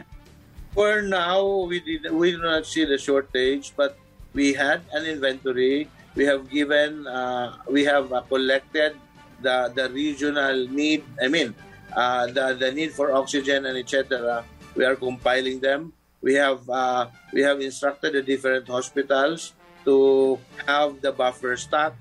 For 0.72 1.03
now, 1.03 1.67
we 1.67 1.84
did 1.84 2.07
we 2.07 2.32
do 2.32 2.39
not 2.39 2.63
see 2.63 2.88
the 2.88 2.95
shortage, 2.95 3.76
but 3.76 3.99
we 4.32 4.55
had 4.55 4.80
an 4.95 5.03
inventory 5.03 5.91
we 6.16 6.26
have 6.26 6.47
given 6.49 7.07
uh, 7.07 7.55
we 7.70 7.84
have 7.84 8.12
uh, 8.12 8.22
collected 8.28 8.95
the 9.41 9.72
the 9.74 9.89
regional 9.89 10.68
need 10.70 11.01
i 11.24 11.28
mean 11.28 11.55
uh, 11.95 12.28
the 12.30 12.57
the 12.59 12.70
need 12.72 12.91
for 12.91 13.12
oxygen 13.16 13.66
and 13.66 13.78
etc 13.78 14.43
we 14.76 14.86
are 14.86 14.95
compiling 14.95 15.59
them. 15.59 15.91
We 16.22 16.38
have 16.38 16.62
uh, 16.70 17.09
we 17.34 17.41
have 17.41 17.59
instructed 17.62 18.14
the 18.14 18.22
different 18.22 18.70
hospitals 18.70 19.57
to 19.86 20.38
have 20.70 21.01
the 21.01 21.12
buffer 21.12 21.57
stock. 21.57 21.97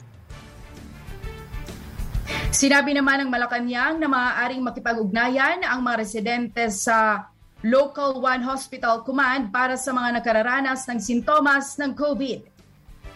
Sinabi 2.51 2.93
naman 2.93 3.25
ng 3.25 3.31
Malacanang 3.31 3.97
na 3.97 4.11
maaaring 4.11 4.61
makipag-ugnayan 4.61 5.65
ang 5.65 5.81
mga 5.81 5.97
residente 6.03 6.69
sa 6.69 7.31
Local 7.65 8.21
One 8.21 8.43
Hospital 8.45 9.07
Command 9.07 9.49
para 9.49 9.79
sa 9.79 9.95
mga 9.95 10.21
nakararanas 10.21 10.85
ng 10.85 10.99
sintomas 11.01 11.79
ng 11.81 11.95
COVID. 11.97 12.60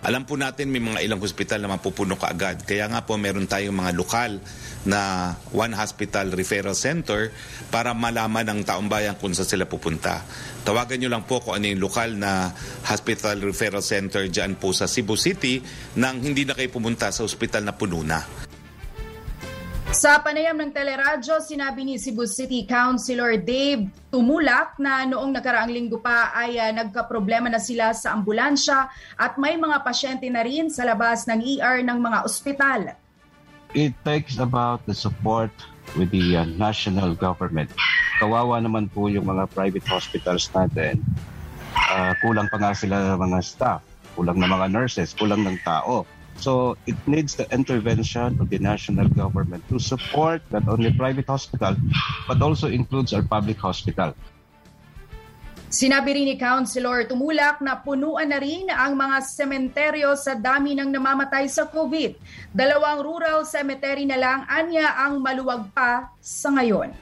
Alam 0.05 0.29
po 0.29 0.37
natin 0.37 0.69
may 0.69 0.85
mga 0.85 1.01
ilang 1.01 1.17
hospital 1.17 1.65
na 1.65 1.81
mapupuno 1.81 2.21
kaagad. 2.21 2.69
Kaya 2.69 2.93
nga 2.93 3.09
po 3.09 3.17
meron 3.17 3.49
tayong 3.49 3.73
mga 3.73 3.97
lokal 3.97 4.37
na 4.85 5.33
One 5.49 5.73
Hospital 5.73 6.29
Referral 6.29 6.77
Center 6.77 7.33
para 7.73 7.97
malaman 7.97 8.45
ng 8.53 8.61
taong 8.69 8.85
bayan 8.85 9.17
kung 9.17 9.33
saan 9.33 9.49
sila 9.49 9.65
pupunta. 9.65 10.21
Tawagan 10.61 11.01
nyo 11.01 11.09
lang 11.09 11.25
po 11.25 11.41
kung 11.41 11.57
ano 11.57 11.73
yung 11.73 11.81
lokal 11.81 12.21
na 12.21 12.53
Hospital 12.85 13.41
Referral 13.41 13.81
Center 13.81 14.29
dyan 14.29 14.61
po 14.61 14.77
sa 14.77 14.85
Cebu 14.85 15.17
City 15.17 15.65
nang 15.97 16.21
hindi 16.21 16.45
na 16.45 16.53
kayo 16.53 16.69
pumunta 16.69 17.09
sa 17.09 17.25
hospital 17.25 17.65
na 17.65 17.73
puno 17.73 18.05
na. 18.05 18.21
Sa 19.95 20.19
panayam 20.19 20.59
ng 20.59 20.75
teleradyo, 20.75 21.39
sinabi 21.39 21.87
ni 21.87 21.95
Cebu 22.03 22.27
City 22.27 22.67
Councilor 22.67 23.39
Dave 23.39 23.87
Tumulak 24.11 24.75
na 24.83 25.07
noong 25.07 25.31
nakaraang 25.31 25.71
linggo 25.71 26.03
pa 26.03 26.35
ay 26.35 26.59
uh, 26.59 26.75
nagka-problema 26.75 27.47
na 27.47 27.63
sila 27.63 27.95
sa 27.95 28.11
ambulansya 28.19 28.91
at 29.15 29.39
may 29.39 29.55
mga 29.55 29.87
pasyente 29.87 30.27
na 30.27 30.43
rin 30.43 30.67
sa 30.67 30.83
labas 30.83 31.31
ng 31.31 31.39
ER 31.39 31.87
ng 31.87 31.99
mga 32.03 32.19
ospital. 32.27 32.81
it 33.75 33.93
takes 34.07 34.39
about 34.39 34.87
the 34.87 34.95
support 34.95 35.51
with 35.99 36.11
the 36.15 36.39
uh, 36.39 36.47
national 36.57 37.13
government. 37.15 37.71
Kawawa 38.23 38.63
naman 38.63 38.87
po 38.89 39.11
yung 39.11 39.27
mga 39.27 39.51
private 39.51 39.85
hospitals 39.91 40.47
natin. 40.55 41.03
Uh, 41.75 42.15
kulang 42.23 42.47
pa 42.47 42.59
nga 42.63 42.73
sila 42.73 43.19
mga 43.19 43.39
staff, 43.43 43.83
kulang 44.15 44.39
na 44.39 44.47
mga 44.47 44.71
nurses, 44.71 45.11
kulang 45.15 45.43
ng 45.43 45.59
tao. 45.67 46.07
So 46.39 46.77
it 46.87 46.99
needs 47.07 47.35
the 47.35 47.47
intervention 47.55 48.41
of 48.41 48.51
the 48.51 48.59
national 48.59 49.09
government 49.09 49.63
to 49.71 49.79
support 49.79 50.43
not 50.51 50.67
only 50.69 50.93
private 50.93 51.27
hospital 51.27 51.77
but 52.27 52.43
also 52.43 52.69
includes 52.69 53.15
our 53.15 53.23
public 53.23 53.59
hospital. 53.59 54.15
Sinabi 55.75 56.15
rin 56.15 56.31
ni 56.31 56.39
Councilor 56.39 57.03
Tumulak 57.11 57.59
na 57.59 57.75
punuan 57.75 58.31
na 58.31 58.39
rin 58.39 58.71
ang 58.71 58.95
mga 58.95 59.19
sementeryo 59.27 60.15
sa 60.15 60.39
dami 60.39 60.79
ng 60.79 60.87
namamatay 60.87 61.51
sa 61.51 61.67
COVID. 61.67 62.15
Dalawang 62.55 63.03
rural 63.03 63.43
cemetery 63.43 64.07
na 64.07 64.15
lang 64.15 64.47
anya 64.47 64.95
ang 65.03 65.19
maluwag 65.19 65.67
pa 65.75 66.15
sa 66.23 66.55
ngayon. 66.55 66.95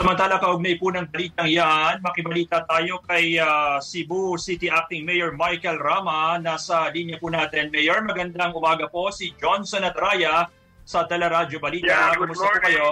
Samantala 0.00 0.40
kaugnay 0.40 0.80
po 0.80 0.88
ng 0.88 1.12
balitang 1.12 1.48
yan, 1.48 2.00
makibalita 2.00 2.64
tayo 2.64 3.04
kay 3.04 3.36
uh, 3.36 3.76
Cebu 3.84 4.40
City 4.40 4.72
Acting 4.72 5.04
Mayor 5.04 5.36
Michael 5.36 5.76
Rama. 5.76 6.40
Nasa 6.40 6.88
linya 6.88 7.20
po 7.20 7.28
natin. 7.28 7.68
Mayor, 7.68 8.00
magandang 8.04 8.56
umaga 8.56 8.88
po 8.88 9.12
si 9.12 9.36
Johnson 9.36 9.84
at 9.84 9.92
Raya 9.96 10.48
sa 10.88 11.04
Teleradyo 11.04 11.60
Balita. 11.60 11.92
Yeah, 11.92 12.16
good 12.16 12.32
Kumusta 12.32 12.48
po 12.48 12.60
kayo? 12.64 12.86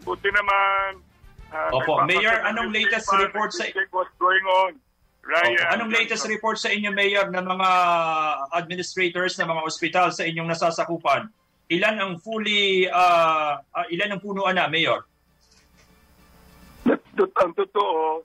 Mabuti 0.00 0.28
naman. 0.32 1.04
Uh, 1.52 1.76
Opo, 1.76 2.08
Mayor, 2.08 2.40
anong 2.48 2.72
latest 2.72 3.12
report 3.12 3.52
sa 3.52 3.68
what's 3.92 4.16
going 4.16 4.46
on? 4.64 4.72
Ryan, 5.22 5.60
Opo, 5.60 5.72
anong 5.76 5.90
latest 5.92 6.24
report 6.24 6.56
sa 6.56 6.72
inyo, 6.72 6.88
Mayor, 6.88 7.28
ng 7.28 7.46
mga 7.46 7.70
administrators 8.56 9.36
ng 9.36 9.44
mga 9.44 9.60
ospital 9.60 10.08
sa 10.08 10.24
inyong 10.24 10.48
nasasakupan? 10.48 11.28
Ilan 11.68 12.00
ang 12.00 12.12
fully, 12.16 12.88
uh, 12.88 13.60
uh, 13.60 13.86
ilan 13.92 14.16
ang 14.16 14.20
punuan 14.24 14.56
na, 14.56 14.66
Mayor? 14.72 15.04
Ang 17.18 17.52
totoo, 17.54 18.24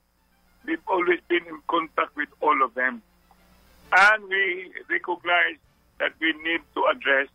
we've 0.66 0.84
always 0.88 1.20
been 1.28 1.44
in 1.44 1.60
contact 1.68 2.16
with 2.16 2.30
all 2.40 2.56
of 2.64 2.74
them. 2.74 3.02
And 3.92 4.24
we 4.30 4.72
recognize 4.90 5.60
that 6.00 6.14
we 6.20 6.32
need 6.44 6.62
to 6.76 6.82
address 6.92 7.28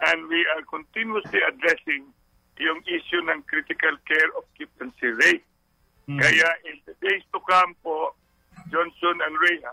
and 0.00 0.28
we 0.28 0.44
are 0.56 0.64
continuously 0.68 1.40
addressing 1.44 2.08
yung 2.60 2.80
issue 2.88 3.20
ng 3.24 3.40
critical 3.48 3.96
care 4.08 4.30
occupancy 4.36 5.12
rate. 5.12 5.44
Hmm. 6.08 6.20
Kaya 6.20 6.48
in 6.68 6.76
the 6.84 6.96
days 7.04 7.24
to 7.32 7.40
come 7.48 7.76
po, 7.84 8.12
Johnson 8.68 9.16
and 9.24 9.34
Rhea, 9.40 9.72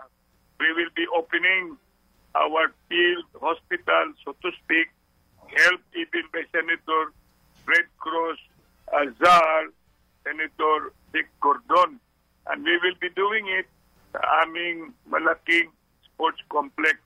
we 0.60 0.68
will 0.72 0.92
be 0.96 1.04
opening 1.12 1.76
our 2.36 2.72
field 2.88 3.24
hospital, 3.40 4.12
so 4.24 4.36
to 4.40 4.48
speak, 4.64 4.88
helped 5.48 5.88
even 5.96 6.24
by 6.32 6.44
Senator 6.52 7.12
Red 7.64 7.88
Cross 8.00 8.40
Azar, 8.92 9.72
Senator 10.28 10.92
Dick 11.12 11.28
Gordon. 11.40 11.96
And 12.46 12.64
we 12.64 12.76
will 12.76 12.96
be 13.00 13.08
doing 13.16 13.48
it 13.48 13.66
sa 14.12 14.44
aming 14.44 14.92
malaking 15.08 15.72
sports 16.04 16.40
complex 16.52 17.00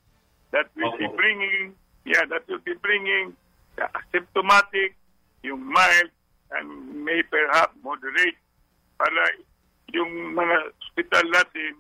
that 0.50 0.66
will 0.74 0.94
be 0.98 1.06
Opo. 1.06 1.16
bringing, 1.16 1.74
yeah, 2.04 2.26
that 2.26 2.46
will 2.50 2.62
be 2.62 2.74
bringing 2.82 3.34
the 3.78 3.86
asymptomatic, 3.94 4.98
yung 5.42 5.62
mild, 5.62 6.10
and 6.52 6.66
may 7.02 7.22
perhaps 7.26 7.74
moderate 7.82 8.38
para 8.98 9.22
yung 9.90 10.34
mga 10.34 10.70
hospital 10.78 11.24
natin 11.30 11.72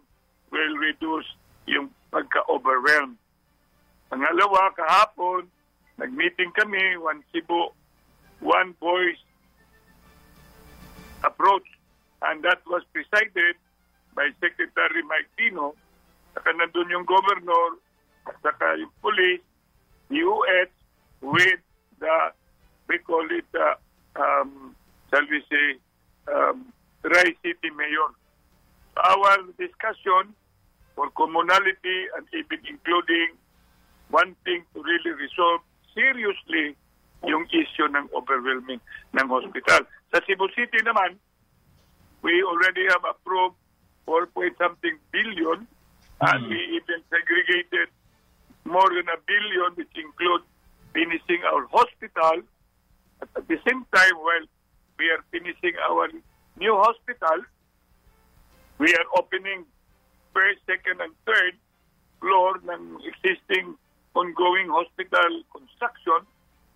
will 0.50 0.74
reduce 0.78 1.28
yung 1.66 1.90
pagka-overwhelm. 2.10 3.18
Pangalawa, 4.10 4.74
kahapon, 4.74 5.46
nag-meeting 5.98 6.50
kami, 6.58 6.98
one 6.98 7.22
Cebu, 7.30 7.70
one 8.42 8.74
voice 8.82 9.22
approach. 11.24 11.66
And 12.22 12.42
that 12.44 12.62
was 12.66 12.82
presided 12.92 13.56
by 14.14 14.30
Secretary 14.40 15.02
Mike 15.02 15.30
Tino. 15.36 15.74
Saka 16.34 16.52
nandun 16.54 16.88
yung 16.90 17.04
governor, 17.04 17.76
saka 18.42 18.78
yung 18.78 18.92
police, 19.02 19.42
US, 20.10 20.70
with 21.20 21.60
the, 21.98 22.16
we 22.88 22.98
call 22.98 23.26
it, 23.30 23.48
uh, 23.54 23.74
um, 24.20 24.76
shall 25.10 25.26
we 25.28 25.42
say, 25.50 25.66
um, 26.32 26.72
Rai 27.02 27.34
City 27.42 27.70
Mayor. 27.76 28.10
Our 28.96 29.48
discussion 29.58 30.36
for 30.94 31.10
commonality 31.16 32.06
and 32.16 32.26
even 32.36 32.60
including 32.68 33.34
wanting 34.10 34.62
to 34.74 34.82
really 34.82 35.12
resolve 35.16 35.60
seriously 35.94 36.76
yung 37.26 37.46
issue 37.54 37.86
ng 37.86 38.10
overwhelming 38.14 38.80
ng 39.14 39.26
hospital. 39.28 39.86
Sa 40.10 40.18
Cebu 40.26 40.50
City 40.54 40.82
naman, 40.82 41.16
we 42.22 42.42
already 42.42 42.86
have 42.90 43.02
approved 43.06 43.56
4 44.06 44.26
point 44.34 44.54
something 44.58 44.98
billion 45.14 45.66
and 46.22 46.40
we 46.50 46.58
even 46.78 46.98
segregated 47.10 47.90
more 48.66 48.90
than 48.90 49.06
a 49.10 49.18
billion 49.26 49.74
which 49.78 49.90
include 49.94 50.42
finishing 50.94 51.42
our 51.46 51.66
hospital. 51.70 52.42
At 53.22 53.46
the 53.46 53.58
same 53.62 53.86
time 53.94 54.16
while 54.18 54.46
we 54.98 55.06
are 55.10 55.22
finishing 55.30 55.78
our 55.78 56.10
new 56.58 56.74
hospital 56.74 57.46
we 58.82 58.90
are 58.98 59.08
opening 59.16 59.64
first, 60.34 60.58
second, 60.66 60.98
and 61.00 61.14
third 61.22 61.54
floor 62.18 62.58
ng 62.66 62.98
existing 63.06 63.78
ongoing 64.14 64.68
hospital 64.68 65.30
construction 65.54 66.26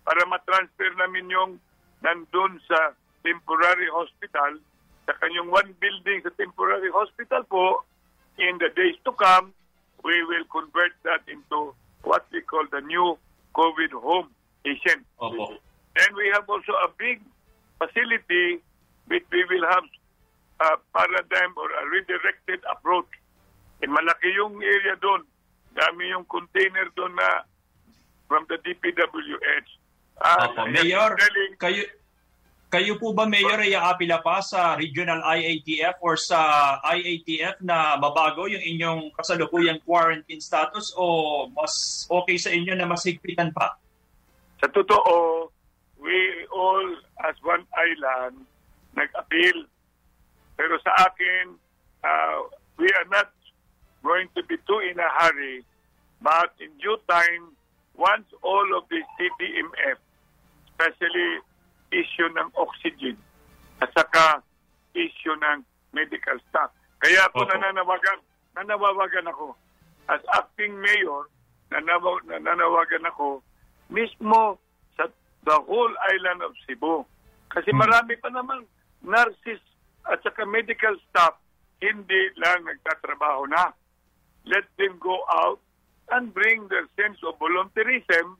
para 0.07 0.23
matransfer 0.31 0.87
namin 0.95 1.27
yung 1.27 1.51
nandun 1.99 2.55
sa 2.63 2.95
temporary 3.27 3.91
hospital 3.91 4.55
sa 5.03 5.13
kanyang 5.19 5.51
one 5.51 5.75
building 5.83 6.23
sa 6.23 6.31
temporary 6.39 6.87
hospital 6.95 7.43
po 7.51 7.83
in 8.39 8.55
the 8.63 8.71
days 8.71 8.95
to 9.03 9.11
come 9.19 9.51
we 10.07 10.15
will 10.23 10.47
convert 10.47 10.95
that 11.03 11.19
into 11.27 11.75
what 12.07 12.23
we 12.31 12.39
call 12.47 12.63
the 12.71 12.79
new 12.87 13.19
COVID 13.51 13.91
home 13.99 14.31
patient. 14.63 15.03
Opo. 15.19 15.59
And 15.97 16.11
we 16.15 16.31
have 16.31 16.47
also 16.47 16.71
a 16.85 16.89
big 16.95 17.19
facility 17.81 18.61
which 19.11 19.25
we 19.31 19.43
will 19.49 19.67
have 19.67 19.83
a 20.61 20.69
paradigm 20.95 21.51
or 21.57 21.67
a 21.67 21.83
redirected 21.89 22.61
approach. 22.69 23.09
Eh, 23.81 23.89
malaki 23.89 24.29
yung 24.37 24.57
area 24.61 24.95
doon. 25.01 25.25
Dami 25.73 26.09
yung 26.09 26.25
container 26.25 26.89
doon 26.97 27.13
na 27.13 27.45
from 28.29 28.45
the 28.49 28.57
DPWH. 28.61 29.69
Ah, 30.17 30.49
Opo, 30.49 30.65
Mayor, 30.73 31.13
kayo, 31.61 31.85
kayo 32.73 32.97
po 32.97 33.13
ba, 33.13 33.29
Mayor, 33.29 33.61
ay 33.61 33.77
aapila 33.77 34.17
pa 34.25 34.41
sa 34.41 34.73
regional 34.73 35.21
IATF 35.21 36.01
or 36.01 36.17
sa 36.17 36.81
IATF 36.83 37.61
na 37.61 37.95
mabago 38.01 38.49
yung 38.49 38.65
inyong 38.65 39.13
kasalukuyang 39.13 39.79
quarantine 39.85 40.41
status 40.41 40.91
o 40.97 41.45
mas 41.53 42.05
okay 42.09 42.35
sa 42.41 42.49
inyo 42.49 42.73
na 42.73 42.89
mas 42.89 43.05
higpitan 43.05 43.53
pa? 43.53 43.77
Sa 44.57 44.67
totoo, 44.73 45.47
we 46.01 46.17
all 46.49 46.97
as 47.21 47.37
one 47.45 47.63
island 47.77 48.41
nag-appeal. 48.97 49.69
Pero 50.57 50.81
sa 50.81 51.05
akin, 51.05 51.53
uh, 52.01 52.37
we 52.81 52.89
are 52.97 53.07
not 53.13 53.29
going 54.01 54.25
to 54.33 54.41
be 54.49 54.57
too 54.65 54.81
in 54.81 54.97
a 54.97 55.09
hurry. 55.21 55.61
But 56.17 56.57
in 56.57 56.73
due 56.81 56.97
time, 57.05 57.53
once 57.93 58.25
all 58.41 58.65
of 58.73 58.89
the 58.89 59.05
CDMF, 59.15 60.01
especially 60.77 61.41
issue 61.89 62.29
ng 62.29 62.53
oxygen, 62.53 63.17
at 63.81 63.89
saka 63.97 64.45
issue 64.93 65.33
ng 65.33 65.65
medical 65.89 66.37
staff. 66.49 66.69
Kaya 67.01 67.25
po 67.33 67.41
Opo. 67.41 67.49
nananawagan, 67.49 68.21
nanawagan 68.53 69.25
ako. 69.25 69.57
As 70.05 70.21
acting 70.37 70.77
mayor, 70.77 71.25
nanaw, 71.73 72.21
nananawagan 72.29 73.09
ako 73.09 73.41
mismo 73.89 74.61
sa 74.93 75.09
the 75.49 75.57
whole 75.65 75.93
island 76.13 76.45
of 76.45 76.53
Cebu. 76.65 77.01
Kasi 77.49 77.73
marami 77.73 78.13
pa 78.21 78.29
naman 78.29 78.69
nurses 79.01 79.61
at 80.05 80.21
saka 80.21 80.45
medical 80.45 80.93
staff 81.09 81.33
hindi 81.81 82.33
lang 82.37 82.65
nagtatrabaho 82.65 83.49
na. 83.49 83.73
Let 84.47 84.65
them 84.77 84.97
go 84.97 85.21
out 85.29 85.59
and 86.13 86.31
bring 86.31 86.69
their 86.71 86.87
sense 86.95 87.19
of 87.21 87.35
volunteerism 87.37 88.39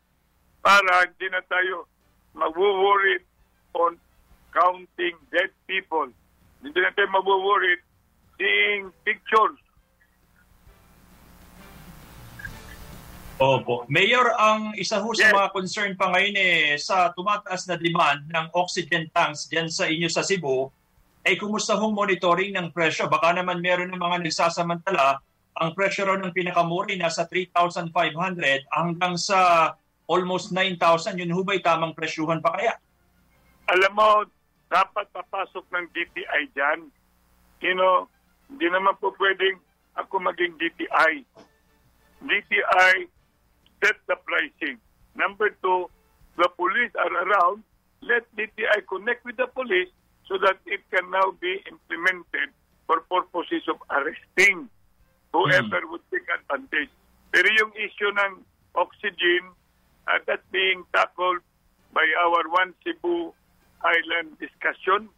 para 0.63 0.93
hindi 1.05 1.27
na 1.29 1.43
tayo 1.45 1.85
mag-worry 2.37 3.19
on 3.73 3.97
counting 4.53 5.17
dead 5.33 5.49
people. 5.65 6.07
Hindi 6.61 6.79
na 6.79 6.93
tayo 6.93 7.09
mag-worry 7.09 7.81
seeing 8.37 8.93
pictures 9.01 9.57
Opo. 13.37 13.85
Mayor, 13.85 14.33
ang 14.33 14.73
isa 14.73 14.97
ho 14.97 15.13
sa 15.13 15.29
mga 15.29 15.53
concern 15.53 15.93
pa 15.93 16.09
ngayon 16.09 16.33
eh, 16.33 16.73
sa 16.81 17.13
tumataas 17.13 17.69
na 17.69 17.77
demand 17.77 18.25
ng 18.25 18.49
oxygen 18.57 19.13
tanks 19.13 19.45
dyan 19.45 19.69
sa 19.69 19.85
inyo 19.85 20.09
sa 20.09 20.25
Cebu, 20.25 20.73
ay 21.21 21.37
kumusta 21.37 21.77
hong 21.77 21.93
monitoring 21.93 22.57
ng 22.57 22.73
presyo? 22.73 23.05
Baka 23.05 23.37
naman 23.37 23.61
meron 23.61 23.93
ng 23.93 24.01
mga 24.01 24.25
nagsasamantala, 24.25 25.21
ang 25.53 25.69
presyo 25.77 26.09
raw 26.09 26.17
ng 26.17 26.33
pinakamuri 26.33 26.97
nasa 26.97 27.29
3,500 27.29 27.93
hanggang 28.73 29.13
sa 29.21 29.69
almost 30.07 30.55
9,000. 30.55 31.19
Yun 31.19 31.35
ho 31.35 31.43
ba'y 31.43 31.59
tamang 31.59 31.93
presyuhan 31.93 32.39
pa 32.39 32.55
kaya? 32.55 32.73
Alam 33.67 33.93
mo, 33.93 34.09
dapat 34.71 35.07
papasok 35.11 35.67
ng 35.75 35.85
DTI 35.91 36.41
dyan. 36.55 36.87
You 37.59 37.75
know, 37.75 38.07
hindi 38.47 38.67
naman 38.71 38.95
po 38.99 39.11
pwedeng 39.19 39.59
ako 39.99 40.23
maging 40.23 40.55
DTI. 40.55 41.27
DTI 42.23 42.95
set 43.83 43.97
the 44.07 44.17
pricing. 44.23 44.79
Number 45.13 45.51
two, 45.59 45.91
the 46.39 46.47
police 46.55 46.93
are 46.95 47.13
around. 47.27 47.61
Let 48.01 48.23
DTI 48.39 48.87
connect 48.87 49.27
with 49.27 49.35
the 49.35 49.51
police 49.51 49.91
so 50.29 50.37
that 50.39 50.59
it 50.67 50.83
can 50.93 51.09
now 51.11 51.33
be 51.39 51.59
implemented 51.67 52.53
for 52.85 53.03
purposes 53.09 53.67
of 53.67 53.81
arresting 53.91 54.69
whoever 55.33 55.81
would 55.91 56.03
take 56.13 56.27
advantage. 56.31 56.91
Pero 57.33 57.47
yung 57.51 57.73
issue 57.75 58.11
ng 58.11 58.43
oxygen, 58.77 59.51
uh, 60.07 60.19
that's 60.25 60.43
being 60.51 60.83
tackled 60.95 61.39
by 61.93 62.05
our 62.25 62.47
One 62.49 62.73
Cebu 62.83 63.33
Island 63.83 64.37
discussion 64.39 65.09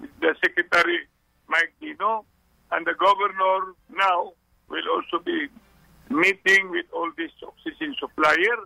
with 0.00 0.10
the 0.20 0.34
Secretary 0.42 1.06
Mike 1.48 1.72
Dino 1.80 2.24
and 2.72 2.86
the 2.86 2.94
governor 2.94 3.74
now 3.92 4.32
will 4.68 4.88
also 4.94 5.22
be 5.24 5.48
meeting 6.08 6.70
with 6.70 6.86
all 6.92 7.10
these 7.18 7.34
oxygen 7.46 7.94
supplier. 7.98 8.56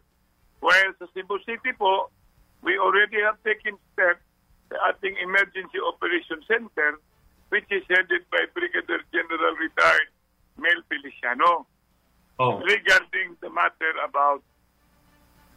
While 0.60 0.92
sa 0.98 1.06
Cebu 1.14 1.38
City 1.44 1.72
po, 1.76 2.08
we 2.62 2.78
already 2.78 3.20
have 3.20 3.36
taken 3.44 3.76
steps 3.92 4.22
sa 4.72 4.76
ating 4.92 5.16
Emergency 5.20 5.80
Operation 5.80 6.40
Center 6.48 7.00
which 7.52 7.68
is 7.70 7.84
headed 7.88 8.24
by 8.32 8.40
Brigadier 8.56 9.04
General 9.12 9.54
retired 9.60 10.10
Mel 10.58 10.80
Feliciano 10.88 11.66
Oh. 12.34 12.58
regarding 12.66 13.38
the 13.40 13.46
matter 13.48 13.94
about 14.02 14.42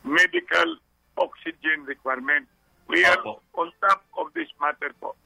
medical 0.04 0.78
oxygen 1.18 1.86
requirement. 1.86 2.46
We 2.88 3.04
are 3.04 3.20
on 3.58 3.72
top 3.84 4.06
of 4.16 4.32
this 4.38 4.48
matter 4.62 4.94
po. 5.02 5.18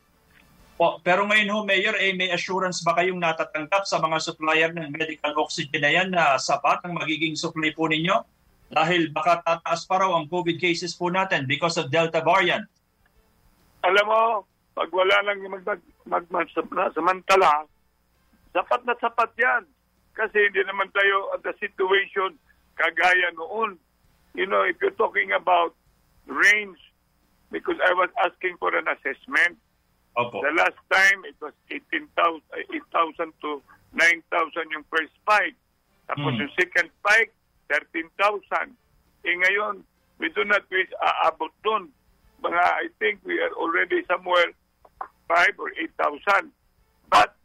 Po, 0.82 0.98
pero 1.06 1.30
ngayon 1.30 1.54
ho, 1.54 1.62
Mayor, 1.62 1.94
eh, 1.94 2.10
may 2.18 2.34
assurance 2.34 2.82
ba 2.82 2.98
kayong 2.98 3.22
natatanggap 3.22 3.86
sa 3.86 4.02
mga 4.02 4.18
supplier 4.18 4.74
ng 4.74 4.90
medical 4.90 5.38
oxygen 5.38 5.78
na 5.78 5.94
yan 5.94 6.10
na 6.10 6.42
sapat 6.42 6.82
ang 6.82 6.98
magiging 6.98 7.38
supply 7.38 7.70
po 7.70 7.86
ninyo? 7.86 8.18
Dahil 8.74 9.14
baka 9.14 9.46
tataas 9.46 9.86
pa 9.86 10.02
raw 10.02 10.18
ang 10.18 10.26
COVID 10.26 10.58
cases 10.58 10.98
po 10.98 11.14
natin 11.14 11.46
because 11.46 11.78
of 11.78 11.94
Delta 11.94 12.24
variant. 12.24 12.66
Alam 13.86 14.06
mo, 14.10 14.22
pag 14.74 14.90
wala 14.90 15.22
lang 15.22 15.38
yung 15.46 15.54
mag, 15.60 15.78
mag, 16.08 16.26
mag, 16.34 16.48
samantala, 16.96 17.70
sapat 18.50 18.82
na 18.88 18.96
sapat 18.98 19.32
yan. 19.38 19.64
Kasi 20.18 20.50
hindi 20.50 20.66
naman 20.66 20.90
tayo 20.90 21.30
at 21.36 21.46
the 21.46 21.54
situation 21.62 22.36
kagaya 22.74 23.30
noon. 23.38 23.78
You 24.34 24.48
know, 24.48 24.64
if 24.64 24.78
you're 24.82 24.96
talking 24.96 25.32
about 25.32 25.76
range, 26.26 26.80
because 27.52 27.76
I 27.84 27.94
was 27.94 28.10
asking 28.24 28.58
for 28.58 28.72
an 28.76 28.88
assessment. 28.88 29.60
Opo. 30.18 30.42
The 30.44 30.56
last 30.56 30.80
time, 30.92 31.24
it 31.28 31.36
was 31.40 31.54
18,000 31.70 32.42
8,000 32.52 33.34
to 33.44 33.62
9,000 33.94 34.72
yung 34.72 34.84
first 34.88 35.12
spike. 35.24 35.56
Tapos 36.08 36.36
Mm. 36.36 36.40
yung 36.48 36.52
second 36.60 36.88
spike, 37.00 37.32
13,000. 37.68 38.76
Eh 39.24 39.36
ngayon, 39.36 39.84
we 40.20 40.28
do 40.32 40.44
not 40.44 40.64
reach 40.72 40.92
aabot 41.00 41.52
doon. 41.64 41.92
Mga, 42.44 42.60
I 42.60 42.88
think 43.00 43.24
we 43.24 43.40
are 43.40 43.54
already 43.56 44.04
somewhere 44.08 44.52
5 45.32 45.56
or 45.60 45.72
8,000. 45.80 46.52
But 47.08 47.36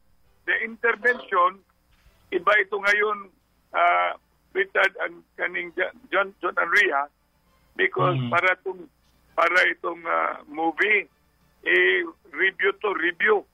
the 0.46 0.56
intervention, 0.66 1.62
iba 2.34 2.52
ito 2.58 2.78
ngayon, 2.82 3.30
uh, 3.74 4.10
Richard 4.56 4.96
and 5.04 5.20
kaning 5.36 5.76
Jo- 5.76 5.92
John, 6.08 6.32
John 6.40 6.56
and 6.56 6.72
Rhea, 6.72 7.12
because 7.76 8.16
Mhm. 8.16 8.32
para 8.32 8.56
itong 8.56 8.88
para 9.36 9.60
itong 9.68 10.00
uh, 10.00 10.40
movie, 10.48 11.04
eh, 11.68 12.00
review 12.32 12.72
to 12.80 12.96
review. 12.96 13.44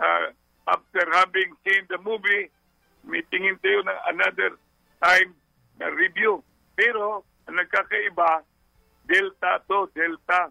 Uh, 0.00 0.32
after 0.64 1.04
having 1.12 1.52
seen 1.60 1.84
the 1.92 2.00
movie, 2.00 2.48
meetingin 3.04 3.60
tayo 3.60 3.84
ng 3.84 4.00
another 4.16 4.56
time 5.04 5.36
na 5.76 5.92
review. 5.92 6.40
Pero, 6.72 7.20
ang 7.44 7.60
nagkakaiba, 7.60 8.40
Delta 9.06 9.60
to, 9.68 9.86
Delta. 9.92 10.48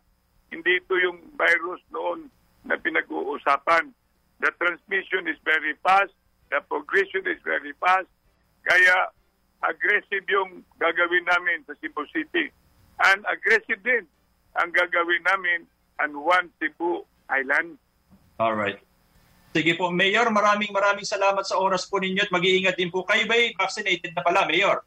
Hindi 0.53 0.79
ito 0.79 0.95
yung 1.01 1.33
virus 1.35 1.81
noon 1.89 2.29
na 2.63 2.77
pinag-uusapan. 2.77 3.91
The 4.39 4.51
transmission 4.61 5.27
is 5.27 5.39
very 5.43 5.73
fast, 5.81 6.13
the 6.53 6.61
progression 6.69 7.25
is 7.25 7.41
very 7.43 7.73
fast, 7.81 8.07
kaya 8.63 9.09
aggressive 9.67 10.25
yung 10.29 10.61
gagawin 10.77 11.25
namin 11.25 11.65
sa 11.65 11.73
Cebu 11.81 12.05
City. 12.13 12.49
And 13.01 13.25
aggressive 13.27 13.81
din 13.83 14.05
ang 14.55 14.71
gagawin 14.71 15.23
namin 15.27 15.67
ang 15.99 16.15
One 16.15 16.47
Cebu 16.59 17.03
Island. 17.27 17.75
Alright. 18.39 18.79
Sige 19.55 19.71
po, 19.79 19.87
Mayor, 19.87 20.27
maraming 20.27 20.75
maraming 20.75 21.07
salamat 21.07 21.47
sa 21.47 21.55
oras 21.55 21.87
po 21.87 22.03
ninyo 22.03 22.27
at 22.27 22.31
mag-iingat 22.31 22.75
din 22.75 22.91
po. 22.91 23.07
Kayo 23.07 23.23
ba'y 23.23 23.55
vaccinated 23.55 24.11
na 24.11 24.19
pala, 24.19 24.43
Mayor? 24.43 24.83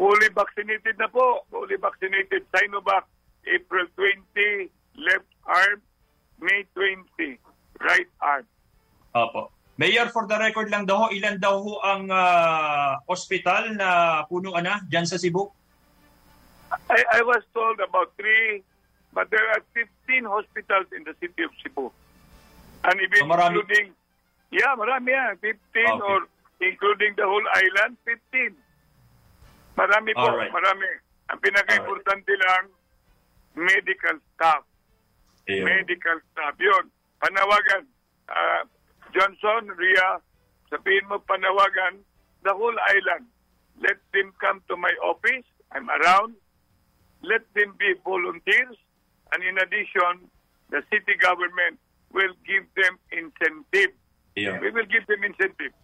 Fully 0.00 0.32
vaccinated 0.32 0.96
na 0.96 1.10
po. 1.12 1.44
Fully 1.52 1.76
vaccinated. 1.76 2.48
Sinovac, 2.48 3.04
April 3.44 3.84
20, 3.92 4.72
left 4.96 5.28
arm, 5.44 5.84
May 6.40 6.64
20, 6.72 7.36
right 7.84 8.08
arm. 8.24 8.48
Opo. 9.12 9.57
Mayor, 9.78 10.10
for 10.10 10.26
the 10.26 10.34
record 10.34 10.74
lang 10.74 10.90
daw, 10.90 11.06
ilan 11.14 11.38
daw 11.38 11.54
ho 11.62 11.78
ang 11.86 12.10
ah, 12.10 12.98
ospital 13.06 13.70
na 13.78 13.88
punuan 14.26 14.66
na 14.66 14.82
dyan 14.82 15.06
sa 15.06 15.14
Cebu? 15.14 15.46
I, 16.90 17.00
I 17.14 17.20
was 17.22 17.46
told 17.54 17.78
about 17.78 18.10
three, 18.18 18.66
but 19.14 19.30
there 19.30 19.46
are 19.54 19.62
15 19.72 20.26
hospitals 20.26 20.90
in 20.90 21.06
the 21.06 21.14
city 21.22 21.46
of 21.46 21.54
Cebu. 21.62 21.94
And 22.90 22.98
even 22.98 23.22
So, 23.22 23.30
marami- 23.30 23.62
including, 23.62 23.86
yeah, 24.50 24.74
marami 24.74 25.14
yan. 25.14 25.38
15 25.38 25.54
Okay. 25.54 25.94
or 26.02 26.18
including 26.58 27.14
the 27.14 27.22
whole 27.22 27.46
island, 27.54 27.94
15. 28.02 28.58
Marami 29.78 30.10
po, 30.10 30.26
Alright. 30.26 30.50
marami. 30.50 30.90
Ang 31.30 31.38
pinaka-importante 31.38 32.34
lang, 32.34 32.66
medical 33.54 34.18
staff. 34.34 34.66
Ayun. 35.46 35.70
Medical 35.70 36.18
staff. 36.34 36.58
Yun, 36.58 36.90
panawagan. 37.22 37.86
Ah, 38.26 38.66
Johnson, 39.18 39.74
Ria, 39.74 40.22
sabihin 40.70 41.10
mo 41.10 41.18
panawagan, 41.26 41.98
the 42.46 42.54
whole 42.54 42.78
island. 42.94 43.26
Let 43.82 43.98
them 44.14 44.30
come 44.38 44.62
to 44.70 44.78
my 44.78 44.94
office. 45.02 45.46
I'm 45.74 45.90
around. 45.90 46.38
Let 47.26 47.42
them 47.58 47.74
be 47.74 47.98
volunteers. 48.06 48.78
And 49.34 49.42
in 49.42 49.58
addition, 49.58 50.30
the 50.70 50.86
city 50.86 51.18
government 51.18 51.82
will 52.14 52.34
give 52.46 52.62
them 52.78 52.94
incentive. 53.10 53.90
Ayun. 54.38 54.62
We 54.62 54.70
will 54.70 54.86
give 54.86 55.02
them 55.10 55.26
incentive. 55.26 55.74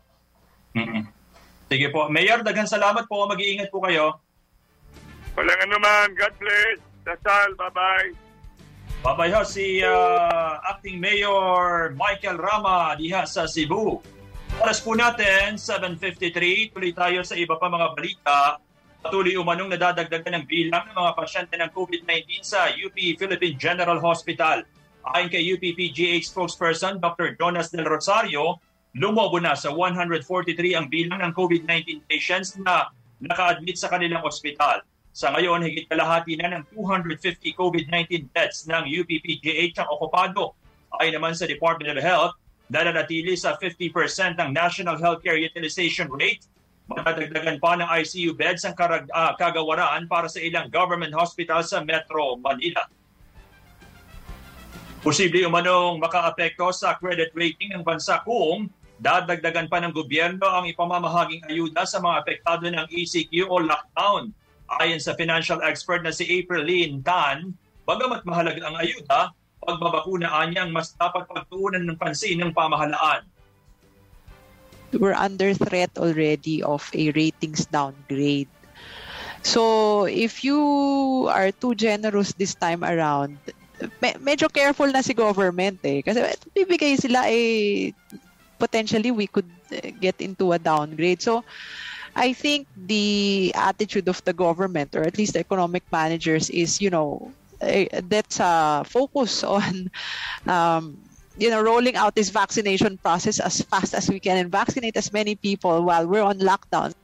Mm-mm. 0.79 1.11
Sige 1.67 1.91
po. 1.91 2.07
Mayor, 2.07 2.47
daghang 2.47 2.71
salamat 2.71 3.11
po. 3.11 3.27
Mag-iingat 3.27 3.71
po 3.75 3.83
kayo. 3.83 4.23
Walang 5.35 5.61
anuman. 5.67 6.15
God 6.15 6.35
bless. 6.39 6.79
Dasal. 7.03 7.51
Bye-bye. 7.59 8.24
Babay 9.05 9.37
ho 9.37 9.45
si 9.45 9.85
ah, 9.85 10.65
Acting 10.65 10.97
Mayor 10.97 11.93
Michael 11.93 12.41
Rama 12.41 12.97
diha 12.97 13.29
sa 13.29 13.45
Cebu. 13.45 14.01
Oras 14.57 14.81
po 14.81 14.97
natin, 14.97 15.61
7.53. 15.61 16.73
Tuloy 16.73 16.97
tayo 16.97 17.21
sa 17.21 17.37
iba 17.37 17.61
pa 17.61 17.69
mga 17.69 17.93
balita. 17.93 18.57
Patuloy 19.05 19.37
umanong 19.37 19.77
nadadagdagan 19.77 20.41
ng 20.41 20.45
bilang 20.49 20.89
ng 20.89 20.97
mga 20.97 21.21
pasyente 21.21 21.53
ng 21.53 21.69
COVID-19 21.77 22.49
sa 22.49 22.73
UP 22.73 22.97
Philippine 22.97 23.61
General 23.61 24.01
Hospital. 24.01 24.65
Ayon 25.13 25.29
kay 25.29 25.53
UP 25.53 25.61
PGH 25.61 26.33
spokesperson 26.33 26.97
Dr. 26.97 27.37
Jonas 27.37 27.69
Del 27.69 27.85
Rosario, 27.85 28.57
lumobo 28.97 29.37
na 29.37 29.53
sa 29.53 29.69
143 29.69 30.81
ang 30.81 30.89
bilang 30.89 31.21
ng 31.21 31.37
COVID-19 31.37 32.09
patients 32.09 32.57
na 32.57 32.89
naka-admit 33.21 33.77
sa 33.77 33.93
kanilang 33.93 34.25
ospital. 34.25 34.81
Sa 35.15 35.31
ngayon, 35.31 35.63
higit 35.63 35.87
kalahati 35.87 36.35
na 36.35 36.59
ng 36.59 36.75
250 36.75 37.55
COVID-19 37.55 38.35
beds 38.35 38.67
ng 38.67 38.83
UPPGH 38.83 39.79
ang 39.79 39.87
okupado. 39.95 40.59
Ay 40.99 41.15
naman 41.15 41.39
sa 41.39 41.47
Department 41.47 41.95
of 41.95 42.03
Health, 42.03 42.35
nananatili 42.67 43.39
sa 43.39 43.55
50% 43.55 44.43
ang 44.43 44.51
National 44.51 44.99
Healthcare 44.99 45.39
Utilization 45.39 46.11
Rate. 46.11 46.51
Matadagdagan 46.91 47.63
pa 47.63 47.79
ng 47.79 47.87
ICU 47.87 48.35
beds 48.35 48.67
ang 48.67 48.75
karag- 48.75 49.09
ah, 49.15 49.39
kagawaraan 49.39 50.11
para 50.11 50.27
sa 50.27 50.43
ilang 50.43 50.67
government 50.67 51.15
hospital 51.15 51.63
sa 51.63 51.87
Metro 51.87 52.35
Manila. 52.43 52.83
Posible 54.99 55.47
umanong 55.47 56.03
makaapekto 56.03 56.75
sa 56.75 56.99
credit 56.99 57.31
rating 57.39 57.71
ng 57.71 57.87
bansa 57.87 58.19
kung 58.27 58.67
dadagdagan 58.99 59.71
pa 59.71 59.79
ng 59.79 59.95
gobyerno 59.95 60.51
ang 60.51 60.67
ipamamahaging 60.67 61.47
ayuda 61.47 61.87
sa 61.87 62.03
mga 62.03 62.15
apektado 62.19 62.67
ng 62.67 62.91
ECQ 62.91 63.47
o 63.47 63.63
lockdown. 63.63 64.35
Ayon 64.83 64.99
sa 65.03 65.15
financial 65.15 65.63
expert 65.63 66.03
na 66.03 66.11
si 66.11 66.27
April 66.27 66.67
Lynn 66.67 67.05
Tan, 67.05 67.55
bagamat 67.87 68.27
mahalaga 68.27 68.65
ang 68.65 68.77
ayuda, 68.81 69.31
pagbabakunaan 69.63 70.53
niya 70.53 70.67
ang 70.67 70.73
mas 70.75 70.93
dapat 70.99 71.25
pagtuunan 71.31 71.85
ng 71.85 71.99
pansin 71.99 72.43
ng 72.43 72.51
pamahalaan. 72.51 73.25
we're 74.99 75.17
under 75.17 75.55
threat 75.55 75.91
already 75.99 76.63
of 76.63 76.91
a 76.95 77.11
ratings 77.13 77.67
downgrade. 77.67 78.49
So, 79.43 80.05
if 80.05 80.45
you 80.45 81.29
are 81.29 81.53
too 81.53 81.75
generous 81.75 82.33
this 82.33 82.55
time 82.55 82.83
around, 82.85 83.37
me- 84.01 84.19
medyo 84.23 84.49
careful 84.49 84.89
na 84.89 85.05
si 85.05 85.13
government 85.13 85.83
eh. 85.85 86.01
Kasi 86.01 86.25
bibigay 86.57 86.97
sila 86.97 87.29
eh, 87.29 87.93
potentially 88.57 89.13
we 89.13 89.29
could 89.29 89.51
eh, 89.69 89.93
get 89.93 90.17
into 90.25 90.53
a 90.57 90.59
downgrade. 90.59 91.21
So, 91.21 91.45
I 92.17 92.33
think 92.33 92.67
the 92.77 93.53
attitude 93.55 94.09
of 94.09 94.23
the 94.25 94.33
government 94.33 94.95
or 94.95 95.03
at 95.03 95.19
least 95.19 95.35
the 95.35 95.41
economic 95.41 95.83
managers 95.91 96.49
is, 96.51 96.81
you 96.81 96.91
know, 96.91 97.33
eh, 97.61 97.87
let's 98.11 98.39
uh, 98.39 98.85
focus 98.85 99.43
on, 99.59 99.91
um, 100.47 100.97
you 101.39 101.51
know, 101.51 101.63
rolling 101.63 101.97
out 101.97 102.15
this 102.15 102.31
vaccination 102.31 102.99
process 102.99 103.41
as 103.41 103.63
fast 103.63 103.95
as 103.95 104.09
we 104.09 104.21
can 104.21 104.39
and 104.39 104.51
vaccinate 104.51 104.97
as 104.97 105.13
many 105.13 105.35
people 105.35 105.83
while 105.83 106.07
we're 106.07 106.23
on 106.23 106.39
lockdown. 106.39 106.95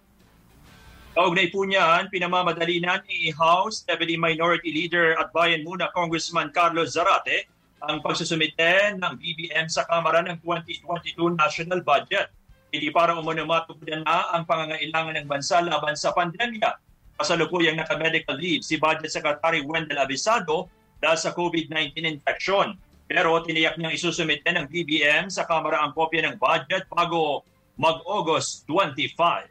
Kaugnay 1.10 1.50
po 1.50 1.66
niyan, 1.66 2.06
pinamamadali 2.06 2.78
na 2.78 3.02
ni 3.10 3.34
House 3.34 3.82
Deputy 3.82 4.14
Minority 4.14 4.70
Leader 4.70 5.18
at 5.18 5.34
Bayan 5.34 5.66
Muna 5.66 5.90
Congressman 5.90 6.54
Carlos 6.54 6.94
Zarate 6.94 7.50
ang 7.82 7.98
pagsusumite 7.98 8.94
ng 8.94 9.12
BBM 9.18 9.66
sa 9.66 9.82
Kamara 9.90 10.22
ng 10.22 10.38
2022 10.44 11.34
National 11.34 11.82
Budget. 11.82 12.30
Hindi 12.70 12.94
para 12.94 13.18
umano 13.18 13.42
matugunan 13.50 14.06
na 14.06 14.30
ang 14.30 14.46
pangangailangan 14.46 15.18
ng 15.18 15.26
bansa 15.26 15.58
laban 15.58 15.98
sa 15.98 16.14
pandemya. 16.14 16.78
Kasalukuyang 17.18 17.76
naka-medical 17.76 18.38
leave 18.38 18.62
si 18.62 18.78
Budget 18.78 19.10
Secretary 19.10 19.60
Wendell 19.60 19.98
Avisado 19.98 20.70
dahil 21.02 21.18
sa 21.18 21.34
COVID-19 21.34 22.06
infection. 22.06 22.78
Pero 23.10 23.42
tiniyak 23.42 23.74
niyang 23.74 23.90
isusumite 23.90 24.46
ng 24.46 24.70
BBM 24.70 25.26
sa 25.34 25.42
Kamara 25.42 25.82
ang 25.82 25.90
kopya 25.90 26.30
ng 26.30 26.38
budget 26.38 26.86
bago 26.86 27.42
mag-August 27.74 28.70
25. 28.70 29.50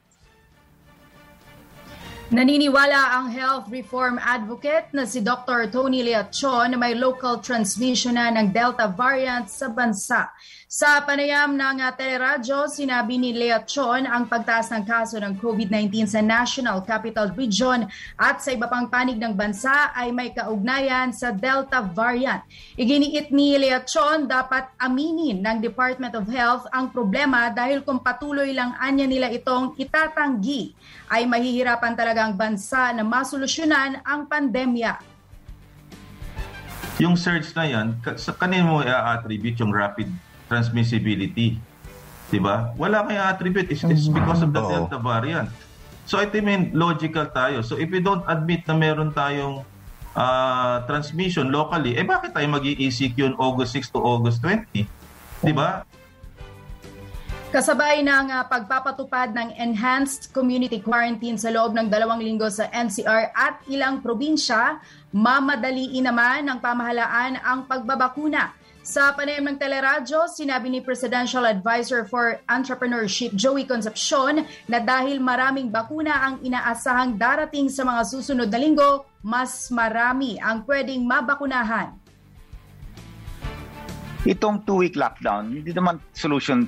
Naniniwala 2.29 3.17
ang 3.17 3.33
health 3.33 3.73
reform 3.73 4.21
advocate 4.21 4.93
na 4.93 5.01
si 5.09 5.17
Dr. 5.17 5.65
Tony 5.73 6.05
Leachon 6.05 6.71
na 6.71 6.77
may 6.77 6.93
local 6.93 7.41
transmission 7.41 8.21
na 8.21 8.29
ng 8.29 8.53
Delta 8.53 8.85
variant 8.85 9.49
sa 9.49 9.65
bansa. 9.65 10.29
Sa 10.69 11.01
panayam 11.01 11.57
ng 11.57 11.81
uh, 11.81 11.89
teleradyo, 11.97 12.69
sinabi 12.69 13.17
ni 13.17 13.33
Leachon 13.33 14.05
ang 14.05 14.29
pagtaas 14.29 14.69
ng 14.69 14.85
kaso 14.85 15.17
ng 15.17 15.33
COVID-19 15.41 16.05
sa 16.05 16.21
National 16.21 16.85
Capital 16.85 17.33
Region 17.33 17.89
at 18.13 18.37
sa 18.37 18.53
iba 18.53 18.69
pang 18.69 18.85
panig 18.85 19.17
ng 19.17 19.33
bansa 19.33 19.89
ay 19.97 20.13
may 20.13 20.29
kaugnayan 20.29 21.09
sa 21.09 21.33
Delta 21.33 21.81
variant. 21.81 22.45
Iginiit 22.77 23.33
ni 23.33 23.57
Leachon 23.57 24.29
dapat 24.29 24.69
aminin 24.77 25.41
ng 25.41 25.57
Department 25.57 26.13
of 26.13 26.29
Health 26.29 26.69
ang 26.69 26.93
problema 26.93 27.49
dahil 27.49 27.81
kung 27.81 27.97
patuloy 27.97 28.53
lang 28.53 28.77
anya 28.77 29.09
nila 29.09 29.33
itong 29.33 29.73
itatanggi 29.73 30.77
ay 31.09 31.25
mahihirapan 31.25 31.97
talaga 31.97 32.29
ang 32.29 32.37
bansa 32.37 32.93
na 32.93 33.01
masolusyonan 33.01 34.05
ang 34.05 34.29
pandemya. 34.29 35.01
Yung 37.01 37.17
surge 37.17 37.57
na 37.57 37.65
yan, 37.65 37.97
sa 38.21 38.37
kanino 38.37 38.69
mo 38.69 38.77
i-attribute 38.85 39.65
yung 39.65 39.73
rapid 39.73 40.28
transmissibility? 40.49 41.61
Diba? 42.29 42.73
Wala 42.77 43.05
kayong 43.05 43.25
attribute. 43.25 43.69
It's, 43.69 43.85
it's 43.85 44.09
because 44.09 44.41
of 44.41 44.53
the 44.53 44.61
Oo. 44.61 44.89
Delta 44.89 44.97
variant. 44.97 45.49
So 46.09 46.17
I 46.17 46.25
mean, 46.41 46.73
logical 46.73 47.29
tayo. 47.29 47.61
So 47.61 47.77
if 47.77 47.89
we 47.93 48.01
don't 48.01 48.25
admit 48.25 48.65
na 48.65 48.73
meron 48.73 49.13
tayong 49.13 49.61
ah, 50.17 50.81
transmission 50.89 51.53
locally, 51.53 51.93
eh 51.97 52.05
bakit 52.05 52.33
tayo 52.33 52.49
mag 52.49 52.65
ecq 52.65 53.13
yun 53.13 53.37
August 53.37 53.77
6 53.77 53.93
to 53.93 53.99
August 54.01 54.41
20? 54.41 54.89
Diba? 55.45 55.85
Kasabay 57.49 58.05
ng 58.05 58.29
uh, 58.29 58.45
pagpapatupad 58.45 59.33
ng 59.33 59.57
enhanced 59.57 60.29
community 60.29 60.77
quarantine 60.77 61.33
sa 61.33 61.49
loob 61.49 61.73
ng 61.73 61.89
dalawang 61.89 62.21
linggo 62.21 62.45
sa 62.45 62.69
NCR 62.69 63.33
at 63.33 63.65
ilang 63.65 64.05
probinsya, 64.05 64.77
mamadaliin 65.09 66.05
naman 66.05 66.45
ng 66.45 66.61
pamahalaan 66.61 67.41
ang 67.41 67.65
pagbabakuna. 67.65 68.53
Sa 68.89 69.13
panayam 69.13 69.45
ng 69.45 69.61
teleradyo, 69.61 70.25
sinabi 70.25 70.65
ni 70.65 70.81
Presidential 70.81 71.45
Advisor 71.45 72.09
for 72.09 72.41
Entrepreneurship 72.49 73.37
Joey 73.37 73.61
Concepcion 73.61 74.49
na 74.65 74.81
dahil 74.81 75.21
maraming 75.21 75.69
bakuna 75.69 76.17
ang 76.25 76.41
inaasahang 76.41 77.13
darating 77.13 77.69
sa 77.69 77.85
mga 77.85 78.01
susunod 78.09 78.49
na 78.49 78.57
linggo, 78.57 79.05
mas 79.21 79.69
marami 79.69 80.41
ang 80.41 80.65
pwedeng 80.65 81.05
mabakunahan. 81.05 81.93
itong 84.25 84.65
two-week 84.65 84.97
lockdown, 84.97 85.61
hindi 85.61 85.69
naman 85.69 86.01
solution, 86.17 86.65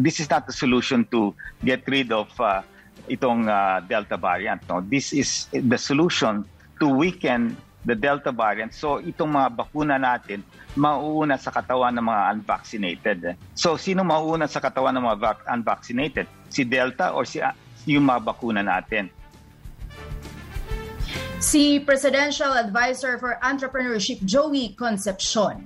this 0.00 0.16
is 0.16 0.32
not 0.32 0.48
the 0.48 0.56
solution 0.56 1.04
to 1.12 1.36
get 1.60 1.84
rid 1.92 2.08
of 2.08 2.32
uh, 2.40 2.64
itong 3.12 3.52
uh, 3.52 3.84
Delta 3.84 4.16
variant. 4.16 4.64
No? 4.64 4.80
This 4.80 5.12
is 5.12 5.44
the 5.52 5.76
solution 5.76 6.48
to 6.80 6.88
weaken 6.88 7.52
the 7.84 7.96
Delta 7.96 8.32
variant. 8.32 8.72
So 8.76 9.00
itong 9.00 9.32
mga 9.32 9.48
bakuna 9.56 9.96
natin, 9.96 10.44
mauuna 10.76 11.40
sa 11.40 11.50
katawan 11.50 11.96
ng 11.96 12.06
mga 12.06 12.22
unvaccinated. 12.36 13.18
So 13.56 13.80
sino 13.80 14.04
mauuna 14.04 14.46
sa 14.46 14.60
katawan 14.60 14.94
ng 14.96 15.04
mga 15.04 15.18
vac- 15.18 15.46
unvaccinated? 15.48 16.26
Si 16.52 16.62
Delta 16.68 17.16
or 17.16 17.24
si 17.24 17.40
uh, 17.40 17.52
yung 17.88 18.04
mga 18.04 18.20
bakuna 18.20 18.60
natin? 18.60 19.08
Si 21.40 21.80
Presidential 21.80 22.52
Advisor 22.52 23.16
for 23.16 23.40
Entrepreneurship 23.40 24.20
Joey 24.28 24.76
Concepcion. 24.76 25.64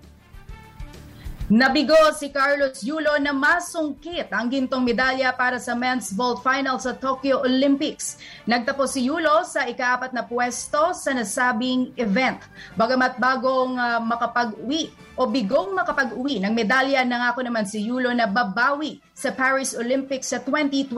Nabigo 1.52 1.92
si 2.16 2.32
Carlos 2.32 2.80
Yulo 2.80 3.20
na 3.20 3.36
masungkit 3.36 4.32
ang 4.32 4.48
gintong 4.48 4.80
medalya 4.80 5.28
para 5.28 5.60
sa 5.60 5.76
men's 5.76 6.08
vault 6.08 6.40
final 6.40 6.80
sa 6.80 6.96
Tokyo 6.96 7.44
Olympics. 7.44 8.16
Nagtapos 8.48 8.96
si 8.96 9.04
Yulo 9.12 9.44
sa 9.44 9.68
ikaapat 9.68 10.16
na 10.16 10.24
pwesto 10.24 10.96
sa 10.96 11.12
nasabing 11.12 11.92
event. 12.00 12.40
Bagamat 12.80 13.20
bagong 13.20 13.76
uh, 13.76 14.00
makapag-uwi 14.00 14.88
o 15.20 15.28
bigong 15.28 15.76
makapag-uwi 15.76 16.40
ng 16.40 16.56
medalya, 16.56 17.04
nangako 17.04 17.44
naman 17.44 17.68
si 17.68 17.84
Yulo 17.84 18.08
na 18.16 18.24
babawi 18.24 19.04
sa 19.24 19.32
Paris 19.32 19.72
Olympics 19.72 20.28
sa 20.28 20.38
2024. 20.44 20.92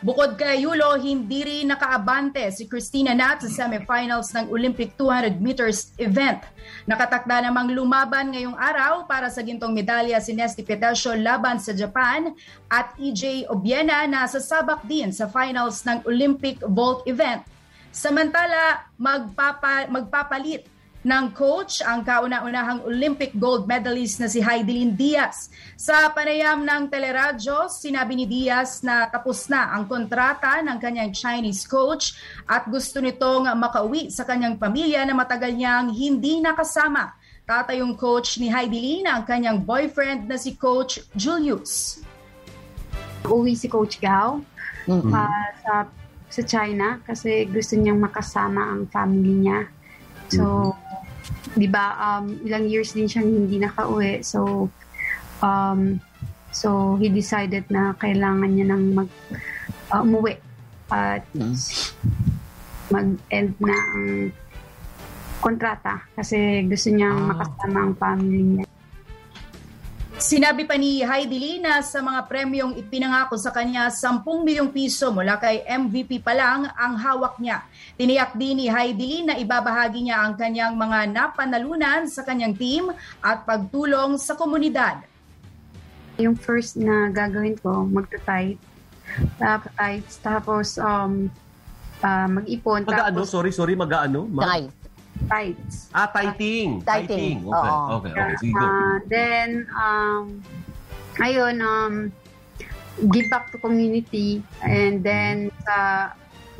Bukod 0.00 0.40
kay 0.40 0.64
Yulo, 0.64 0.96
hindi 0.96 1.44
rin 1.44 1.68
nakaabante 1.68 2.40
si 2.48 2.64
Christina 2.64 3.12
Nat 3.12 3.44
sa 3.44 3.68
semifinals 3.68 4.32
ng 4.32 4.48
Olympic 4.48 4.96
200 4.96 5.36
meters 5.36 5.92
event. 6.00 6.40
Nakatakda 6.88 7.44
namang 7.44 7.76
lumaban 7.76 8.32
ngayong 8.32 8.56
araw 8.56 9.04
para 9.04 9.28
sa 9.28 9.44
gintong 9.44 9.76
medalya 9.76 10.16
si 10.24 10.32
Nesty 10.32 10.64
Petesio 10.64 11.12
laban 11.12 11.60
sa 11.60 11.76
Japan 11.76 12.32
at 12.72 12.96
EJ 12.96 13.52
Obiena 13.52 14.08
na 14.08 14.24
sasabak 14.24 14.88
din 14.88 15.12
sa 15.12 15.28
finals 15.28 15.84
ng 15.84 16.08
Olympic 16.08 16.56
vault 16.64 17.04
event. 17.04 17.44
Samantala, 17.92 18.88
magpapa, 18.96 19.88
magpapalit 19.92 20.75
ng 21.06 21.26
coach 21.38 21.86
ang 21.86 22.02
kauna-unahang 22.02 22.82
Olympic 22.82 23.30
gold 23.38 23.70
medalist 23.70 24.18
na 24.18 24.26
si 24.26 24.42
Heidelin 24.42 24.98
Diaz. 24.98 25.46
Sa 25.78 26.10
panayam 26.10 26.66
ng 26.66 26.90
teleradyo, 26.90 27.70
sinabi 27.70 28.18
ni 28.18 28.26
Diaz 28.26 28.82
na 28.82 29.06
tapos 29.06 29.46
na 29.46 29.70
ang 29.70 29.86
kontrata 29.86 30.58
ng 30.66 30.82
kanyang 30.82 31.14
Chinese 31.14 31.62
coach 31.62 32.18
at 32.50 32.66
gusto 32.66 32.98
nitong 32.98 33.46
makauwi 33.54 34.10
sa 34.10 34.26
kanyang 34.26 34.58
pamilya 34.58 35.06
na 35.06 35.14
matagal 35.14 35.54
niyang 35.54 35.94
hindi 35.94 36.42
nakasama. 36.42 37.14
Tatayong 37.46 37.94
coach 37.94 38.42
ni 38.42 38.50
Heidelin 38.50 39.06
ang 39.06 39.22
kanyang 39.22 39.62
boyfriend 39.62 40.26
na 40.26 40.34
si 40.34 40.58
Coach 40.58 40.98
Julius. 41.14 42.02
Uwi 43.22 43.54
si 43.54 43.70
Coach 43.70 44.02
Gao 44.02 44.42
Mhm. 44.86 45.10
ah, 45.14 45.50
sa 45.62 45.74
sa 46.26 46.42
China 46.42 46.98
kasi 47.06 47.46
gusto 47.46 47.78
niyang 47.78 48.02
makasama 48.02 48.74
ang 48.74 48.90
family 48.90 49.46
niya. 49.46 49.70
So, 50.26 50.74
'di 51.56 51.68
ba, 51.72 51.96
um, 51.96 52.36
ilang 52.44 52.68
years 52.68 52.92
din 52.92 53.08
siyang 53.08 53.26
hindi 53.26 53.56
nakauwi. 53.56 54.20
So, 54.20 54.68
um, 55.40 55.98
so 56.52 57.00
he 57.00 57.08
decided 57.08 57.64
na 57.72 57.96
kailangan 57.96 58.52
niya 58.52 58.66
nang 58.68 58.84
mag 58.92 59.08
uh, 59.90 60.04
umuwi 60.04 60.36
at 60.92 61.24
mag-end 62.92 63.58
na 63.58 63.74
ang 63.74 64.30
kontrata 65.42 66.06
kasi 66.14 66.62
gusto 66.68 66.92
niyang 66.92 67.32
makasama 67.32 67.78
ang 67.82 67.94
family 67.98 68.40
niya. 68.44 68.66
Sinabi 70.16 70.64
pa 70.64 70.80
ni 70.80 71.04
Heidi 71.04 71.36
Lee 71.36 71.60
na 71.60 71.84
sa 71.84 72.00
mga 72.00 72.24
premyong 72.24 72.72
ipinangako 72.80 73.36
sa 73.36 73.52
kanya 73.52 73.92
10 73.92 74.24
milyong 74.24 74.72
piso 74.72 75.12
mula 75.12 75.36
kay 75.36 75.60
MVP 75.68 76.24
pa 76.24 76.32
lang 76.32 76.72
ang 76.72 76.96
hawak 76.96 77.36
niya. 77.36 77.60
Tiniyak 78.00 78.32
din 78.32 78.64
ni 78.64 78.66
Heidi 78.72 79.04
Lee 79.04 79.24
na 79.28 79.36
ibabahagi 79.36 80.08
niya 80.08 80.24
ang 80.24 80.32
kanyang 80.40 80.72
mga 80.72 81.12
napanalunan 81.12 82.08
sa 82.08 82.24
kanyang 82.24 82.56
team 82.56 82.88
at 83.20 83.44
pagtulong 83.44 84.16
sa 84.16 84.32
komunidad. 84.40 85.04
Yung 86.16 86.32
first 86.32 86.80
na 86.80 87.12
gagawin 87.12 87.60
ko, 87.60 87.84
magta-tight. 87.84 88.56
Tapos, 89.36 90.16
tapos 90.24 90.66
um, 90.80 91.28
ah, 92.00 92.24
mag-ipon. 92.24 92.88
Mag-ano? 92.88 93.20
Tapos, 93.20 93.28
Sorry, 93.28 93.52
sorry, 93.52 93.76
mag-ano? 93.76 94.24
Ma- 94.24 94.48
Tight. 94.48 94.85
Tights. 95.26 95.88
Ah, 95.96 96.08
tighting. 96.12 96.84
Tighting. 96.84 97.48
Okay, 97.48 97.56
Oo. 97.56 97.82
okay, 98.00 98.12
okay. 98.12 98.36
Sige, 98.38 98.52
go. 98.52 98.64
Ah, 98.64 98.96
then, 99.08 99.48
um, 99.72 100.24
ayun, 101.18 101.56
um, 101.64 101.94
give 103.10 103.26
back 103.32 103.48
to 103.50 103.58
community. 103.58 104.44
And 104.60 105.00
then, 105.00 105.50
sa 105.64 106.10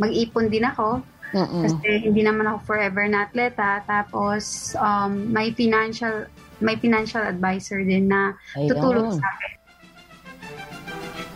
mag-ipon 0.00 0.48
din 0.48 0.64
ako. 0.64 1.04
Mm-mm. 1.36 1.62
Kasi 1.68 2.08
hindi 2.08 2.22
naman 2.24 2.48
ako 2.48 2.58
forever 2.64 3.04
na 3.10 3.28
atleta. 3.28 3.84
Tapos, 3.84 4.72
um, 4.78 5.30
may 5.32 5.52
financial 5.52 6.30
may 6.56 6.76
financial 6.80 7.20
advisor 7.20 7.84
din 7.84 8.08
na 8.08 8.32
tutulong 8.56 9.12
sa 9.12 9.26
akin. 9.28 9.52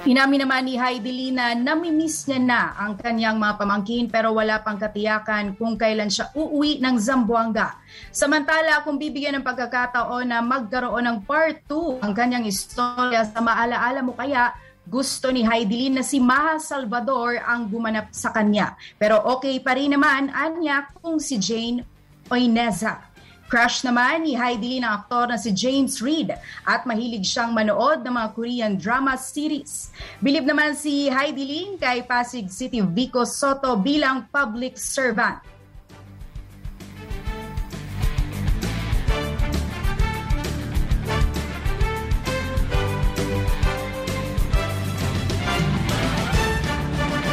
Inamin 0.09 0.48
naman 0.48 0.64
ni 0.64 0.80
Heidi 0.80 1.12
Lee 1.12 1.28
na 1.28 1.53
namimiss 1.53 2.24
niya 2.24 2.40
na 2.40 2.61
ang 2.72 2.96
kanyang 2.96 3.36
mga 3.36 3.61
pamangkin 3.61 4.09
pero 4.09 4.32
wala 4.32 4.57
pang 4.64 4.80
katiyakan 4.80 5.61
kung 5.61 5.76
kailan 5.76 6.09
siya 6.09 6.32
uuwi 6.32 6.80
ng 6.80 6.96
Zamboanga. 6.96 7.76
Samantala, 8.09 8.80
kung 8.80 8.96
bibigyan 8.96 9.36
ng 9.36 9.44
pagkakataon 9.44 10.24
na 10.24 10.40
magkaroon 10.40 11.05
ng 11.05 11.18
part 11.28 11.61
2 11.68 12.01
ang 12.01 12.16
kanyang 12.16 12.48
istorya 12.48 13.28
sa 13.28 13.44
maalaala 13.44 14.01
mo 14.01 14.16
kaya, 14.16 14.57
gusto 14.88 15.28
ni 15.28 15.44
Heidi 15.44 15.76
Lee 15.76 15.92
na 15.92 16.01
si 16.01 16.16
Maha 16.16 16.57
Salvador 16.57 17.36
ang 17.36 17.68
gumanap 17.68 18.09
sa 18.16 18.32
kanya. 18.32 18.80
Pero 18.96 19.20
okay 19.36 19.61
pa 19.61 19.76
rin 19.76 19.92
naman, 19.92 20.32
anya, 20.32 20.88
kung 20.96 21.20
si 21.20 21.36
Jane 21.36 21.84
Oineza. 22.32 23.09
Crush 23.51 23.82
naman 23.82 24.22
ni 24.22 24.38
Heidi 24.38 24.78
ng 24.78 24.86
aktor 24.86 25.26
na 25.26 25.34
si 25.34 25.51
James 25.51 25.98
Reid 25.98 26.30
at 26.62 26.86
mahilig 26.86 27.26
siyang 27.26 27.51
manood 27.51 28.07
ng 28.07 28.14
mga 28.14 28.28
Korean 28.30 28.72
drama 28.78 29.18
series. 29.18 29.90
Bilib 30.22 30.46
naman 30.46 30.78
si 30.78 31.11
Heidi 31.11 31.42
Lee 31.42 31.74
kay 31.74 32.07
Pasig 32.07 32.46
City 32.46 32.78
Vico 32.78 33.26
Soto 33.26 33.74
bilang 33.74 34.30
public 34.30 34.78
servant. 34.78 35.42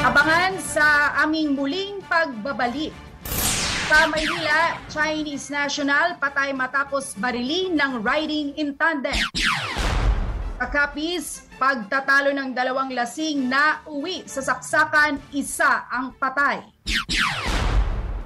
Abangan 0.02 0.58
sa 0.66 1.14
aming 1.22 1.54
muling 1.54 2.02
pagbabalik 2.10 3.07
sa 3.88 4.04
Maynila, 4.12 4.76
Chinese 4.92 5.48
national 5.48 6.20
patay 6.20 6.52
matapos 6.52 7.16
barilin 7.16 7.72
ng 7.72 8.04
riding 8.04 8.52
in 8.60 8.76
tandem. 8.76 9.16
Kakapis, 10.60 11.48
pagtatalo 11.56 12.36
ng 12.36 12.52
dalawang 12.52 12.92
lasing 12.92 13.48
na 13.48 13.80
uwi 13.88 14.28
sa 14.28 14.44
saksakan, 14.44 15.24
isa 15.32 15.88
ang 15.88 16.12
patay. 16.20 16.68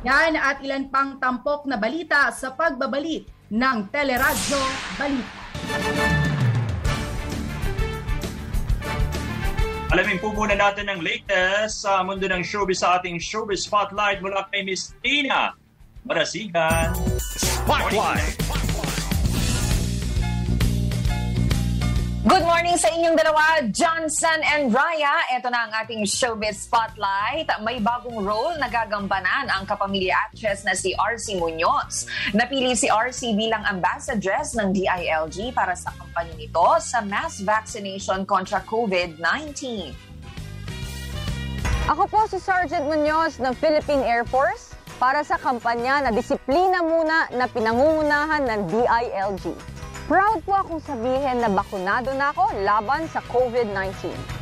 Yan 0.01 0.33
at 0.33 0.65
ilan 0.65 0.89
pang 0.89 1.21
tampok 1.21 1.69
na 1.69 1.77
balita 1.77 2.33
sa 2.33 2.57
pagbabalik 2.57 3.29
ng 3.53 3.77
Teleradyo 3.93 4.61
Balita. 4.97 6.10
Alamin 9.91 10.23
po 10.23 10.31
muna 10.31 10.55
natin 10.55 10.87
ang 10.87 11.03
latest 11.03 11.83
sa 11.83 11.99
mundo 11.99 12.23
ng 12.23 12.47
showbiz 12.47 12.79
sa 12.79 12.95
ating 12.95 13.19
showbiz 13.19 13.67
spotlight 13.67 14.23
mula 14.23 14.47
kay 14.47 14.63
Miss 14.63 14.95
Tina 15.03 15.51
Marasigan. 16.07 16.95
Spotlight! 17.19 18.39
Good 22.31 22.47
morning 22.47 22.79
sa 22.79 22.87
inyong 22.87 23.19
dalawa, 23.19 23.59
Johnson 23.75 24.39
and 24.55 24.71
Raya. 24.71 25.35
Ito 25.35 25.51
na 25.51 25.67
ang 25.67 25.75
ating 25.83 26.07
showbiz 26.07 26.63
spotlight. 26.63 27.51
May 27.59 27.83
bagong 27.83 28.23
role 28.23 28.55
na 28.55 28.71
gagambanan 28.71 29.51
ang 29.51 29.67
kapamilya 29.67 30.15
actress 30.31 30.63
na 30.63 30.71
si 30.71 30.95
RC 30.95 31.43
Munoz. 31.43 32.07
Napili 32.31 32.71
si 32.71 32.87
RC 32.87 33.35
bilang 33.35 33.67
ambassadress 33.67 34.55
ng 34.55 34.71
DILG 34.71 35.51
para 35.51 35.75
sa 35.75 35.91
kampanya 35.91 36.31
nito 36.39 36.63
sa 36.79 37.03
mass 37.03 37.43
vaccination 37.43 38.23
kontra 38.23 38.63
COVID-19. 38.63 39.91
Ako 41.91 42.07
po 42.07 42.31
si 42.31 42.39
Sergeant 42.39 42.87
Munoz 42.87 43.43
ng 43.43 43.51
Philippine 43.59 44.07
Air 44.07 44.23
Force 44.23 44.71
para 45.03 45.19
sa 45.27 45.35
kampanya 45.35 46.07
na 46.07 46.15
disiplina 46.15 46.79
muna 46.79 47.27
na 47.35 47.43
pinangungunahan 47.51 48.47
ng 48.47 48.59
DILG. 48.71 49.71
Proud 50.09 50.41
po 50.41 50.57
akong 50.57 50.81
sabihin 50.81 51.45
na 51.45 51.49
bakunado 51.51 52.09
na 52.17 52.33
ako 52.33 52.65
laban 52.65 53.05
sa 53.11 53.21
COVID-19. 53.29 54.40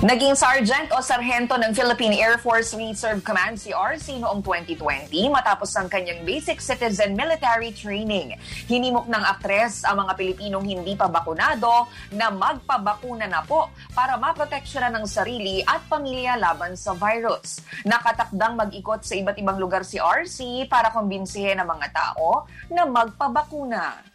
Naging 0.00 0.32
sergeant 0.32 0.88
o 0.96 1.04
sarhento 1.04 1.60
ng 1.60 1.76
Philippine 1.76 2.16
Air 2.16 2.40
Force 2.40 2.72
Reserve 2.72 3.20
Command 3.20 3.60
si 3.60 3.68
RC 3.68 4.24
noong 4.24 4.40
2020 4.40 5.12
matapos 5.28 5.76
ang 5.76 5.92
kanyang 5.92 6.24
basic 6.24 6.56
citizen 6.56 7.12
military 7.12 7.68
training. 7.68 8.32
Hinimok 8.64 9.12
ng 9.12 9.20
aktres 9.20 9.84
ang 9.84 10.00
mga 10.00 10.16
Pilipinong 10.16 10.64
hindi 10.64 10.96
pa 10.96 11.04
bakunado 11.04 11.84
na 12.16 12.32
magpabakuna 12.32 13.28
na 13.28 13.44
po 13.44 13.68
para 13.92 14.16
maproteksyonan 14.16 14.96
ng 14.96 15.04
sarili 15.04 15.60
at 15.68 15.84
pamilya 15.84 16.40
laban 16.40 16.80
sa 16.80 16.96
virus. 16.96 17.60
Nakatakdang 17.84 18.56
mag-ikot 18.56 19.04
sa 19.04 19.12
iba't 19.20 19.36
ibang 19.36 19.60
lugar 19.60 19.84
si 19.84 20.00
RC 20.00 20.64
para 20.72 20.88
kumbinsihin 20.96 21.60
ang 21.60 21.76
mga 21.76 21.92
tao 21.92 22.48
na 22.72 22.88
magpabakuna. 22.88 24.09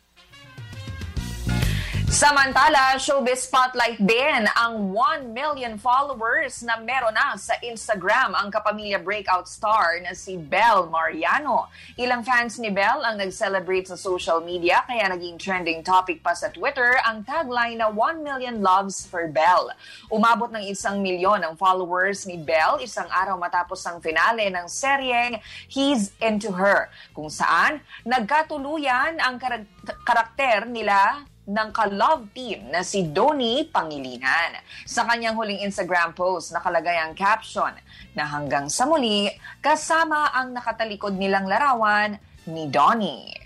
Samantala, 2.15 2.95
showbiz 2.95 3.43
spotlight 3.43 3.99
din 3.99 4.47
ang 4.55 4.95
1 4.95 5.35
million 5.35 5.75
followers 5.75 6.63
na 6.63 6.79
meron 6.79 7.11
na 7.11 7.35
sa 7.35 7.59
Instagram 7.59 8.31
ang 8.31 8.47
kapamilya 8.47 9.03
breakout 9.03 9.51
star 9.51 9.99
na 9.99 10.15
si 10.15 10.39
Belle 10.39 10.87
Mariano. 10.87 11.67
Ilang 11.99 12.23
fans 12.23 12.55
ni 12.55 12.71
Belle 12.71 13.03
ang 13.03 13.19
nag-celebrate 13.19 13.91
sa 13.91 13.99
social 13.99 14.39
media 14.39 14.87
kaya 14.87 15.11
naging 15.11 15.35
trending 15.35 15.83
topic 15.83 16.23
pa 16.23 16.31
sa 16.31 16.47
Twitter 16.47 16.95
ang 17.03 17.27
tagline 17.27 17.83
na 17.83 17.91
1 17.91 18.23
million 18.23 18.63
loves 18.63 19.03
for 19.03 19.27
Belle. 19.27 19.75
Umabot 20.07 20.47
ng 20.55 20.63
isang 20.71 21.03
milyon 21.03 21.43
ang 21.43 21.59
followers 21.59 22.23
ni 22.23 22.39
Belle 22.39 22.79
isang 22.79 23.11
araw 23.11 23.35
matapos 23.35 23.83
ang 23.83 23.99
finale 23.99 24.47
ng 24.47 24.71
seryeng 24.71 25.35
He's 25.67 26.15
Into 26.23 26.55
Her 26.55 26.87
kung 27.11 27.27
saan 27.27 27.83
nagkatuluyan 28.07 29.19
ang 29.19 29.35
kar- 29.35 29.67
karakter 30.07 30.63
nila 30.63 31.27
ng 31.45 31.69
ka-love 31.69 32.25
team 32.33 32.73
na 32.73 32.81
si 32.81 33.05
Doni 33.05 33.69
Pangilinan. 33.69 34.57
Sa 34.89 35.05
kanyang 35.05 35.37
huling 35.37 35.61
Instagram 35.61 36.17
post, 36.17 36.49
nakalagay 36.49 36.97
ang 36.97 37.13
caption 37.13 37.69
na 38.17 38.25
hanggang 38.25 38.65
sa 38.65 38.89
muli, 38.89 39.29
kasama 39.61 40.33
ang 40.33 40.57
nakatalikod 40.57 41.13
nilang 41.13 41.45
larawan 41.45 42.17
ni 42.49 42.65
Donnie. 42.65 43.44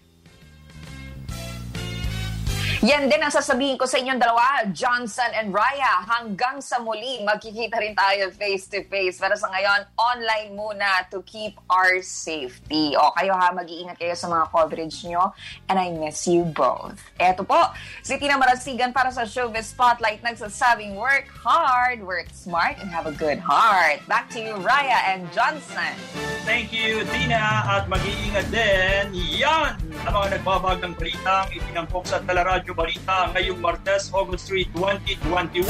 Yan 2.80 3.12
din 3.12 3.20
ang 3.20 3.28
sasabihin 3.28 3.76
ko 3.76 3.84
sa 3.84 4.00
inyong 4.00 4.24
dalawa, 4.24 4.64
Johnson 4.72 5.28
and 5.36 5.52
Raya. 5.52 6.00
Hanggang 6.08 6.64
sa 6.64 6.80
muli, 6.80 7.20
magkikita 7.28 7.76
rin 7.76 7.92
tayo 7.92 8.32
face-to-face. 8.32 9.20
Pero 9.20 9.36
sa 9.36 9.52
ngayon, 9.52 9.84
online 10.00 10.56
muna 10.56 11.04
to 11.12 11.20
keep 11.28 11.60
our 11.68 12.00
safety. 12.00 12.96
O 12.96 13.12
kayo 13.20 13.36
ha, 13.36 13.52
mag-iingat 13.52 14.00
kayo 14.00 14.16
sa 14.16 14.32
mga 14.32 14.48
coverage 14.48 15.04
nyo. 15.12 15.36
And 15.68 15.76
I 15.76 15.92
miss 15.92 16.24
you 16.24 16.48
both. 16.48 16.96
Eto 17.20 17.44
po, 17.44 17.60
si 18.00 18.16
Tina 18.16 18.40
Marasigan 18.40 18.96
para 18.96 19.12
sa 19.12 19.28
Showbiz 19.28 19.76
Spotlight 19.76 20.24
nagsasabing 20.24 20.96
work 20.96 21.28
hard, 21.36 22.00
work 22.00 22.32
smart, 22.32 22.80
and 22.80 22.88
have 22.88 23.12
a 23.12 23.16
good 23.20 23.44
heart. 23.44 24.00
Back 24.08 24.32
to 24.32 24.40
you, 24.40 24.56
Raya 24.64 25.04
and 25.12 25.28
Johnson. 25.36 26.00
Thank 26.48 26.72
you, 26.72 27.04
Tina. 27.12 27.44
At 27.76 27.92
mag-iingat 27.92 28.48
din. 28.48 29.20
Yan 29.36 29.76
ang 30.08 30.14
mga 30.16 30.40
nagbabagang 30.40 30.96
balitang 30.96 31.52
itinampok 31.52 32.08
sa 32.08 32.24
Teleradyo 32.24 32.69
Balita 32.74 33.30
ngayong 33.34 33.60
Martes, 33.60 34.10
August 34.14 34.50
3, 34.52 34.70
2021. 34.74 35.66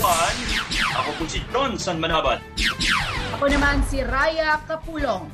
Ako 1.00 1.10
po 1.16 1.24
si 1.28 1.40
Johnson 1.50 1.98
Manabat. 2.00 2.44
Ako 3.40 3.46
naman 3.48 3.82
si 3.88 4.04
Raya 4.04 4.60
Kapulong. 4.68 5.28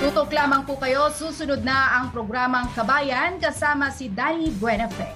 Tutok 0.00 0.32
lamang 0.32 0.64
po 0.64 0.80
kayo, 0.80 1.12
susunod 1.12 1.60
na 1.62 2.00
ang 2.00 2.10
programang 2.10 2.72
Kabayan 2.72 3.36
kasama 3.36 3.92
si 3.92 4.08
Danny 4.08 4.50
Buenafe. 4.56 5.12